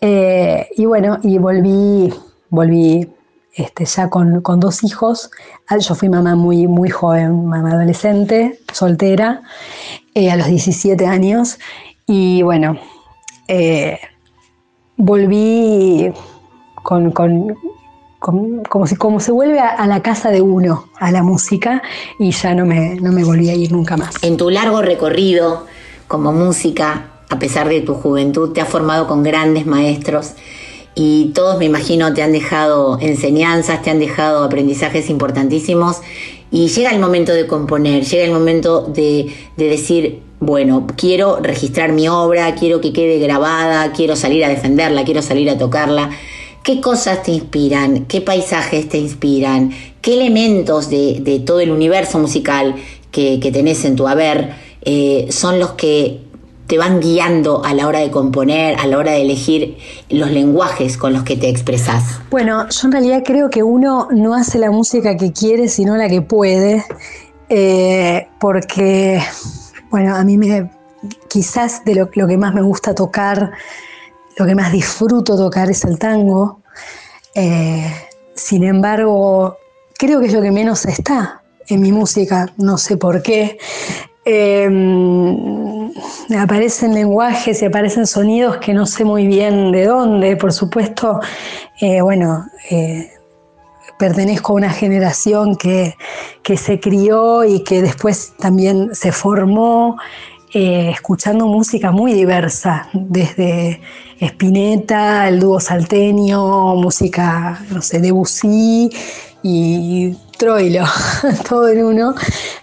Eh, 0.00 0.68
y 0.76 0.86
bueno, 0.86 1.18
y 1.22 1.38
volví, 1.38 2.14
volví 2.50 3.17
este, 3.58 3.84
ya 3.84 4.08
con, 4.08 4.40
dos 4.60 4.84
hijos. 4.84 5.30
Ah, 5.66 5.78
yo 5.78 5.94
fui 5.96 6.08
mamá 6.08 6.36
muy, 6.36 6.68
muy 6.68 6.90
joven, 6.90 7.46
mamá 7.46 7.72
adolescente, 7.72 8.60
soltera, 8.72 9.42
eh, 10.14 10.30
a 10.30 10.36
los 10.36 10.46
17 10.46 11.04
años. 11.06 11.58
Y 12.06 12.42
bueno, 12.42 12.78
eh, 13.48 13.98
volví 14.96 16.12
con, 16.84 17.10
como, 17.10 18.86
si, 18.86 18.94
como 18.94 19.18
se 19.18 19.32
vuelve 19.32 19.58
a, 19.58 19.86
la 19.88 20.02
casa 20.02 20.30
de 20.30 20.40
uno, 20.40 20.88
a 21.00 21.10
la 21.10 21.24
música, 21.24 21.82
y 22.20 22.30
ya 22.30 22.54
no 22.54 22.64
me, 22.64 22.94
no 22.94 23.10
me 23.10 23.24
volví 23.24 23.50
a 23.50 23.54
ir 23.54 23.72
nunca 23.72 23.96
más. 23.96 24.14
En 24.22 24.36
tu 24.36 24.50
largo 24.50 24.82
recorrido 24.82 25.66
como 26.06 26.32
música, 26.32 27.10
a 27.28 27.38
pesar 27.40 27.68
de 27.68 27.80
tu 27.80 27.94
juventud, 27.94 28.52
te 28.52 28.60
has 28.60 28.68
formado 28.68 29.08
con 29.08 29.24
grandes 29.24 29.66
maestros 29.66 30.34
y 30.98 31.26
todos 31.26 31.58
me 31.58 31.64
imagino 31.64 32.12
te 32.12 32.24
han 32.24 32.32
dejado 32.32 32.98
enseñanzas, 33.00 33.82
te 33.82 33.90
han 33.90 34.00
dejado 34.00 34.42
aprendizajes 34.42 35.08
importantísimos 35.10 35.98
y 36.50 36.66
llega 36.66 36.90
el 36.90 36.98
momento 36.98 37.32
de 37.32 37.46
componer, 37.46 38.04
llega 38.04 38.24
el 38.24 38.32
momento 38.32 38.82
de, 38.82 39.32
decir, 39.56 40.22
bueno, 40.40 40.88
quiero 40.96 41.38
registrar 41.40 41.92
mi 41.92 42.08
obra, 42.08 42.56
quiero 42.56 42.80
que 42.80 42.92
quede 42.92 43.20
grabada, 43.20 43.92
quiero 43.92 44.16
salir 44.16 44.44
a 44.44 44.48
defenderla, 44.48 45.04
quiero 45.04 45.22
salir 45.22 45.48
a 45.50 45.56
tocarla. 45.56 46.10
¿Qué 46.64 46.80
cosas 46.80 47.22
te 47.22 47.30
inspiran? 47.30 48.06
¿Qué 48.06 48.20
paisajes 48.20 48.88
te 48.88 48.98
inspiran? 48.98 49.70
¿Qué 50.00 50.14
elementos 50.14 50.90
de, 50.90 51.42
todo 51.46 51.60
el 51.60 51.70
universo 51.70 52.18
musical 52.18 52.74
que, 53.12 53.38
tenés 53.52 53.84
en 53.84 53.94
tu 53.94 54.08
haber 54.08 54.50
eh, 54.82 55.28
son 55.30 55.60
los 55.60 55.72
que 55.72 56.27
te 56.68 56.76
van 56.76 57.00
guiando 57.00 57.64
a 57.64 57.72
la 57.72 57.86
hora 57.88 58.00
de 58.00 58.10
componer, 58.10 58.78
a 58.78 58.86
la 58.86 58.98
hora 58.98 59.12
de 59.12 59.22
elegir 59.22 59.78
los 60.10 60.30
lenguajes 60.30 60.98
con 60.98 61.14
los 61.14 61.24
que 61.24 61.36
te 61.36 61.48
expresas? 61.48 62.20
Bueno, 62.30 62.68
yo 62.68 62.80
en 62.86 62.92
realidad 62.92 63.22
creo 63.24 63.48
que 63.48 63.62
uno 63.62 64.08
no 64.12 64.34
hace 64.34 64.58
la 64.58 64.70
música 64.70 65.16
que 65.16 65.32
quiere, 65.32 65.68
sino 65.68 65.96
la 65.96 66.10
que 66.10 66.20
puede, 66.20 66.84
eh, 67.48 68.28
porque, 68.38 69.18
bueno, 69.90 70.14
a 70.14 70.22
mí 70.24 70.36
me, 70.36 70.70
quizás 71.30 71.84
de 71.86 71.94
lo, 71.94 72.10
que 72.10 72.36
más 72.36 72.52
me 72.52 72.60
gusta 72.60 72.94
tocar, 72.94 73.52
lo 74.36 74.44
que 74.44 74.54
más 74.54 74.70
disfruto 74.70 75.38
tocar 75.38 75.70
es 75.70 75.84
el 75.84 75.98
tango. 75.98 76.60
Eh, 77.34 77.90
sin 78.34 78.62
embargo, 78.62 79.56
creo 79.96 80.20
que 80.20 80.26
es 80.26 80.34
lo 80.34 80.42
que 80.42 80.50
menos 80.50 80.84
está 80.84 81.42
en 81.66 81.80
mi 81.80 81.92
música, 81.92 82.52
no 82.58 82.76
sé 82.76 82.98
por 82.98 83.22
qué. 83.22 83.56
Em, 84.30 85.77
aparecen 86.38 86.94
lenguajes 86.94 87.62
y 87.62 87.64
aparecen 87.64 88.06
sonidos 88.06 88.58
que 88.58 88.74
no 88.74 88.86
sé 88.86 89.04
muy 89.04 89.26
bien 89.26 89.72
de 89.72 89.86
dónde. 89.86 90.36
Por 90.36 90.52
supuesto, 90.52 91.20
eh, 91.80 92.00
bueno, 92.00 92.46
eh, 92.70 93.10
pertenezco 93.98 94.52
a 94.52 94.56
una 94.56 94.70
generación 94.70 95.56
que, 95.56 95.94
se 96.56 96.80
crió 96.80 97.44
y 97.44 97.62
que 97.62 97.82
después 97.82 98.32
también 98.38 98.94
se 98.94 99.12
formó 99.12 99.98
eh, 100.54 100.90
escuchando 100.90 101.46
música 101.46 101.90
muy 101.90 102.14
diversa, 102.14 102.88
desde 102.94 103.82
Spinetta, 104.18 105.28
el 105.28 105.40
dúo 105.40 105.60
salteño, 105.60 106.74
música, 106.76 107.60
no 107.70 107.82
sé, 107.82 108.00
Debussy 108.00 108.90
y 109.42 110.16
Troilo, 110.38 110.84
todo 111.48 111.68
en 111.68 111.84
uno. 111.84 112.14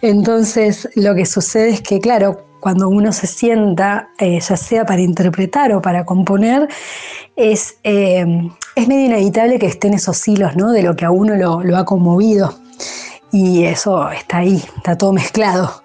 Entonces 0.01 0.89
lo 0.95 1.13
que 1.13 1.27
sucede 1.27 1.69
es 1.69 1.81
que, 1.81 1.99
claro, 1.99 2.44
cuando 2.65 2.89
uno 2.89 3.11
se 3.11 3.27
sienta, 3.27 4.09
eh, 4.17 4.39
ya 4.39 4.57
sea 4.57 4.87
para 4.87 4.99
interpretar 4.99 5.71
o 5.71 5.83
para 5.83 6.03
componer, 6.03 6.67
es, 7.35 7.77
eh, 7.83 8.25
es 8.75 8.87
medio 8.87 9.05
inevitable 9.05 9.59
que 9.59 9.67
estén 9.67 9.93
esos 9.93 10.27
hilos 10.27 10.55
¿no? 10.55 10.71
de 10.71 10.81
lo 10.81 10.95
que 10.95 11.05
a 11.05 11.11
uno 11.11 11.35
lo, 11.35 11.77
ha 11.77 11.85
conmovido. 11.85 12.55
Y 13.31 13.65
eso 13.65 14.09
está 14.09 14.37
ahí, 14.37 14.63
está 14.77 14.97
todo 14.97 15.13
mezclado. 15.13 15.83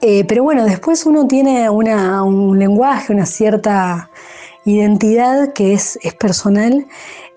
Eh, 0.00 0.24
pero 0.24 0.42
bueno, 0.42 0.64
después 0.64 1.04
uno 1.04 1.26
tiene 1.26 1.68
un 1.68 2.58
lenguaje, 2.58 3.12
una 3.12 3.26
cierta 3.26 4.08
identidad 4.64 5.52
que 5.52 5.74
es, 5.74 5.98
es 6.00 6.14
personal 6.14 6.86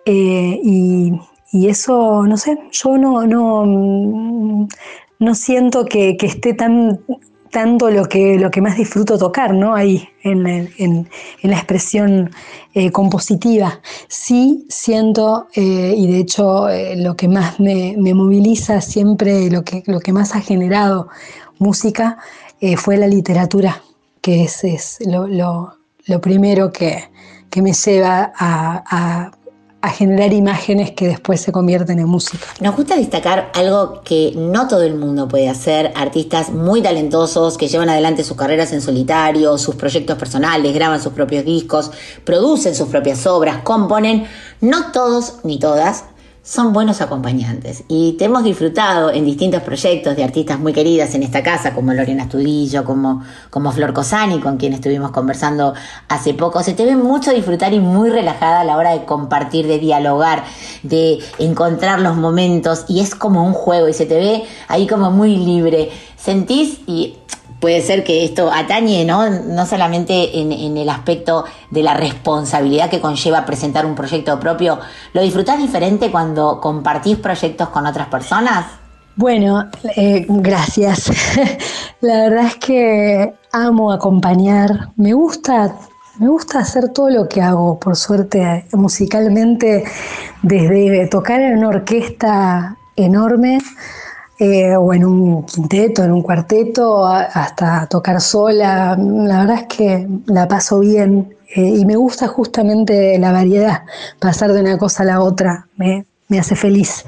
y, 0.05 1.19
eso, 1.51 2.25
no 2.25 2.37
sé, 2.37 2.57
yo 2.71 2.97
no, 2.97 3.27
no, 3.27 4.67
no 5.19 5.35
siento 5.35 5.83
que, 5.83 6.15
esté 6.21 6.53
tan 6.53 7.01
tanto 7.55 7.89
lo 7.89 8.03
que, 8.03 8.37
lo 8.37 8.51
que 8.51 8.59
más 8.59 8.75
disfruto 8.75 9.17
tocar, 9.17 9.53
¿no? 9.53 9.75
Ahí, 9.75 10.09
en, 10.23 10.45
en, 10.45 11.07
la 11.41 11.55
expresión 11.55 12.29
eh, 12.73 12.91
compositiva. 12.91 13.79
Sí 14.09 14.65
siento, 14.67 15.47
eh, 15.55 15.93
y 15.95 16.05
de 16.05 16.19
hecho 16.19 16.67
eh, 16.67 16.97
lo 16.97 17.15
que 17.15 17.29
más 17.29 17.57
me, 17.61 17.95
moviliza 17.97 18.81
siempre, 18.81 19.49
lo 19.49 19.63
que, 19.63 19.83
lo 19.85 20.01
que 20.01 20.11
más 20.11 20.35
ha 20.35 20.41
generado 20.41 21.07
música, 21.57 22.17
fue 22.77 22.97
la 22.97 23.07
literatura, 23.07 23.81
que 24.19 24.43
es, 24.43 24.63
es 24.65 24.97
lo, 25.05 25.27
lo, 25.27 26.19
primero 26.19 26.73
que, 26.73 27.05
que 27.49 27.61
me 27.61 27.71
lleva 27.71 28.33
a 28.35 29.31
generar 29.89 30.33
imágenes 30.33 30.91
que 30.91 31.07
después 31.07 31.41
se 31.41 31.51
convierten 31.51 31.99
en 31.99 32.07
música. 32.07 32.45
Nos 32.59 32.75
gusta 32.75 32.95
destacar 32.95 33.51
algo 33.53 34.01
que 34.01 34.33
no 34.35 34.67
todo 34.67 34.83
el 34.83 34.95
mundo 34.95 35.27
puede 35.27 35.49
hacer, 35.49 35.91
artistas 35.95 36.51
muy 36.51 36.81
talentosos 36.81 37.57
que 37.57 37.67
llevan 37.67 37.89
adelante 37.89 38.23
sus 38.23 38.37
carreras 38.37 38.71
en 38.73 38.81
solitario, 38.81 39.57
sus 39.57 39.75
proyectos 39.75 40.17
personales, 40.17 40.73
graban 40.73 41.01
sus 41.01 41.13
propios 41.13 41.45
discos, 41.45 41.91
producen 42.23 42.75
sus 42.75 42.87
propias 42.87 43.25
obras, 43.27 43.63
componen, 43.63 44.25
no 44.61 44.91
todos 44.91 45.35
ni 45.43 45.59
todas 45.59 46.05
son 46.45 46.73
buenos 46.73 47.01
acompañantes 47.01 47.85
y 47.87 48.13
te 48.19 48.25
hemos 48.25 48.43
disfrutado 48.43 49.11
en 49.11 49.25
distintos 49.25 49.63
proyectos 49.63 50.15
de 50.15 50.23
artistas 50.23 50.59
muy 50.59 50.73
queridas 50.73 51.15
en 51.15 51.23
esta 51.23 51.41
casa, 51.41 51.73
como 51.73 51.91
Lorena 51.91 52.23
Estudillo, 52.23 52.85
como, 52.85 53.23
como 53.49 53.71
Flor 53.71 53.93
Cosani, 53.93 54.39
con 54.39 54.57
quien 54.57 54.73
estuvimos 54.73 55.09
conversando 55.09 55.73
hace 56.07 56.35
poco. 56.35 56.61
Se 56.61 56.75
te 56.75 56.85
ve 56.85 56.95
mucho 56.95 57.31
disfrutar 57.31 57.73
y 57.73 57.79
muy 57.79 58.11
relajada 58.11 58.59
a 58.59 58.63
la 58.63 58.77
hora 58.77 58.91
de 58.91 59.05
compartir, 59.05 59.65
de 59.65 59.79
dialogar, 59.79 60.43
de 60.83 61.17
encontrar 61.39 61.99
los 61.99 62.15
momentos 62.15 62.85
y 62.87 62.99
es 62.99 63.15
como 63.15 63.43
un 63.43 63.53
juego 63.53 63.89
y 63.89 63.93
se 63.93 64.05
te 64.05 64.15
ve 64.15 64.43
ahí 64.67 64.85
como 64.85 65.09
muy 65.09 65.37
libre. 65.37 65.89
Sentís 66.15 66.79
y 66.85 67.17
puede 67.65 67.81
ser 67.81 68.03
que 68.03 68.23
esto 68.23 68.51
atañe, 68.53 69.05
¿no? 69.05 69.27
No 69.27 69.65
solamente 69.65 70.39
en, 70.39 70.77
el 70.77 70.87
aspecto 70.87 71.45
de 71.71 71.81
la 71.81 71.95
responsabilidad 71.95 72.91
que 72.91 73.01
conlleva 73.01 73.43
presentar 73.43 73.87
un 73.87 73.95
proyecto 73.95 74.39
propio. 74.39 74.77
¿Lo 75.13 75.23
disfrutás 75.23 75.57
diferente 75.57 76.11
cuando 76.11 76.61
compartís 76.61 77.17
proyectos 77.17 77.69
con 77.69 77.87
otras 77.87 78.07
personas? 78.07 78.67
Bueno, 79.15 79.67
eh, 79.95 80.27
gracias. 80.29 81.09
la 82.01 82.29
verdad 82.29 82.45
es 82.45 82.55
que 82.57 83.33
amo 83.51 83.91
acompañar. 83.91 84.89
Me 84.95 85.13
gusta, 85.13 85.75
me 86.19 86.27
gusta 86.27 86.59
hacer 86.59 86.89
todo 86.89 87.09
lo 87.09 87.27
que 87.27 87.41
hago, 87.41 87.79
por 87.79 87.95
suerte, 87.95 88.67
musicalmente, 88.73 89.85
desde 90.43 91.07
tocar 91.07 91.41
en 91.41 91.57
una 91.57 91.69
orquesta 91.69 92.77
enorme 92.95 93.57
eh, 94.37 94.75
o 94.75 94.93
en 94.93 95.05
un 95.05 95.45
quinteto, 95.45 96.03
en 96.03 96.11
un 96.11 96.21
cuarteto, 96.21 97.05
hasta 97.07 97.87
tocar 97.87 98.19
sola. 98.19 98.97
La 98.97 99.39
verdad 99.39 99.59
es 99.61 99.77
que 99.77 100.07
la 100.25 100.45
paso 100.45 100.79
bien 100.79 101.33
eh, 101.55 101.61
y 101.61 101.85
me 101.85 101.95
gusta 101.95 102.27
justamente 102.27 103.17
la 103.17 103.31
variedad, 103.31 103.83
pasar 104.19 104.51
de 104.51 104.59
una 104.59 104.77
cosa 104.77 105.03
a 105.03 105.05
la 105.05 105.21
otra, 105.21 105.67
me, 105.77 106.05
hace 106.37 106.57
feliz. 106.57 107.05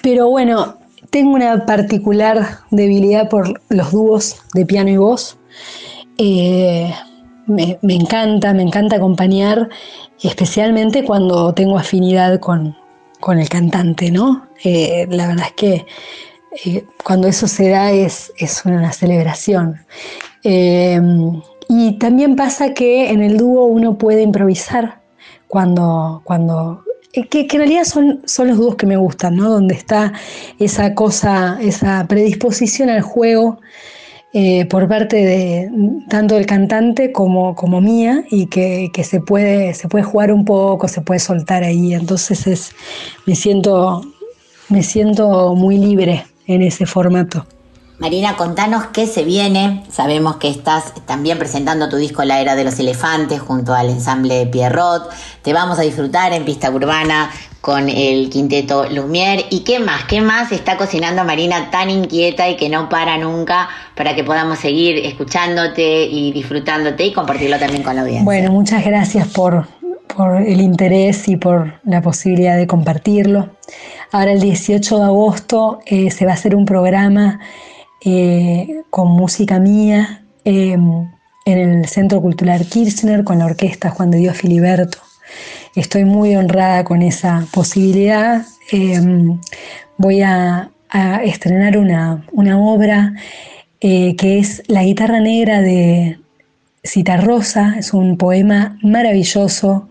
Pero 0.00 0.30
bueno, 0.30 0.78
tengo 1.10 1.34
una 1.34 1.66
particular 1.66 2.60
debilidad 2.70 3.28
por 3.28 3.60
los 3.68 3.92
dúos 3.92 4.36
de 4.54 4.64
piano 4.64 4.88
y 4.88 4.96
voz. 4.96 5.36
Eh, 6.16 6.90
me, 7.46 7.78
encanta, 7.82 8.54
me 8.54 8.62
encanta 8.62 8.96
acompañar, 8.96 9.68
especialmente 10.22 11.04
cuando 11.04 11.52
tengo 11.52 11.78
afinidad 11.78 12.40
con, 12.40 12.74
el 13.38 13.48
cantante, 13.50 14.10
¿no? 14.10 14.46
la 14.64 15.28
verdad 15.28 15.46
es 15.46 15.52
que 15.52 15.86
eh, 16.64 16.84
cuando 17.04 17.28
eso 17.28 17.46
se 17.46 17.68
da 17.68 17.92
es, 17.92 18.32
es 18.36 18.64
una 18.64 18.92
celebración. 18.92 19.76
Eh, 20.42 21.00
y 21.68 21.98
también 21.98 22.36
pasa 22.36 22.74
que 22.74 23.10
en 23.10 23.22
el 23.22 23.36
dúo 23.36 23.64
uno 23.66 23.98
puede 23.98 24.22
improvisar 24.22 25.00
cuando, 25.46 26.22
cuando 26.24 26.82
eh, 27.12 27.26
que, 27.28 27.40
en 27.40 27.48
realidad 27.48 27.84
son, 27.84 28.22
son 28.24 28.48
los 28.48 28.56
dúos 28.56 28.76
que 28.76 28.86
me 28.86 28.96
gustan, 28.96 29.36
¿no? 29.36 29.50
Donde 29.50 29.74
está 29.74 30.12
esa 30.58 30.94
cosa, 30.94 31.58
esa 31.60 32.06
predisposición 32.08 32.90
al 32.90 33.02
juego 33.02 33.60
por 34.70 34.86
parte 34.86 35.16
de 35.16 35.70
tanto 36.08 36.36
del 36.36 36.46
cantante 36.46 37.10
como, 37.10 37.56
como 37.56 37.80
mía 37.80 38.24
y 38.30 38.46
que, 38.46 38.88
que, 38.92 39.02
se, 39.02 39.20
puede, 39.20 39.74
se 39.74 39.88
puede 39.88 40.04
jugar 40.04 40.30
un 40.30 40.44
poco, 40.44 40.86
se 40.86 41.00
puede 41.00 41.18
soltar 41.18 41.64
ahí. 41.64 41.92
Entonces 41.92 42.46
es, 42.46 42.70
me, 43.26 43.34
siento, 43.34 44.02
me 44.68 44.84
siento 44.84 45.56
muy 45.56 45.78
libre 45.78 46.24
en 46.48 46.62
ese 46.62 46.86
formato. 46.86 47.46
Marina, 47.98 48.36
contanos 48.36 48.86
qué 48.92 49.08
se 49.08 49.24
viene. 49.24 49.82
Sabemos 49.90 50.36
que 50.36 50.48
estás 50.48 50.94
también 51.04 51.36
presentando 51.36 51.88
tu 51.88 51.96
disco 51.96 52.22
La 52.22 52.40
Era 52.40 52.54
de 52.54 52.62
los 52.62 52.78
Elefantes 52.78 53.40
junto 53.40 53.74
al 53.74 53.90
ensamble 53.90 54.46
Pierrot. 54.46 55.10
Te 55.42 55.52
vamos 55.52 55.80
a 55.80 55.82
disfrutar 55.82 56.32
en 56.32 56.44
pista 56.44 56.70
urbana 56.70 57.30
con 57.60 57.88
el 57.88 58.30
quinteto 58.30 58.88
Lumière. 58.88 59.46
¿Y 59.50 59.64
qué 59.64 59.80
más? 59.80 60.04
¿Qué 60.04 60.20
más 60.20 60.52
está 60.52 60.76
cocinando 60.76 61.24
Marina 61.24 61.72
tan 61.72 61.90
inquieta 61.90 62.48
y 62.48 62.56
que 62.56 62.68
no 62.68 62.88
para 62.88 63.18
nunca 63.18 63.68
para 63.96 64.14
que 64.14 64.22
podamos 64.22 64.60
seguir 64.60 65.04
escuchándote 65.04 66.04
y 66.04 66.30
disfrutándote 66.30 67.04
y 67.04 67.12
compartirlo 67.12 67.58
también 67.58 67.82
con 67.82 67.96
la 67.96 68.02
audiencia? 68.02 68.24
Bueno, 68.24 68.52
muchas 68.52 68.84
gracias 68.84 69.26
por, 69.26 69.66
por 70.06 70.36
el 70.36 70.60
interés 70.60 71.26
y 71.28 71.36
por 71.36 71.80
la 71.82 72.00
posibilidad 72.00 72.56
de 72.56 72.68
compartirlo. 72.68 73.50
Ahora 74.10 74.32
el 74.32 74.40
18 74.40 74.98
de 74.98 75.04
agosto 75.04 75.80
eh, 75.84 76.10
se 76.10 76.24
va 76.24 76.30
a 76.30 76.34
hacer 76.34 76.54
un 76.54 76.64
programa 76.64 77.40
eh, 78.02 78.82
con 78.88 79.08
música 79.08 79.58
mía 79.58 80.22
em, 80.44 81.08
en 81.44 81.58
el 81.58 81.86
Centro 81.86 82.22
Cultural 82.22 82.64
Kirchner 82.64 83.22
con 83.22 83.38
la 83.38 83.44
orquesta 83.44 83.90
Juan 83.90 84.10
de 84.10 84.18
Dios 84.18 84.38
Filiberto. 84.38 84.98
Estoy 85.74 86.06
muy 86.06 86.34
honrada 86.36 86.84
con 86.84 87.02
esa 87.02 87.46
posibilidad. 87.52 88.46
Em, 88.72 89.38
voy 89.98 90.22
a, 90.22 90.70
estrenar 91.22 91.76
una, 91.76 92.24
obra 92.58 93.12
eh, 93.82 94.16
que 94.16 94.38
es 94.38 94.62
La 94.68 94.84
guitarra 94.84 95.20
negra 95.20 95.60
de 95.60 96.18
Rosa. 97.20 97.74
Es 97.78 97.92
un 97.92 98.16
poema 98.16 98.78
maravilloso 98.82 99.88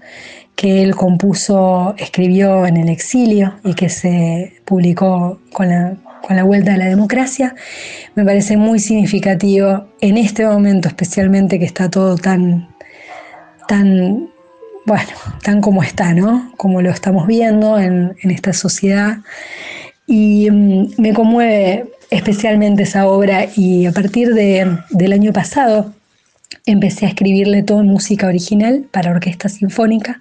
que 0.58 0.82
él 0.82 0.96
compuso, 0.96 1.94
escribió 2.00 2.66
en 2.66 2.78
el 2.78 2.90
exilio 2.90 3.54
y 3.64 3.76
que 3.76 3.90
se 3.90 4.54
publicó 4.66 5.40
con 5.54 5.70
la, 5.70 5.96
con 6.24 6.36
la 6.36 6.44
vuelta 6.44 6.72
de 6.72 6.80
la 6.80 6.86
democracia, 6.86 7.54
me 8.16 8.26
parece 8.26 8.58
muy 8.58 8.80
significativo 8.80 9.86
en 10.02 10.18
este 10.18 10.48
momento 10.48 10.88
especialmente 10.88 11.60
que 11.60 11.66
está 11.66 11.92
todo 11.92 12.18
tan, 12.18 12.68
tan, 13.68 14.30
bueno, 14.88 15.12
tan 15.44 15.62
como 15.62 15.84
está, 15.84 16.16
¿no? 16.16 16.52
Como 16.58 16.82
lo 16.82 16.90
estamos 16.90 17.28
viendo 17.28 17.78
en, 17.78 18.16
en 18.24 18.32
esta 18.32 18.52
sociedad. 18.52 19.18
Y 20.08 20.50
mm, 20.50 20.94
me 20.98 21.14
conmueve 21.14 21.86
especialmente 22.10 22.82
esa 22.82 23.08
obra 23.08 23.46
y 23.56 23.86
a 23.86 23.92
partir 23.92 24.34
de, 24.34 24.76
del 24.90 25.14
año 25.14 25.32
pasado 25.34 25.94
empecé 26.68 27.06
a 27.06 27.10
escribirle 27.10 27.64
todo 27.64 27.82
en 27.82 27.88
música 27.88 28.28
original 28.28 28.86
para 28.92 29.12
orquesta 29.12 29.50
sinfónica. 29.50 30.20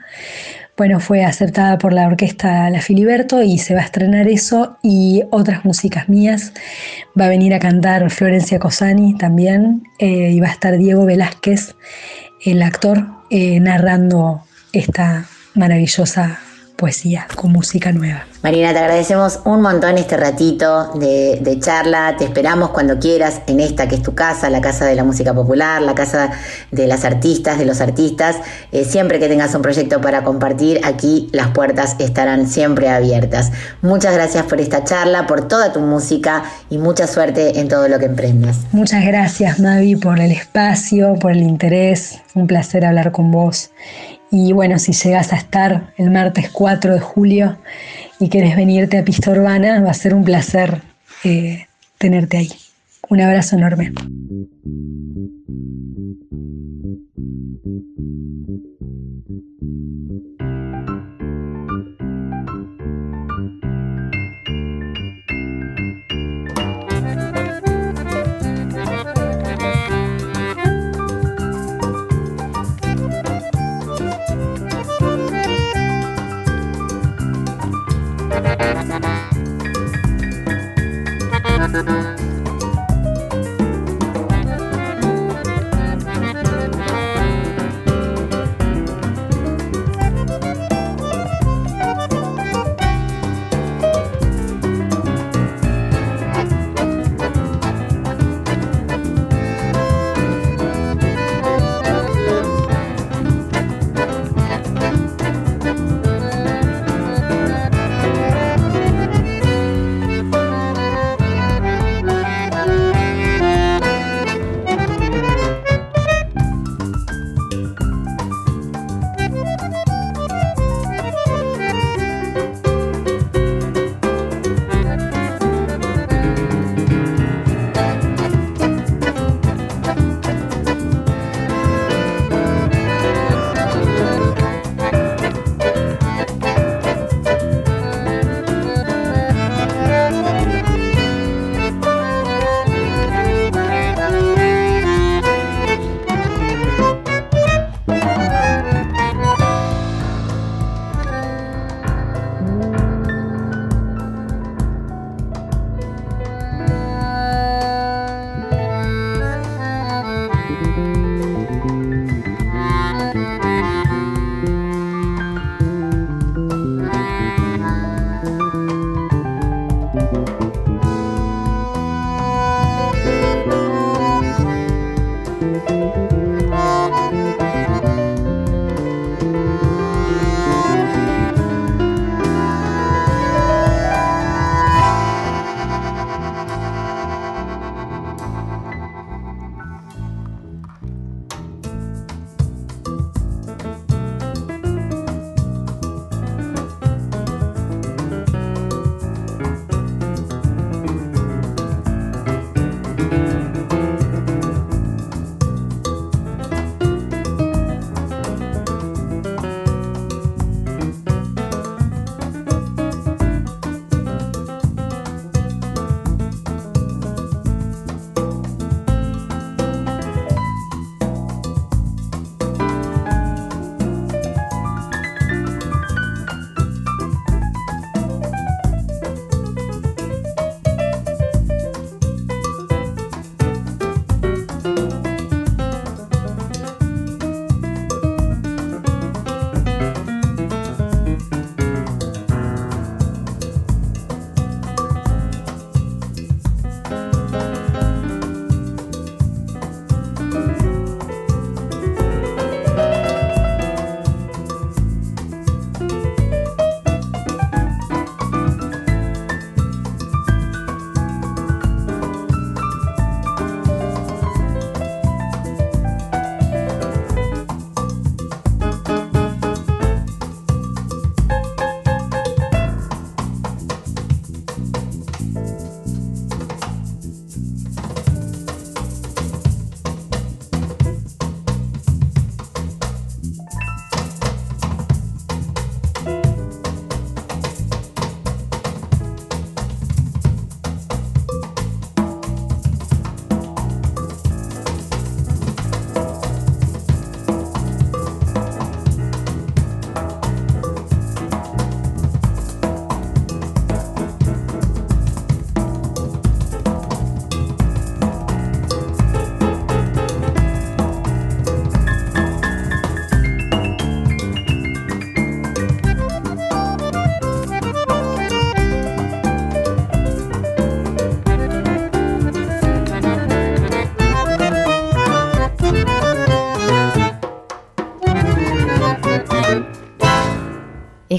Bueno, 0.76 1.00
fue 1.00 1.24
aceptada 1.24 1.78
por 1.78 1.92
la 1.92 2.06
orquesta 2.06 2.68
La 2.70 2.80
Filiberto 2.80 3.42
y 3.42 3.58
se 3.58 3.74
va 3.74 3.80
a 3.80 3.84
estrenar 3.84 4.28
eso 4.28 4.76
y 4.82 5.22
otras 5.30 5.64
músicas 5.64 6.08
mías. 6.08 6.52
Va 7.18 7.26
a 7.26 7.30
venir 7.30 7.54
a 7.54 7.58
cantar 7.58 8.10
Florencia 8.10 8.58
Cosani 8.58 9.16
también 9.16 9.82
eh, 9.98 10.30
y 10.32 10.40
va 10.40 10.48
a 10.48 10.52
estar 10.52 10.76
Diego 10.76 11.04
Velázquez, 11.04 11.74
el 12.44 12.62
actor, 12.62 13.06
eh, 13.30 13.58
narrando 13.58 14.42
esta 14.72 15.26
maravillosa 15.54 16.40
poesía 16.76 17.26
con 17.34 17.52
música 17.52 17.92
nueva. 17.92 18.26
Marina, 18.42 18.72
te 18.72 18.78
agradecemos 18.78 19.40
un 19.44 19.60
montón 19.62 19.98
este 19.98 20.16
ratito 20.16 20.92
de, 20.94 21.58
charla. 21.60 22.14
Te 22.18 22.24
esperamos 22.24 22.70
cuando 22.70 22.98
quieras 22.98 23.40
en 23.46 23.60
esta 23.60 23.88
que 23.88 23.96
es 23.96 24.02
tu 24.02 24.14
casa, 24.14 24.50
la 24.50 24.60
casa 24.60 24.84
de 24.84 24.94
la 24.94 25.02
música 25.02 25.34
popular, 25.34 25.82
la 25.82 25.94
casa 25.94 26.30
de 26.70 26.86
las 26.86 27.04
artistas, 27.04 27.58
de 27.58 27.64
los 27.64 27.80
artistas. 27.80 28.36
Eh, 28.72 28.84
siempre 28.84 29.18
que 29.18 29.28
tengas 29.28 29.54
un 29.54 29.62
proyecto 29.62 30.00
para 30.00 30.22
compartir, 30.22 30.80
aquí 30.84 31.28
las 31.32 31.48
puertas 31.48 31.96
estarán 31.98 32.46
siempre 32.46 32.88
abiertas. 32.88 33.50
Muchas 33.82 34.14
gracias 34.14 34.44
por 34.44 34.60
esta 34.60 34.84
charla, 34.84 35.26
por 35.26 35.48
toda 35.48 35.72
tu 35.72 35.80
música 35.80 36.44
y 36.70 36.78
mucha 36.78 37.06
suerte 37.06 37.58
en 37.58 37.68
todo 37.68 37.88
lo 37.88 37.98
que 37.98 38.04
emprendas. 38.04 38.58
Muchas 38.72 39.04
gracias, 39.04 39.58
Mavi, 39.58 39.96
por 39.96 40.20
el 40.20 40.30
espacio, 40.30 41.14
por 41.14 41.32
el 41.32 41.42
interés. 41.42 42.20
Un 42.34 42.46
placer 42.46 42.84
hablar 42.84 43.12
con 43.12 43.30
vos. 43.32 43.70
Y 44.30 44.52
bueno, 44.52 44.78
si 44.78 44.92
llegas 44.92 45.32
a 45.32 45.36
estar 45.36 45.92
el 45.96 46.10
martes 46.10 46.50
4 46.50 46.94
de 46.94 47.00
julio 47.00 47.56
y 48.18 48.28
quieres 48.28 48.56
venirte 48.56 48.98
a 48.98 49.04
Pista 49.04 49.30
Urbana, 49.30 49.80
va 49.80 49.90
a 49.90 49.94
ser 49.94 50.14
un 50.14 50.24
placer 50.24 50.82
eh, 51.24 51.66
tenerte 51.98 52.38
ahí. 52.38 52.50
Un 53.08 53.20
abrazo 53.20 53.56
enorme. 53.56 53.92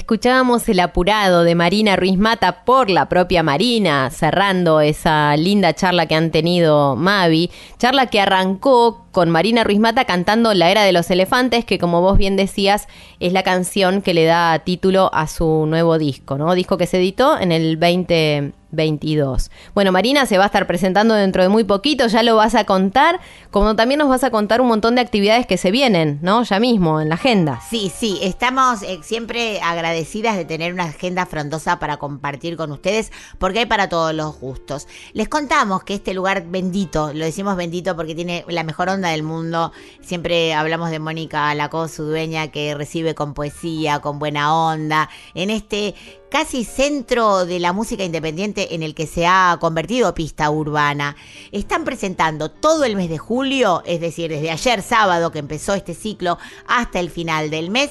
Escuchábamos 0.08 0.66
El 0.70 0.80
apurado 0.80 1.44
de 1.44 1.54
Marina 1.54 1.94
Ruiz 1.94 2.16
Mata 2.16 2.64
por 2.64 2.88
la 2.88 3.10
propia 3.10 3.42
Marina, 3.42 4.08
cerrando 4.08 4.80
esa 4.80 5.36
linda 5.36 5.74
charla 5.74 6.06
que 6.06 6.14
han 6.14 6.30
tenido 6.30 6.96
Mavi, 6.96 7.50
charla 7.76 8.06
que 8.06 8.18
arrancó 8.18 9.04
con 9.12 9.28
Marina 9.28 9.64
Ruiz 9.64 9.80
Mata 9.80 10.06
cantando 10.06 10.54
La 10.54 10.70
Era 10.70 10.84
de 10.84 10.92
los 10.92 11.10
Elefantes, 11.10 11.66
que 11.66 11.78
como 11.78 12.00
vos 12.00 12.16
bien 12.16 12.36
decías, 12.36 12.88
es 13.20 13.34
la 13.34 13.42
canción 13.42 14.00
que 14.00 14.14
le 14.14 14.24
da 14.24 14.58
título 14.60 15.10
a 15.12 15.26
su 15.26 15.66
nuevo 15.66 15.98
disco, 15.98 16.38
¿no? 16.38 16.54
Disco 16.54 16.78
que 16.78 16.86
se 16.86 16.96
editó 16.96 17.38
en 17.38 17.52
el 17.52 17.76
20, 17.76 18.54
22. 18.70 19.50
Bueno, 19.74 19.92
Marina 19.92 20.26
se 20.26 20.38
va 20.38 20.44
a 20.44 20.46
estar 20.46 20.66
presentando 20.66 21.14
dentro 21.14 21.42
de 21.42 21.48
muy 21.48 21.64
poquito, 21.64 22.06
ya 22.06 22.22
lo 22.22 22.36
vas 22.36 22.54
a 22.54 22.64
contar, 22.64 23.20
como 23.50 23.76
también 23.76 23.98
nos 23.98 24.08
vas 24.08 24.24
a 24.24 24.30
contar 24.30 24.60
un 24.60 24.68
montón 24.68 24.94
de 24.94 25.00
actividades 25.00 25.46
que 25.46 25.56
se 25.56 25.70
vienen, 25.70 26.18
¿no? 26.22 26.42
Ya 26.42 26.60
mismo, 26.60 27.00
en 27.00 27.08
la 27.08 27.14
agenda. 27.14 27.60
Sí, 27.68 27.92
sí, 27.94 28.18
estamos 28.22 28.82
eh, 28.82 29.00
siempre 29.02 29.60
agradecidas 29.60 30.36
de 30.36 30.44
tener 30.44 30.72
una 30.72 30.84
agenda 30.84 31.26
frondosa 31.26 31.78
para 31.78 31.96
compartir 31.96 32.56
con 32.56 32.72
ustedes, 32.72 33.12
porque 33.38 33.60
hay 33.60 33.66
para 33.66 33.88
todos 33.88 34.14
los 34.14 34.38
gustos. 34.38 34.86
Les 35.12 35.28
contamos 35.28 35.84
que 35.84 35.94
este 35.94 36.14
lugar 36.14 36.46
bendito, 36.46 37.12
lo 37.12 37.24
decimos 37.24 37.56
bendito 37.56 37.96
porque 37.96 38.14
tiene 38.14 38.44
la 38.48 38.64
mejor 38.64 38.88
onda 38.88 39.10
del 39.10 39.22
mundo, 39.22 39.72
siempre 40.00 40.54
hablamos 40.54 40.90
de 40.90 40.98
Mónica 40.98 41.54
Lacó, 41.54 41.88
su 41.88 42.04
dueña, 42.04 42.48
que 42.48 42.74
recibe 42.74 43.14
con 43.14 43.34
poesía, 43.34 44.00
con 44.00 44.18
buena 44.18 44.54
onda, 44.54 45.08
en 45.34 45.50
este 45.50 45.94
casi 46.30 46.64
centro 46.64 47.46
de 47.46 47.58
la 47.58 47.72
música 47.72 48.04
independiente 48.04 48.74
en 48.74 48.82
el 48.82 48.94
que 48.94 49.06
se 49.06 49.26
ha 49.26 49.56
convertido 49.60 50.14
pista 50.14 50.50
urbana. 50.50 51.16
Están 51.52 51.84
presentando 51.84 52.50
todo 52.50 52.84
el 52.84 52.96
mes 52.96 53.08
de 53.08 53.18
julio, 53.18 53.82
es 53.86 54.00
decir, 54.00 54.30
desde 54.30 54.50
ayer 54.50 54.82
sábado 54.82 55.30
que 55.30 55.38
empezó 55.38 55.74
este 55.74 55.94
ciclo 55.94 56.38
hasta 56.66 57.00
el 57.00 57.10
final 57.10 57.50
del 57.50 57.70
mes. 57.70 57.90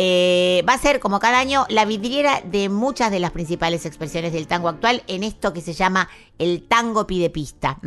Eh, 0.00 0.62
va 0.68 0.74
a 0.74 0.78
ser, 0.78 1.00
como 1.00 1.18
cada 1.18 1.40
año, 1.40 1.66
la 1.68 1.84
vidriera 1.84 2.40
de 2.44 2.68
muchas 2.68 3.10
de 3.10 3.18
las 3.18 3.32
principales 3.32 3.84
expresiones 3.84 4.32
del 4.32 4.46
tango 4.46 4.68
actual 4.68 5.02
en 5.08 5.24
esto 5.24 5.52
que 5.52 5.60
se 5.60 5.72
llama 5.72 6.08
el 6.38 6.62
tango 6.62 7.04
pide 7.08 7.30
pista. 7.30 7.80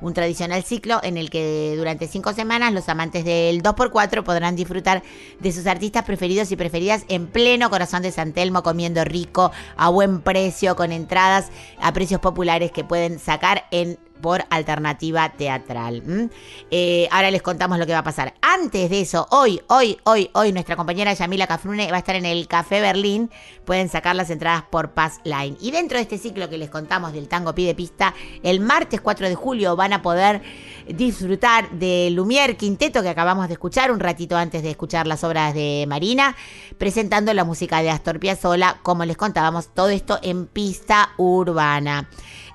Un 0.00 0.14
tradicional 0.14 0.64
ciclo 0.64 0.98
en 1.02 1.18
el 1.18 1.28
que 1.28 1.74
durante 1.76 2.08
cinco 2.08 2.32
semanas 2.32 2.72
los 2.72 2.88
amantes 2.88 3.22
del 3.26 3.62
2x4 3.62 4.22
podrán 4.22 4.56
disfrutar 4.56 5.02
de 5.40 5.52
sus 5.52 5.66
artistas 5.66 6.04
preferidos 6.04 6.50
y 6.50 6.56
preferidas 6.56 7.04
en 7.08 7.26
pleno 7.26 7.68
corazón 7.68 8.00
de 8.00 8.12
San 8.12 8.32
Telmo, 8.32 8.62
comiendo 8.62 9.04
rico, 9.04 9.52
a 9.76 9.90
buen 9.90 10.22
precio, 10.22 10.74
con 10.74 10.90
entradas 10.90 11.50
a 11.82 11.92
precios 11.92 12.22
populares 12.22 12.72
que 12.72 12.82
pueden 12.82 13.18
sacar 13.18 13.66
en 13.70 13.98
por 14.20 14.44
alternativa 14.50 15.30
teatral. 15.30 16.30
Eh, 16.70 17.08
ahora 17.10 17.30
les 17.30 17.42
contamos 17.42 17.78
lo 17.78 17.86
que 17.86 17.92
va 17.92 17.98
a 17.98 18.04
pasar. 18.04 18.34
Antes 18.40 18.90
de 18.90 19.00
eso, 19.00 19.26
hoy, 19.30 19.60
hoy, 19.68 19.98
hoy, 20.04 20.30
hoy, 20.32 20.52
nuestra 20.52 20.76
compañera 20.76 21.12
Yamila 21.12 21.46
Cafrune 21.46 21.90
va 21.90 21.96
a 21.96 22.00
estar 22.00 22.16
en 22.16 22.26
el 22.26 22.46
Café 22.48 22.80
Berlín. 22.80 23.30
Pueden 23.64 23.88
sacar 23.88 24.16
las 24.16 24.30
entradas 24.30 24.64
por 24.70 24.90
Pass 24.90 25.20
Line. 25.24 25.56
Y 25.60 25.70
dentro 25.70 25.98
de 25.98 26.02
este 26.02 26.18
ciclo 26.18 26.48
que 26.48 26.58
les 26.58 26.70
contamos 26.70 27.12
del 27.12 27.28
tango 27.28 27.54
pide 27.54 27.74
pista, 27.74 28.14
el 28.42 28.60
martes 28.60 29.00
4 29.00 29.28
de 29.28 29.34
julio 29.34 29.76
van 29.76 29.92
a 29.92 30.02
poder 30.02 30.42
disfrutar 30.86 31.70
de 31.70 32.10
Lumière 32.10 32.56
Quinteto 32.56 33.02
que 33.02 33.08
acabamos 33.08 33.48
de 33.48 33.54
escuchar 33.54 33.90
un 33.92 34.00
ratito 34.00 34.36
antes 34.36 34.62
de 34.62 34.70
escuchar 34.70 35.06
las 35.06 35.24
obras 35.24 35.54
de 35.54 35.84
Marina, 35.88 36.36
presentando 36.78 37.34
la 37.34 37.44
música 37.44 37.82
de 37.82 37.90
Astor 37.90 38.18
Piazzolla, 38.18 38.78
como 38.82 39.04
les 39.04 39.16
contábamos, 39.16 39.74
todo 39.74 39.88
esto 39.88 40.18
en 40.22 40.46
pista 40.46 41.10
urbana. 41.16 42.08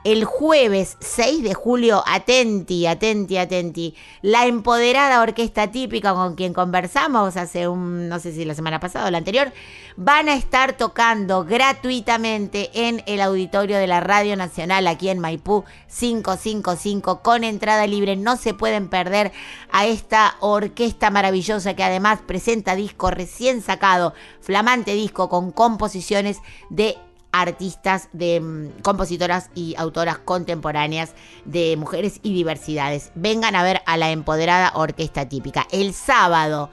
El 0.04 0.26
jueves 0.26 0.98
6 1.00 1.44
de 1.44 1.54
julio, 1.54 2.04
atenti, 2.06 2.86
atenti, 2.88 3.38
atenti, 3.38 3.96
la 4.22 4.48
empoderada 4.48 5.22
orquesta 5.22 5.72
típica 5.72 6.14
con 6.14 6.36
quien 6.36 6.54
conversamos 6.54 7.38
hace 7.38 7.70
un, 7.70 8.10
no 8.10 8.20
sé 8.20 8.34
si 8.34 8.44
la 8.44 8.54
semana 8.54 8.82
pasada 8.82 9.08
o 9.08 9.12
la 9.12 9.20
anterior, 9.20 9.54
van 9.96 10.28
a 10.28 10.36
estar 10.36 10.76
tocando 10.76 11.46
gratuitamente 11.46 12.70
en 12.74 13.02
el 13.06 13.22
auditorio 13.22 13.78
de 13.78 13.88
la 13.88 14.02
Radio 14.02 14.36
Nacional 14.36 14.88
aquí 14.88 15.08
en 15.08 15.20
Maipú 15.20 15.64
555 15.88 17.22
con 17.22 17.46
entrada 17.46 17.88
libre. 17.88 18.18
No 18.18 18.36
se 18.36 18.54
pueden 18.54 18.90
perder 18.90 19.32
a 19.72 19.86
esta 19.86 20.36
orquesta 20.42 21.12
maravillosa 21.12 21.76
que 21.76 21.84
además 21.84 22.20
presenta 22.28 22.76
disco 22.76 23.10
recién 23.10 23.62
sacado, 23.62 24.14
flamante 24.42 24.96
disco 24.96 25.30
con 25.30 25.52
composiciones 25.52 26.40
de 26.70 26.98
artistas, 27.34 28.08
de 28.14 28.40
mm, 28.40 28.82
compositoras 28.82 29.50
y 29.54 29.76
autoras 29.78 30.20
contemporáneas 30.20 31.16
de 31.44 31.76
mujeres 31.76 32.22
y 32.24 32.34
diversidades. 32.34 33.12
Vengan 33.16 33.56
a 33.56 33.64
ver 33.64 33.82
a 33.86 33.98
la 33.98 34.12
empoderada 34.12 34.72
orquesta 34.76 35.28
típica. 35.28 35.68
El 35.72 35.94
sábado 35.94 36.70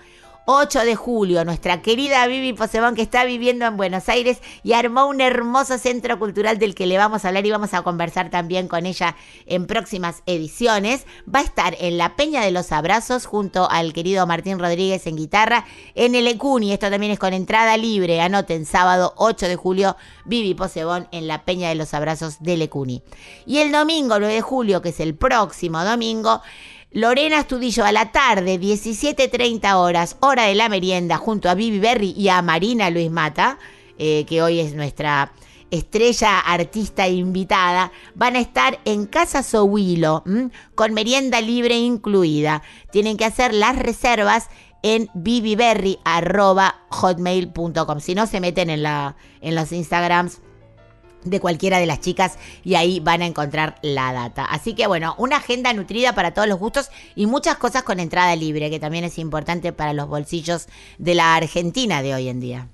8 0.53 0.81
de 0.81 0.97
julio, 0.97 1.45
nuestra 1.45 1.81
querida 1.81 2.27
Vivi 2.27 2.53
Posebón, 2.53 2.97
que 2.97 3.03
está 3.03 3.25
viviendo 3.25 3.67
en 3.67 3.77
Buenos 3.77 4.09
Aires 4.09 4.39
y 4.65 4.73
armó 4.73 5.07
un 5.07 5.21
hermoso 5.21 5.79
centro 5.79 6.19
cultural 6.19 6.59
del 6.59 6.75
que 6.75 6.87
le 6.87 6.99
vamos 6.99 7.25
a 7.25 7.29
hablar 7.29 7.47
y 7.47 7.53
vamos 7.53 7.73
a 7.73 7.83
conversar 7.83 8.31
también 8.31 8.67
con 8.67 8.85
ella 8.85 9.15
en 9.47 9.69
próximas 9.69 10.25
ediciones. 10.27 11.07
Va 11.33 11.39
a 11.39 11.45
estar 11.45 11.77
en 11.79 11.99
la 11.99 12.17
Peña 12.17 12.41
de 12.41 12.51
los 12.51 12.73
Abrazos 12.73 13.27
junto 13.27 13.71
al 13.71 13.93
querido 13.93 14.27
Martín 14.27 14.59
Rodríguez 14.59 15.07
en 15.07 15.19
guitarra 15.19 15.67
en 15.95 16.17
el 16.17 16.27
Ecuni. 16.27 16.73
Esto 16.73 16.91
también 16.91 17.13
es 17.13 17.21
con 17.21 17.33
entrada 17.33 17.77
libre. 17.77 18.21
Anoten, 18.21 18.67
sábado 18.67 19.15
8 19.19 19.47
de 19.47 19.55
julio, 19.55 19.97
Vivi 20.25 20.55
Posebón 20.55 21.07
en 21.13 21.29
la 21.29 21.45
Peña 21.45 21.69
de 21.69 21.77
los 21.77 21.95
Abrazos 21.95 22.43
del 22.43 22.63
Ecuni. 22.63 23.05
Y 23.47 23.59
el 23.59 23.71
domingo 23.71 24.19
9 24.19 24.35
de 24.35 24.41
julio, 24.41 24.83
que 24.83 24.89
es 24.89 24.99
el 24.99 25.15
próximo 25.15 25.85
domingo, 25.85 26.43
Lorena 26.93 27.39
Estudillo 27.39 27.85
a 27.85 27.93
la 27.93 28.11
tarde, 28.11 28.59
17.30 28.59 29.77
horas, 29.77 30.17
hora 30.19 30.47
de 30.47 30.57
la 30.57 30.69
merienda, 30.69 31.19
junto 31.19 31.49
a 31.49 31.55
Vivi 31.55 31.79
Berry 31.79 32.13
y 32.17 32.31
a 32.31 32.43
Marina 32.43 32.91
Luis 32.91 33.13
Mata, 33.13 33.61
eh, 33.97 34.27
que 34.29 34.43
hoy 34.43 34.59
es 34.59 34.75
nuestra 34.75 35.33
estrella 35.71 36.41
artista 36.41 37.07
invitada, 37.07 37.93
van 38.17 38.35
a 38.35 38.41
estar 38.41 38.81
en 38.85 39.07
Casa 39.07 39.45
Sohuilo, 39.45 40.25
con 40.75 40.93
merienda 40.93 41.41
libre 41.41 41.79
incluida. 41.79 42.65
Tienen 42.91 43.17
que 43.17 43.25
hacer 43.25 43.55
las 43.55 43.79
reservas 43.79 44.49
en 44.83 45.09
viviberry.hotmail.com. 45.15 48.01
Si 48.01 48.17
no, 48.17 48.27
se 48.27 48.41
meten 48.41 48.69
en, 48.69 48.83
la, 48.83 49.15
en 49.41 49.55
los 49.55 49.71
Instagrams 49.71 50.41
de 51.25 51.41
cualquiera 51.41 51.79
de 51.79 51.87
las 51.87 52.01
chicas 52.01 52.39
y 52.65 52.75
ahí 52.75 53.01
van 53.01 53.23
a 53.23 53.27
encontrar 53.27 53.77
la 53.83 54.13
data. 54.13 54.45
Así 54.45 54.75
que 54.75 54.87
bueno, 54.87 55.15
una 55.19 55.37
agenda 55.37 55.73
nutrida 55.73 56.15
para 56.15 56.33
todos 56.33 56.49
los 56.49 56.59
gustos 56.59 56.91
y 57.15 57.27
muchas 57.27 57.57
cosas 57.57 57.83
con 57.83 58.01
entrada 58.01 58.35
libre, 58.37 58.71
que 58.71 58.81
también 58.81 59.05
es 59.05 59.19
importante 59.19 59.73
para 59.73 59.93
los 59.93 60.09
bolsillos 60.09 60.67
de 60.99 61.15
la 61.15 61.37
Argentina 61.37 62.03
de 62.03 62.15
hoy 62.15 62.29
en 62.29 62.41
día. 62.41 62.69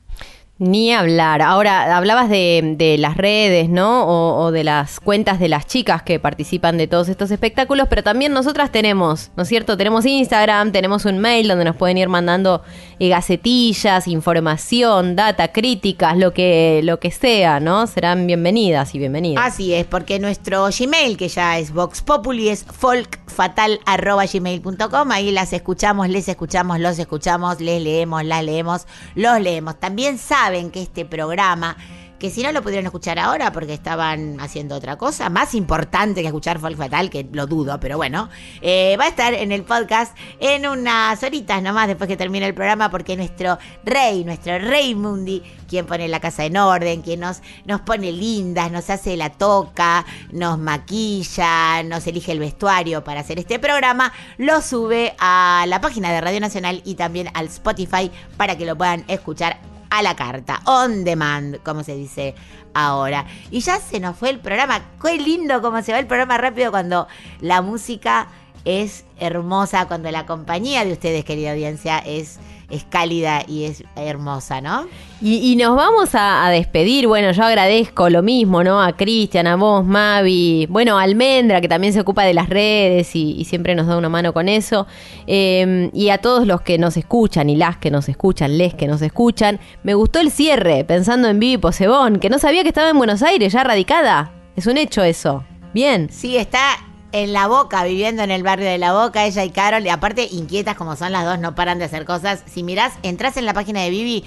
Ni 0.58 0.90
hablar. 0.90 1.42
Ahora, 1.42 1.98
hablabas 1.98 2.30
de, 2.30 2.96
las 2.98 3.18
redes, 3.18 3.68
¿no? 3.68 4.06
O, 4.06 4.50
de 4.52 4.64
las 4.64 5.00
cuentas 5.00 5.38
de 5.38 5.50
las 5.50 5.66
chicas 5.66 6.02
que 6.02 6.18
participan 6.18 6.78
de 6.78 6.86
todos 6.86 7.10
estos 7.10 7.30
espectáculos, 7.30 7.88
pero 7.90 8.02
también 8.02 8.32
nosotras 8.32 8.72
tenemos, 8.72 9.30
¿no 9.36 9.42
es 9.42 9.50
cierto? 9.50 9.76
Tenemos 9.76 10.06
Instagram, 10.06 10.72
tenemos 10.72 11.04
un 11.04 11.18
mail 11.18 11.48
donde 11.48 11.66
nos 11.66 11.76
pueden 11.76 11.98
ir 11.98 12.08
mandando 12.08 12.62
eh, 12.98 13.10
gacetillas, 13.10 14.08
información, 14.08 15.14
data, 15.14 15.52
críticas, 15.52 16.16
lo 16.16 16.32
que, 16.32 16.80
lo 16.84 17.00
que 17.00 17.10
sea, 17.10 17.60
¿no? 17.60 17.86
Serán 17.86 18.26
bienvenidas 18.26 18.94
y 18.94 18.98
bienvenidas. 18.98 19.44
Así 19.44 19.74
es, 19.74 19.84
porque 19.84 20.18
nuestro 20.18 20.70
Gmail, 20.70 21.18
que 21.18 21.28
ya 21.28 21.58
es 21.58 21.70
Vox 21.70 22.00
Populi, 22.00 22.48
es 22.48 22.64
folkfatal.gmail.com. 22.64 25.10
Ahí 25.10 25.32
las 25.32 25.52
escuchamos, 25.52 26.08
les 26.08 26.30
escuchamos, 26.30 26.80
los 26.80 26.98
escuchamos, 26.98 27.60
les 27.60 27.82
leemos, 27.82 28.24
las 28.24 28.42
leemos, 28.42 28.86
los 29.14 29.38
leemos. 29.38 29.78
También 29.78 30.16
saben 30.16 30.45
que 30.46 30.80
este 30.80 31.04
programa, 31.04 31.76
que 32.20 32.30
si 32.30 32.42
no 32.42 32.52
lo 32.52 32.62
pudieron 32.62 32.86
escuchar 32.86 33.18
ahora 33.18 33.50
porque 33.50 33.74
estaban 33.74 34.40
haciendo 34.40 34.76
otra 34.76 34.96
cosa, 34.96 35.28
más 35.28 35.54
importante 35.54 36.20
que 36.20 36.28
escuchar 36.28 36.60
Folk 36.60 36.76
Fatal, 36.76 37.10
que 37.10 37.26
lo 37.32 37.46
dudo, 37.46 37.80
pero 37.80 37.96
bueno, 37.96 38.28
eh, 38.62 38.96
va 38.96 39.06
a 39.06 39.08
estar 39.08 39.34
en 39.34 39.50
el 39.50 39.64
podcast 39.64 40.16
en 40.38 40.66
unas 40.66 41.20
horitas 41.24 41.60
nomás 41.62 41.88
después 41.88 42.06
que 42.06 42.16
termine 42.16 42.46
el 42.46 42.54
programa, 42.54 42.90
porque 42.90 43.16
nuestro 43.16 43.58
rey, 43.84 44.24
nuestro 44.24 44.56
rey 44.58 44.94
Mundi, 44.94 45.42
quien 45.68 45.84
pone 45.84 46.06
la 46.06 46.20
casa 46.20 46.44
en 46.44 46.56
orden, 46.56 47.02
quien 47.02 47.20
nos, 47.20 47.42
nos 47.64 47.80
pone 47.80 48.12
lindas, 48.12 48.70
nos 48.70 48.88
hace 48.88 49.16
la 49.16 49.30
toca, 49.30 50.06
nos 50.30 50.58
maquilla, 50.58 51.82
nos 51.82 52.06
elige 52.06 52.30
el 52.30 52.38
vestuario 52.38 53.02
para 53.02 53.20
hacer 53.20 53.40
este 53.40 53.58
programa, 53.58 54.12
lo 54.38 54.62
sube 54.62 55.16
a 55.18 55.64
la 55.66 55.80
página 55.80 56.12
de 56.12 56.20
Radio 56.20 56.38
Nacional 56.38 56.82
y 56.84 56.94
también 56.94 57.30
al 57.34 57.46
Spotify 57.46 58.12
para 58.36 58.56
que 58.56 58.64
lo 58.64 58.76
puedan 58.76 59.04
escuchar 59.08 59.75
a 59.98 60.02
la 60.02 60.16
carta, 60.16 60.60
on 60.64 61.04
demand, 61.04 61.62
como 61.62 61.82
se 61.82 61.96
dice 61.96 62.34
ahora. 62.74 63.26
Y 63.50 63.60
ya 63.60 63.80
se 63.80 64.00
nos 64.00 64.16
fue 64.16 64.30
el 64.30 64.40
programa. 64.40 64.82
Qué 65.00 65.16
lindo 65.18 65.62
cómo 65.62 65.82
se 65.82 65.92
va 65.92 65.98
el 65.98 66.06
programa 66.06 66.38
rápido 66.38 66.70
cuando 66.70 67.08
la 67.40 67.62
música 67.62 68.28
es 68.64 69.04
hermosa, 69.18 69.86
cuando 69.86 70.10
la 70.10 70.26
compañía 70.26 70.84
de 70.84 70.92
ustedes, 70.92 71.24
querida 71.24 71.52
audiencia, 71.52 71.98
es 71.98 72.38
es 72.68 72.84
cálida 72.84 73.42
y 73.46 73.64
es 73.64 73.84
hermosa, 73.94 74.60
¿no? 74.60 74.86
Y, 75.22 75.56
nos 75.56 75.76
vamos 75.76 76.10
a, 76.14 76.48
despedir. 76.50 77.06
Bueno, 77.06 77.32
yo 77.32 77.42
agradezco 77.42 78.10
lo 78.10 78.22
mismo, 78.22 78.62
¿no? 78.62 78.82
A 78.82 78.94
Cristian, 78.96 79.46
a 79.46 79.56
vos, 79.56 79.84
Mavi, 79.84 80.66
bueno, 80.68 80.98
a 80.98 81.02
Almendra, 81.02 81.60
que 81.60 81.68
también 81.68 81.92
se 81.92 82.00
ocupa 82.00 82.24
de 82.24 82.34
las 82.34 82.48
redes 82.48 83.14
y, 83.14 83.44
siempre 83.44 83.74
nos 83.74 83.86
da 83.86 83.96
una 83.96 84.08
mano 84.08 84.32
con 84.32 84.48
eso. 84.48 84.86
Em, 85.26 85.90
y 85.94 86.10
a 86.10 86.18
todos 86.18 86.46
los 86.46 86.60
que 86.60 86.76
nos 86.78 86.96
escuchan 86.96 87.48
y 87.48 87.56
las 87.56 87.76
que 87.78 87.90
nos 87.90 88.08
escuchan, 88.08 88.58
les 88.58 88.74
que 88.74 88.86
nos 88.86 89.00
escuchan. 89.00 89.58
Me 89.82 89.94
gustó 89.94 90.20
el 90.20 90.30
cierre, 90.30 90.84
pensando 90.84 91.28
en 91.28 91.38
Vivi 91.38 91.58
Posebón, 91.58 92.18
que 92.18 92.28
no 92.28 92.38
sabía 92.38 92.62
que 92.62 92.68
estaba 92.68 92.90
en 92.90 92.98
Buenos 92.98 93.22
Aires, 93.22 93.52
ya 93.52 93.64
radicada. 93.64 94.32
Es 94.56 94.66
un 94.66 94.76
hecho 94.76 95.02
eso. 95.02 95.44
Bien. 95.72 96.08
Sí, 96.10 96.36
está 96.36 96.85
en 97.12 97.32
la 97.32 97.46
boca, 97.46 97.84
viviendo 97.84 98.22
en 98.22 98.30
el 98.30 98.42
barrio 98.42 98.66
de 98.66 98.78
la 98.78 98.92
boca, 98.92 99.24
ella 99.24 99.44
y 99.44 99.50
Carol, 99.50 99.84
y 99.84 99.88
aparte 99.88 100.28
inquietas 100.30 100.76
como 100.76 100.96
son 100.96 101.12
las 101.12 101.24
dos, 101.24 101.38
no 101.38 101.54
paran 101.54 101.78
de 101.78 101.84
hacer 101.84 102.04
cosas. 102.04 102.42
Si 102.46 102.62
mirás, 102.62 102.92
entras 103.02 103.36
en 103.36 103.46
la 103.46 103.54
página 103.54 103.82
de 103.82 103.90
Vivi, 103.90 104.24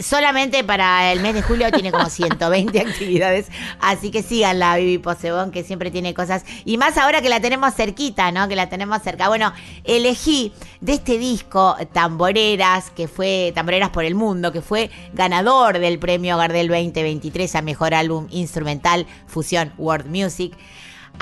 solamente 0.00 0.64
para 0.64 1.12
el 1.12 1.20
mes 1.20 1.34
de 1.34 1.42
julio 1.42 1.70
tiene 1.70 1.92
como 1.92 2.06
120 2.10 2.80
actividades, 2.80 3.48
así 3.80 4.10
que 4.10 4.22
síganla 4.22 4.76
Vivi 4.76 4.98
Posebón, 4.98 5.50
que 5.50 5.62
siempre 5.62 5.90
tiene 5.90 6.14
cosas, 6.14 6.44
y 6.64 6.78
más 6.78 6.96
ahora 6.96 7.20
que 7.20 7.28
la 7.28 7.40
tenemos 7.40 7.74
cerquita, 7.74 8.32
¿no? 8.32 8.48
Que 8.48 8.56
la 8.56 8.68
tenemos 8.68 9.02
cerca. 9.02 9.28
Bueno, 9.28 9.52
elegí 9.84 10.52
de 10.80 10.94
este 10.94 11.18
disco 11.18 11.76
Tamboreras, 11.92 12.90
que 12.90 13.08
fue 13.08 13.52
Tamboreras 13.54 13.90
por 13.90 14.04
el 14.04 14.14
Mundo, 14.14 14.52
que 14.52 14.62
fue 14.62 14.90
ganador 15.12 15.78
del 15.78 15.98
premio 15.98 16.36
Gardel 16.36 16.68
2023 16.68 17.54
a 17.56 17.62
Mejor 17.62 17.94
Álbum 17.94 18.26
Instrumental 18.30 19.06
Fusión 19.26 19.72
World 19.76 20.06
Music 20.06 20.54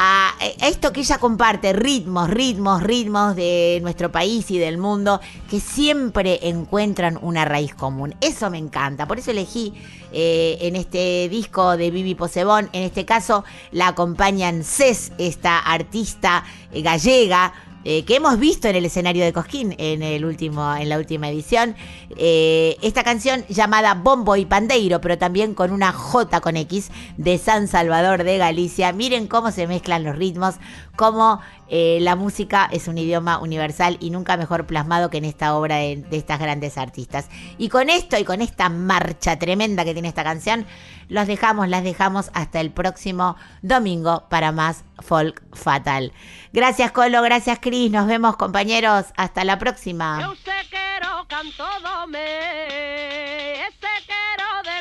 a 0.01 0.33
esto 0.63 0.93
que 0.93 1.01
ella 1.01 1.19
comparte, 1.19 1.73
ritmos, 1.73 2.31
ritmos, 2.31 2.83
ritmos 2.85 3.35
de 3.35 3.81
nuestro 3.83 4.13
país 4.13 4.49
y 4.53 4.59
del 4.59 4.79
mundo, 4.79 5.21
que 5.51 5.59
siempre 5.59 6.39
encuentran 6.49 7.19
una 7.21 7.45
raíz 7.45 7.75
común. 7.75 8.15
Eso 8.21 8.49
me 8.49 8.59
encanta, 8.59 9.09
por 9.09 9.19
eso 9.19 9.33
elegí 9.33 9.75
eh, 10.13 10.57
en 10.61 10.77
este 10.77 11.29
disco 11.29 11.77
de 11.77 11.91
Vivi 11.91 12.15
Posebón, 12.15 12.71
en 12.73 12.85
este 12.85 13.05
caso 13.05 13.45
la 13.73 13.89
acompañan 13.89 14.63
Cés, 14.63 15.11
esta 15.19 15.59
artista 15.59 16.45
gallega, 16.73 17.53
eh, 17.91 18.05
que 18.05 18.17
hemos 18.17 18.39
visto 18.39 18.69
en 18.69 18.77
el 18.77 18.85
escenario 18.85 19.25
de 19.25 19.33
Cosquín 19.33 19.75
en, 19.79 20.03
el 20.03 20.27
último, 20.27 20.77
en 20.77 20.91
la 20.91 20.99
última 20.99 21.31
edición. 21.31 21.75
Eh, 22.19 22.77
esta 22.83 23.03
canción 23.03 23.47
llamada 23.49 23.95
Bombo 23.95 24.37
y 24.37 24.45
Pandeiro, 24.45 25.01
pero 25.01 25.17
también 25.17 25.55
con 25.55 25.73
una 25.73 25.91
J 25.93 26.43
con 26.43 26.59
X 26.59 26.91
de 27.17 27.39
San 27.39 27.67
Salvador 27.67 28.25
de 28.25 28.37
Galicia. 28.37 28.93
Miren 28.93 29.27
cómo 29.27 29.53
se 29.53 29.67
mezclan 29.67 30.05
los 30.05 30.17
ritmos, 30.17 30.57
cómo 30.99 31.41
eh, 31.69 31.99
la 32.01 32.17
música 32.17 32.69
es 32.73 32.89
un 32.89 32.99
idioma 32.99 33.39
universal 33.39 33.99
y 34.01 34.11
nunca 34.11 34.37
mejor 34.37 34.67
plasmado 34.67 35.11
que 35.11 35.19
en 35.19 35.25
esta 35.25 35.55
obra 35.55 35.77
de 35.77 36.05
estas 36.11 36.41
grandes 36.41 36.77
artistas. 36.77 37.29
Y 37.57 37.69
con 37.69 37.89
esto 37.89 38.19
y 38.19 38.25
con 38.25 38.43
esta 38.43 38.69
marcha 38.69 39.39
tremenda 39.39 39.85
que 39.85 39.93
tiene 39.93 40.09
esta 40.09 40.25
canción, 40.25 40.67
los 41.09 41.29
dejamos, 41.29 41.69
las 41.69 41.85
dejamos 41.85 42.31
hasta 42.35 42.61
el 42.61 42.73
próximo 42.73 43.37
domingo 43.63 44.25
para 44.29 44.51
más 44.51 44.85
Folk 44.99 45.41
Fatal. 45.55 46.13
Gracias 46.53 46.91
Colo, 46.91 47.23
gracias 47.23 47.61
Cris, 47.61 47.93
nos 47.93 48.09
vemos 48.09 48.37
compañeros, 48.37 49.07
hasta 49.17 49.45
la 49.45 49.59
próxima. 49.59 50.21
Yo 50.21 50.35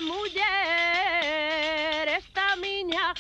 mujer, 0.02 2.10
esta 2.10 2.56
miña 2.56 3.14